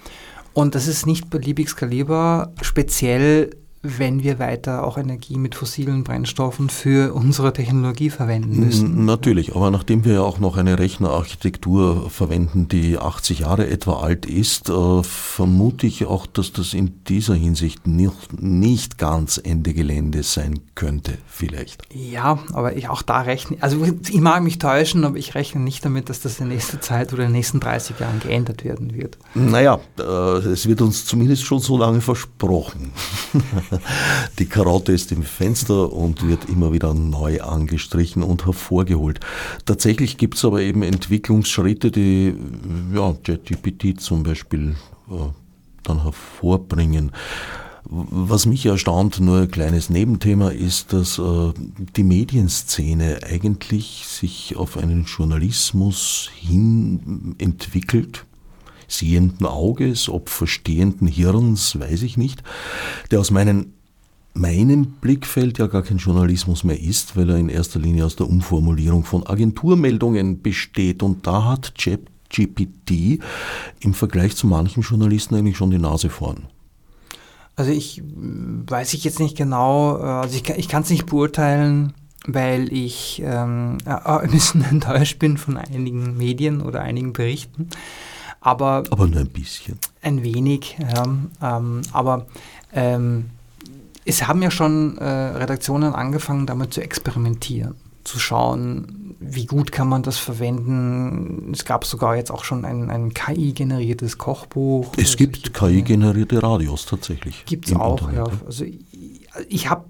Und 0.54 0.74
das 0.74 0.88
ist 0.88 1.06
nicht 1.06 1.30
beliebig 1.30 1.70
skalierbar, 1.70 2.54
speziell 2.62 3.52
wenn 3.82 4.24
wir 4.24 4.40
weiter 4.40 4.84
auch 4.84 4.98
Energie 4.98 5.38
mit 5.38 5.56
fossilen 5.56 6.04
Brennstoffen 6.04 6.70
für 6.70 7.14
unsere 7.14 7.54
Technologie 7.54 8.10
verwenden 8.10 8.60
müssen. 8.60 9.06
Natürlich, 9.06 9.56
aber 9.56 9.72
nachdem 9.72 10.04
wir 10.04 10.14
ja 10.16 10.22
auch 10.22 10.40
noch 10.40 10.58
eine 10.58 10.78
Rechnerarchitektur 10.78 12.10
verwenden, 12.10 12.68
die 12.68 12.98
80 12.98 13.40
Jahre 13.40 13.70
etwa 13.70 14.02
alt 14.02 14.26
ist, 14.26 14.70
äh, 14.70 15.04
vermute 15.04 15.88
ich 15.88 16.06
auch, 16.06 16.26
dass 16.26 16.52
das 16.52 16.74
in 16.74 17.04
dieser 17.06 17.36
Hinsicht 17.36 17.88
nicht, 17.88 18.42
nicht 18.42 18.98
ganz 18.98 19.40
Ende 19.42 19.74
Gelände 19.74 20.24
sein 20.24 20.60
könnte, 20.76 21.18
vielleicht. 21.28 21.84
Ja, 21.94 22.40
aber 22.52 22.76
ich 22.76 22.90
auch 22.90 23.02
da 23.02 23.22
rechne, 23.22 23.58
also 23.62 23.86
ich 24.10 24.20
mag 24.20 24.44
mich 24.44 24.60
täuschen, 24.60 25.06
aber 25.06 25.18
ich 25.18 25.36
rechne 25.36 25.62
nicht 25.62 25.86
damit, 25.86 26.10
dass 26.10 26.20
das 26.20 26.40
in 26.42 26.50
nächster 26.50 26.82
Zeit 26.82 27.14
oder 27.14 27.24
in 27.24 27.30
den 27.30 27.38
nächsten 27.38 27.62
30 27.62 27.98
Jahren 28.00 28.20
geändert 28.20 28.66
werden 28.66 28.94
wird. 28.94 29.18
Naja, 29.36 29.80
äh, 29.98 30.04
es 30.04 30.68
wird 30.68 30.82
uns 30.82 31.06
zumindest 31.06 31.44
schon 31.44 31.60
so 31.60 31.78
lange 31.78 32.02
versprochen. 32.02 32.92
Die 34.40 34.46
Karotte 34.46 34.92
ist 34.92 35.12
im 35.12 35.24
Fenster 35.24 35.92
und 35.92 36.28
wird 36.28 36.50
immer 36.50 36.72
wieder 36.74 36.94
neu 36.94 37.42
angestrichen 37.42 38.24
und 38.24 38.46
hervorgeholt. 38.46 39.20
Tatsächlich 39.66 40.18
gibt 40.18 40.36
es 40.36 40.46
aber 40.46 40.62
eben 40.62 40.84
Entwicklungsschritte, 40.84 41.92
die 41.92 42.36
ja, 42.94 43.16
JetGPT 43.26 44.00
zum 44.00 44.24
Beispiel 44.24 44.76
äh, 45.10 45.14
dann 45.84 46.04
hervorbringen. 46.04 47.12
Was 47.92 48.46
mich 48.46 48.66
erstaunt, 48.68 49.20
nur 49.20 49.42
ein 49.42 49.52
kleines 49.52 49.90
Nebenthema, 49.90 50.50
ist, 50.50 50.94
dass 50.94 51.18
äh, 51.18 51.54
die 51.96 52.04
Medienszene 52.04 53.22
eigentlich 53.28 54.06
sich 54.06 54.56
auf 54.58 54.78
einen 54.78 55.06
Journalismus 55.06 56.30
hin 56.36 57.36
entwickelt, 57.40 58.26
sehenden 58.90 59.46
Auges, 59.46 60.10
ob 60.10 60.30
verstehenden 60.30 61.08
Hirns, 61.08 61.80
weiß 61.80 62.04
ich 62.04 62.18
nicht, 62.18 62.44
der 63.12 63.20
aus 63.20 63.32
meinen 63.32 63.74
meinem 64.34 64.86
Blickfeld 65.02 65.58
ja 65.58 65.68
gar 65.68 65.82
kein 65.82 65.98
Journalismus 65.98 66.64
mehr 66.64 66.80
ist, 66.80 67.18
weil 67.18 67.30
er 67.30 67.38
in 67.38 67.50
erster 67.50 67.80
Linie 67.80 68.06
aus 68.06 68.16
der 68.16 68.30
Umformulierung 68.30 69.04
von 69.04 69.26
Agenturmeldungen 69.26 70.42
besteht. 70.42 71.04
Und 71.04 71.28
da 71.28 71.46
hat 71.46 71.74
ChatGPT 71.78 73.22
im 73.80 73.94
Vergleich 73.94 74.36
zu 74.36 74.48
manchen 74.48 74.84
Journalisten 74.84 75.36
eigentlich 75.36 75.58
schon 75.58 75.72
die 75.72 75.80
Nase 75.80 76.10
vorn. 76.10 76.48
Also 77.56 77.72
ich 77.72 78.02
weiß 78.06 78.94
ich 78.94 79.04
jetzt 79.04 79.20
nicht 79.20 79.36
genau, 79.36 79.98
äh, 79.98 80.04
also 80.04 80.38
ich, 80.38 80.50
ich 80.50 80.70
kann 80.70 80.84
es 80.84 80.90
nicht 80.90 81.08
beurteilen, 81.08 81.94
weil 82.26 82.72
ich 82.72 83.22
ähm, 83.26 83.80
ein 83.86 84.32
bisschen 84.32 84.64
enttäuscht 84.64 85.20
bin 85.20 85.38
von 85.38 85.58
einigen 85.58 86.16
Medien 86.16 86.62
oder 86.62 86.82
einigen 86.82 87.12
Berichten. 87.12 87.70
Aber, 88.42 88.84
aber 88.90 89.08
nur 89.08 89.20
ein 89.20 89.30
bisschen. 89.30 89.78
Ein 90.02 90.24
wenig, 90.24 90.78
ja. 90.80 91.04
Ähm, 91.42 91.82
aber 91.92 92.26
ähm, 92.74 93.32
es 94.06 94.28
haben 94.28 94.42
ja 94.42 94.52
schon 94.52 94.98
äh, 94.98 95.04
Redaktionen 95.04 95.94
angefangen, 95.94 96.46
damit 96.48 96.74
zu 96.74 96.82
experimentieren, 96.82 97.76
zu 98.04 98.18
schauen, 98.18 99.16
wie 99.20 99.46
gut 99.46 99.72
kann 99.72 99.90
man 99.90 100.04
das 100.04 100.18
verwenden. 100.18 101.52
Es 101.54 101.66
gab 101.66 101.86
sogar 101.86 102.16
jetzt 102.16 102.32
auch 102.32 102.44
schon 102.44 102.64
ein, 102.64 102.90
ein 102.90 103.14
KI-generiertes 103.14 104.18
Kochbuch. 104.18 104.94
Es 104.98 105.18
gibt 105.18 105.54
KI-generierte 105.54 106.42
Radios 106.42 106.86
tatsächlich. 106.86 107.44
Gibt 107.46 107.68
es 107.68 107.76
auch, 107.76 108.00
Internet, 108.10 108.28
ja. 108.28 108.34
Also 108.46 108.64
ich, 108.64 108.80
ich 109.50 109.70
habe 109.70 109.86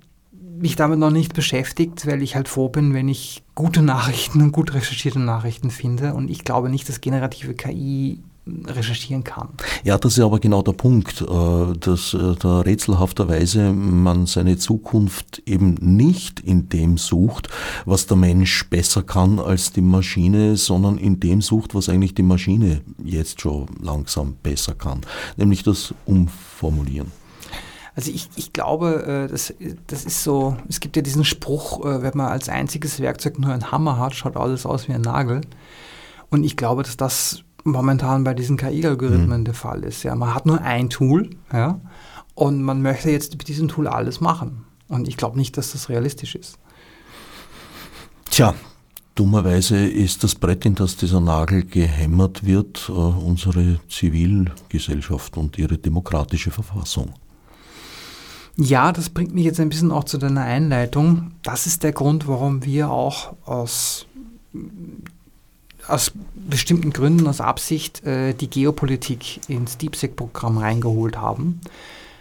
mich 0.57 0.75
damit 0.75 0.99
noch 0.99 1.11
nicht 1.11 1.33
beschäftigt, 1.33 2.05
weil 2.05 2.21
ich 2.21 2.35
halt 2.35 2.49
froh 2.49 2.69
bin, 2.69 2.93
wenn 2.93 3.07
ich 3.07 3.43
gute 3.55 3.81
Nachrichten 3.81 4.41
und 4.41 4.51
gut 4.51 4.73
recherchierte 4.73 5.19
Nachrichten 5.19 5.69
finde. 5.69 6.13
Und 6.13 6.29
ich 6.29 6.43
glaube 6.43 6.69
nicht, 6.69 6.89
dass 6.89 6.99
generative 6.99 7.53
KI 7.53 8.19
recherchieren 8.67 9.23
kann. 9.23 9.49
Ja, 9.83 9.97
das 9.97 10.17
ist 10.17 10.23
aber 10.23 10.39
genau 10.39 10.61
der 10.61 10.73
Punkt, 10.73 11.21
äh, 11.21 11.77
dass 11.79 12.13
äh, 12.13 12.35
da 12.39 12.61
rätselhafterweise 12.61 13.71
man 13.73 14.25
seine 14.25 14.57
Zukunft 14.57 15.41
eben 15.45 15.75
nicht 15.79 16.39
in 16.39 16.69
dem 16.69 16.97
sucht, 16.97 17.49
was 17.85 18.07
der 18.07 18.17
Mensch 18.17 18.69
besser 18.69 19.03
kann 19.03 19.39
als 19.39 19.71
die 19.71 19.81
Maschine, 19.81 20.57
sondern 20.57 20.97
in 20.97 21.19
dem 21.19 21.41
sucht, 21.41 21.75
was 21.75 21.89
eigentlich 21.89 22.15
die 22.15 22.23
Maschine 22.23 22.81
jetzt 23.03 23.41
schon 23.41 23.67
langsam 23.81 24.35
besser 24.41 24.73
kann, 24.73 25.01
nämlich 25.37 25.63
das 25.63 25.93
Umformulieren. 26.05 27.11
Also 27.95 28.11
ich, 28.11 28.29
ich 28.35 28.53
glaube, 28.53 29.27
äh, 29.27 29.31
das, 29.31 29.53
das 29.87 30.05
ist 30.05 30.23
so, 30.23 30.55
es 30.69 30.79
gibt 30.79 30.95
ja 30.95 31.01
diesen 31.01 31.25
Spruch, 31.25 31.83
wenn 31.83 32.15
man 32.15 32.27
als 32.27 32.47
einziges 32.47 32.99
Werkzeug 32.99 33.39
nur 33.39 33.51
einen 33.51 33.71
Hammer 33.71 33.97
hat, 33.97 34.15
schaut 34.15 34.37
alles 34.37 34.65
aus 34.65 34.87
wie 34.87 34.93
ein 34.93 35.01
Nagel. 35.01 35.41
Und 36.29 36.43
ich 36.43 36.55
glaube, 36.55 36.83
dass 36.83 36.95
das 36.95 37.43
momentan 37.63 38.23
bei 38.23 38.33
diesen 38.33 38.57
KI-Algorithmen 38.57 39.41
mhm. 39.41 39.45
der 39.45 39.53
Fall 39.53 39.83
ist. 39.83 40.03
Ja, 40.03 40.15
man 40.15 40.33
hat 40.33 40.45
nur 40.45 40.61
ein 40.61 40.89
Tool, 40.89 41.29
ja, 41.51 41.79
und 42.35 42.61
man 42.61 42.81
möchte 42.81 43.11
jetzt 43.11 43.33
mit 43.33 43.47
diesem 43.47 43.67
Tool 43.67 43.87
alles 43.87 44.21
machen. 44.21 44.65
Und 44.87 45.07
ich 45.07 45.17
glaube 45.17 45.37
nicht, 45.37 45.57
dass 45.57 45.73
das 45.73 45.89
realistisch 45.89 46.35
ist. 46.35 46.57
Tja, 48.29 48.55
dummerweise 49.15 49.85
ist 49.85 50.23
das 50.23 50.35
Brett, 50.35 50.65
in 50.65 50.75
das 50.75 50.95
dieser 50.95 51.19
Nagel 51.19 51.65
gehämmert 51.65 52.45
wird, 52.45 52.89
äh, 52.89 52.91
unsere 52.91 53.79
Zivilgesellschaft 53.89 55.37
und 55.37 55.57
ihre 55.57 55.77
demokratische 55.77 56.51
Verfassung. 56.51 57.13
Ja, 58.55 58.91
das 58.91 59.09
bringt 59.09 59.33
mich 59.33 59.45
jetzt 59.45 59.59
ein 59.59 59.69
bisschen 59.69 59.91
auch 59.91 60.03
zu 60.03 60.17
deiner 60.17 60.41
Einleitung. 60.41 61.31
Das 61.43 61.65
ist 61.65 61.83
der 61.83 61.93
Grund, 61.93 62.27
warum 62.27 62.65
wir 62.65 62.89
auch 62.89 63.35
aus 63.45 64.05
aus 65.89 66.11
bestimmten 66.35 66.91
Gründen, 66.91 67.27
aus 67.27 67.41
Absicht, 67.41 68.05
äh, 68.05 68.33
die 68.33 68.49
Geopolitik 68.49 69.49
ins 69.49 69.77
DeepSec-Programm 69.77 70.57
reingeholt 70.57 71.17
haben. 71.17 71.61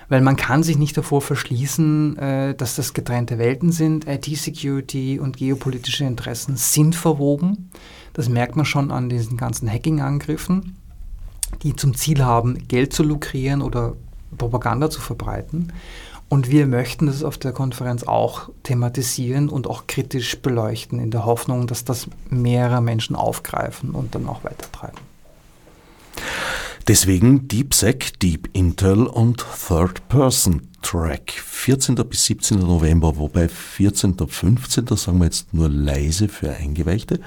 Weil 0.09 0.23
man 0.23 0.37
kann 0.37 0.63
sich 0.63 0.79
nicht 0.79 0.97
davor 0.97 1.21
verschließen, 1.21 2.17
äh, 2.19 2.55
dass 2.55 2.77
das 2.77 2.95
getrennte 2.95 3.39
Welten 3.39 3.73
sind. 3.73 4.07
IT-Security 4.07 5.19
und 5.19 5.37
geopolitische 5.37 6.05
Interessen 6.05 6.57
sind 6.57 6.95
verwoben. 6.95 7.71
Das 8.15 8.29
merkt 8.29 8.57
man 8.57 8.65
schon 8.65 8.91
an 8.91 9.09
diesen 9.09 9.37
ganzen 9.37 9.71
Hacking-Angriffen, 9.71 10.77
die 11.63 11.77
zum 11.77 11.95
Ziel 11.95 12.25
haben, 12.25 12.67
Geld 12.69 12.93
zu 12.93 13.03
lukrieren 13.03 13.63
oder 13.63 13.95
Propaganda 14.37 14.91
zu 14.91 15.01
verbreiten. 15.01 15.73
Und 16.29 16.51
wir 16.51 16.67
möchten 16.67 17.07
das 17.07 17.23
auf 17.23 17.39
der 17.39 17.53
Konferenz 17.53 18.03
auch 18.03 18.51
thematisieren 18.63 19.49
und 19.49 19.67
auch 19.67 19.87
kritisch 19.87 20.41
beleuchten, 20.41 21.01
in 21.01 21.11
der 21.11 21.25
Hoffnung, 21.25 21.67
dass 21.67 21.85
das 21.85 22.07
mehrere 22.29 22.83
Menschen 22.83 23.17
aufgreifen 23.17 23.91
und 23.91 24.15
dann 24.15 24.29
auch 24.29 24.45
weitertreiben. 24.45 24.99
Deswegen 26.87 27.49
DeepSec, 27.49 28.19
Deep 28.21 28.49
Intel 28.55 29.07
und 29.07 29.45
Third 29.69 30.09
Person 30.09 30.69
Track. 30.83 31.33
14. 31.33 31.97
bis 31.97 32.25
17. 32.27 32.61
November, 32.61 33.17
wobei 33.19 33.49
14. 33.49 34.17
15. 34.27 34.87
sagen 34.97 35.19
wir 35.19 35.27
jetzt 35.27 35.53
nur 35.53 35.69
leise 35.69 36.29
für 36.29 36.51
Eingeweihte. 36.51 37.21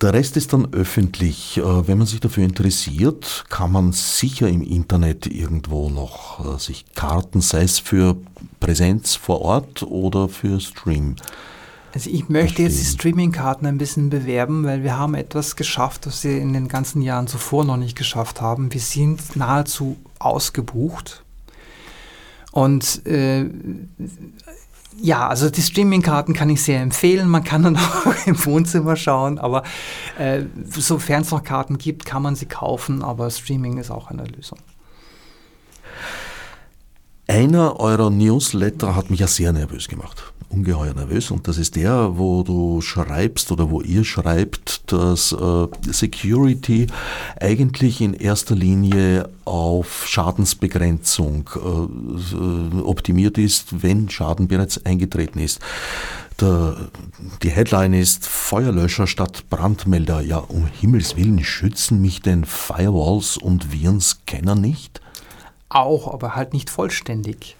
Der 0.00 0.12
Rest 0.12 0.36
ist 0.36 0.52
dann 0.52 0.72
öffentlich. 0.72 1.58
Äh, 1.58 1.88
wenn 1.88 1.98
man 1.98 2.06
sich 2.06 2.20
dafür 2.20 2.44
interessiert, 2.44 3.44
kann 3.48 3.72
man 3.72 3.92
sicher 3.92 4.48
im 4.48 4.62
Internet 4.62 5.26
irgendwo 5.26 5.88
noch 5.88 6.54
äh, 6.54 6.58
sich 6.58 6.84
Karten, 6.94 7.40
sei 7.40 7.62
es 7.62 7.78
für 7.78 8.16
Präsenz 8.60 9.14
vor 9.14 9.40
Ort 9.42 9.82
oder 9.82 10.28
für 10.28 10.60
Stream. 10.60 11.16
Also 11.94 12.10
ich 12.10 12.28
möchte 12.28 12.62
jetzt 12.62 12.80
die 12.80 12.84
Streaming-Karten 12.84 13.66
ein 13.66 13.78
bisschen 13.78 14.10
bewerben, 14.10 14.64
weil 14.64 14.82
wir 14.82 14.98
haben 14.98 15.14
etwas 15.14 15.56
geschafft, 15.56 16.06
was 16.06 16.22
wir 16.22 16.38
in 16.38 16.52
den 16.52 16.68
ganzen 16.68 17.02
Jahren 17.02 17.26
zuvor 17.26 17.64
noch 17.64 17.78
nicht 17.78 17.96
geschafft 17.96 18.40
haben. 18.40 18.72
Wir 18.72 18.80
sind 18.80 19.36
nahezu 19.36 19.96
ausgebucht. 20.18 21.22
Und 22.52 23.06
äh, 23.06 23.46
ja, 25.00 25.28
also 25.28 25.50
die 25.50 25.62
Streaming-Karten 25.62 26.34
kann 26.34 26.50
ich 26.50 26.62
sehr 26.62 26.80
empfehlen. 26.80 27.28
Man 27.28 27.44
kann 27.44 27.62
dann 27.62 27.76
auch 27.76 28.26
im 28.26 28.44
Wohnzimmer 28.44 28.96
schauen, 28.96 29.38
aber 29.38 29.62
äh, 30.18 30.42
sofern 30.64 31.22
es 31.22 31.30
noch 31.30 31.42
Karten 31.42 31.78
gibt, 31.78 32.04
kann 32.04 32.22
man 32.22 32.34
sie 32.34 32.46
kaufen, 32.46 33.02
aber 33.02 33.30
Streaming 33.30 33.78
ist 33.78 33.90
auch 33.90 34.10
eine 34.10 34.24
Lösung. 34.24 34.58
Einer 37.28 37.78
eurer 37.78 38.10
Newsletter 38.10 38.96
hat 38.96 39.10
mich 39.10 39.20
ja 39.20 39.28
sehr 39.28 39.52
nervös 39.52 39.86
gemacht 39.86 40.32
ungeheuer 40.50 40.94
nervös 40.94 41.30
und 41.30 41.46
das 41.46 41.58
ist 41.58 41.76
der, 41.76 42.16
wo 42.16 42.42
du 42.42 42.80
schreibst 42.80 43.52
oder 43.52 43.70
wo 43.70 43.80
ihr 43.80 44.04
schreibt, 44.04 44.90
dass 44.92 45.32
äh, 45.32 45.66
Security 45.90 46.86
eigentlich 47.38 48.00
in 48.00 48.14
erster 48.14 48.54
Linie 48.54 49.28
auf 49.44 50.06
Schadensbegrenzung 50.06 51.50
äh, 51.54 52.80
optimiert 52.80 53.38
ist, 53.38 53.82
wenn 53.82 54.08
Schaden 54.08 54.48
bereits 54.48 54.84
eingetreten 54.84 55.38
ist. 55.40 55.60
Die 56.40 57.50
Headline 57.50 57.94
ist 57.94 58.24
Feuerlöscher 58.24 59.08
statt 59.08 59.50
Brandmelder. 59.50 60.20
Ja, 60.20 60.36
um 60.36 60.68
Himmels 60.68 61.16
Willen, 61.16 61.42
schützen 61.42 62.00
mich 62.00 62.22
denn 62.22 62.44
Firewalls 62.44 63.36
und 63.38 63.72
Virenscanner 63.72 64.54
nicht? 64.54 65.00
Auch, 65.68 66.12
aber 66.12 66.34
halt 66.34 66.52
nicht 66.52 66.70
vollständig. 66.70 67.56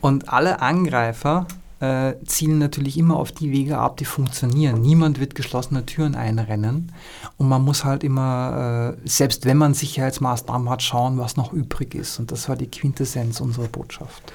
Und 0.00 0.28
alle 0.28 0.60
Angreifer 0.60 1.46
äh, 1.82 2.14
zielen 2.26 2.58
natürlich 2.58 2.96
immer 2.96 3.16
auf 3.16 3.32
die 3.32 3.50
Wege 3.50 3.78
ab, 3.78 3.96
die 3.96 4.04
funktionieren. 4.04 4.80
Niemand 4.80 5.18
wird 5.18 5.34
geschlossene 5.34 5.84
Türen 5.84 6.14
einrennen 6.14 6.92
und 7.38 7.48
man 7.48 7.62
muss 7.62 7.84
halt 7.84 8.04
immer, 8.04 8.96
äh, 9.04 9.08
selbst 9.08 9.44
wenn 9.46 9.56
man 9.56 9.74
Sicherheitsmaßnahmen 9.74 10.70
hat, 10.70 10.82
schauen, 10.82 11.18
was 11.18 11.36
noch 11.36 11.52
übrig 11.52 11.94
ist. 11.94 12.20
Und 12.20 12.30
das 12.30 12.48
war 12.48 12.56
die 12.56 12.70
Quintessenz 12.70 13.40
unserer 13.40 13.66
Botschaft. 13.66 14.32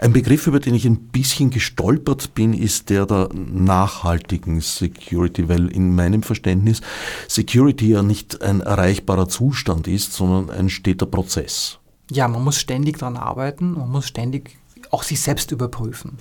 Ein 0.00 0.12
Begriff, 0.12 0.46
über 0.46 0.60
den 0.60 0.74
ich 0.74 0.86
ein 0.86 1.08
bisschen 1.08 1.50
gestolpert 1.50 2.32
bin, 2.34 2.54
ist 2.54 2.88
der 2.88 3.04
der 3.06 3.28
nachhaltigen 3.34 4.60
Security, 4.60 5.48
weil 5.48 5.66
in 5.72 5.96
meinem 5.96 6.22
Verständnis 6.22 6.80
Security 7.26 7.88
ja 7.88 8.02
nicht 8.02 8.40
ein 8.40 8.60
erreichbarer 8.60 9.28
Zustand 9.28 9.88
ist, 9.88 10.12
sondern 10.12 10.56
ein 10.56 10.68
steter 10.68 11.06
Prozess. 11.06 11.80
Ja, 12.10 12.28
man 12.28 12.42
muss 12.42 12.58
ständig 12.58 12.98
daran 12.98 13.16
arbeiten, 13.16 13.72
man 13.72 13.90
muss 13.90 14.06
ständig 14.06 14.58
auch 14.90 15.02
sich 15.02 15.20
selbst 15.20 15.52
überprüfen 15.52 16.18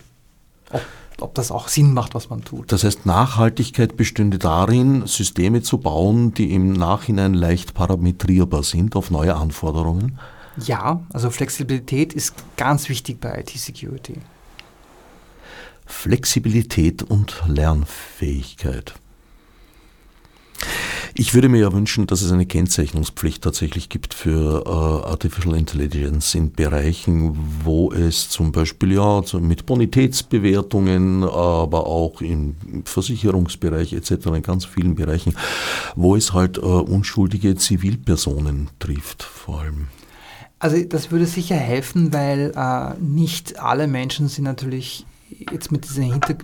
ob, 0.72 0.82
ob 1.20 1.36
das 1.36 1.52
auch 1.52 1.68
Sinn 1.68 1.94
macht, 1.94 2.16
was 2.16 2.30
man 2.30 2.44
tut. 2.44 2.72
Das 2.72 2.84
heißt, 2.84 3.06
Nachhaltigkeit 3.06 3.98
bestünde 3.98 4.38
darin, 4.38 5.06
Systeme 5.08 5.62
zu 5.62 5.78
bauen, 5.78 6.34
die 6.34 6.54
im 6.54 6.74
Nachhinein 6.74 7.34
leicht 7.34 7.74
parametrierbar 7.74 8.64
sind 8.64 8.96
auf 8.96 9.12
neue 9.12 9.36
Anforderungen? 9.36 10.20
Ja, 10.58 11.02
also 11.14 11.30
Flexibilität 11.30 12.14
ist 12.14 12.34
ganz 12.56 12.90
wichtig 12.90 13.20
bei 13.20 13.40
IT-Security. 13.40 14.16
Flexibilität 15.86 17.04
und 17.04 17.44
Lernfähigkeit. 17.48 18.96
Ich 21.20 21.34
würde 21.34 21.50
mir 21.50 21.62
ja 21.62 21.74
wünschen, 21.74 22.06
dass 22.06 22.22
es 22.22 22.32
eine 22.32 22.46
Kennzeichnungspflicht 22.46 23.42
tatsächlich 23.42 23.90
gibt 23.90 24.14
für 24.14 24.64
äh, 24.68 25.10
Artificial 25.10 25.58
Intelligence 25.58 26.36
in 26.36 26.52
Bereichen, 26.52 27.36
wo 27.64 27.92
es 27.92 28.30
zum 28.30 28.52
Beispiel 28.52 28.94
ja 28.94 29.24
mit 29.40 29.66
Bonitätsbewertungen, 29.66 31.24
aber 31.24 31.88
auch 31.88 32.22
im 32.22 32.56
Versicherungsbereich 32.86 33.94
etc., 33.94 34.28
in 34.28 34.44
ganz 34.44 34.66
vielen 34.66 34.94
Bereichen, 34.94 35.36
wo 35.96 36.16
es 36.16 36.34
halt 36.34 36.60
äh, 36.60 36.62
unschuldige 36.62 37.56
Zivilpersonen 37.56 38.70
trifft 38.78 39.24
vor 39.24 39.62
allem. 39.62 39.88
Also 40.60 40.80
das 40.84 41.10
würde 41.10 41.26
sicher 41.26 41.56
helfen, 41.56 42.14
weil 42.14 42.54
äh, 42.56 42.94
nicht 43.02 43.60
alle 43.60 43.88
Menschen 43.88 44.28
sind 44.28 44.44
natürlich 44.44 45.07
jetzt 45.52 45.72
mit, 45.72 45.88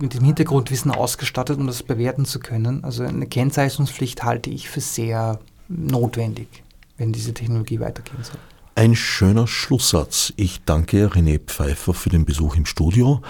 mit 0.00 0.12
diesem 0.12 0.24
Hintergrundwissen 0.24 0.90
ausgestattet, 0.90 1.58
um 1.58 1.66
das 1.66 1.82
bewerten 1.82 2.24
zu 2.24 2.40
können. 2.40 2.84
Also 2.84 3.04
eine 3.04 3.26
Kennzeichnungspflicht 3.26 4.22
halte 4.22 4.50
ich 4.50 4.68
für 4.68 4.80
sehr 4.80 5.40
notwendig, 5.68 6.62
wenn 6.96 7.12
diese 7.12 7.34
Technologie 7.34 7.80
weitergehen 7.80 8.22
soll. 8.22 8.38
Ein 8.76 8.96
schöner 8.96 9.46
Schlusssatz. 9.46 10.32
Ich 10.36 10.62
danke 10.64 11.08
René 11.08 11.38
Pfeiffer 11.38 11.94
für 11.94 12.10
den 12.10 12.24
Besuch 12.24 12.56
im 12.56 12.66
Studio 12.66 13.22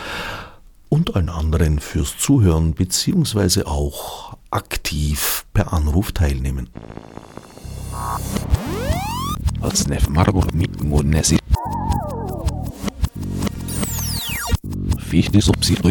und 0.88 1.16
allen 1.16 1.28
anderen 1.28 1.80
fürs 1.80 2.16
Zuhören 2.16 2.72
bzw. 2.72 3.64
auch 3.64 4.36
aktiv 4.50 5.44
per 5.52 5.72
Anruf 5.72 6.12
teilnehmen. 6.12 6.70
fiz 15.04 15.30
de 15.30 15.40
subsídio 15.40 15.82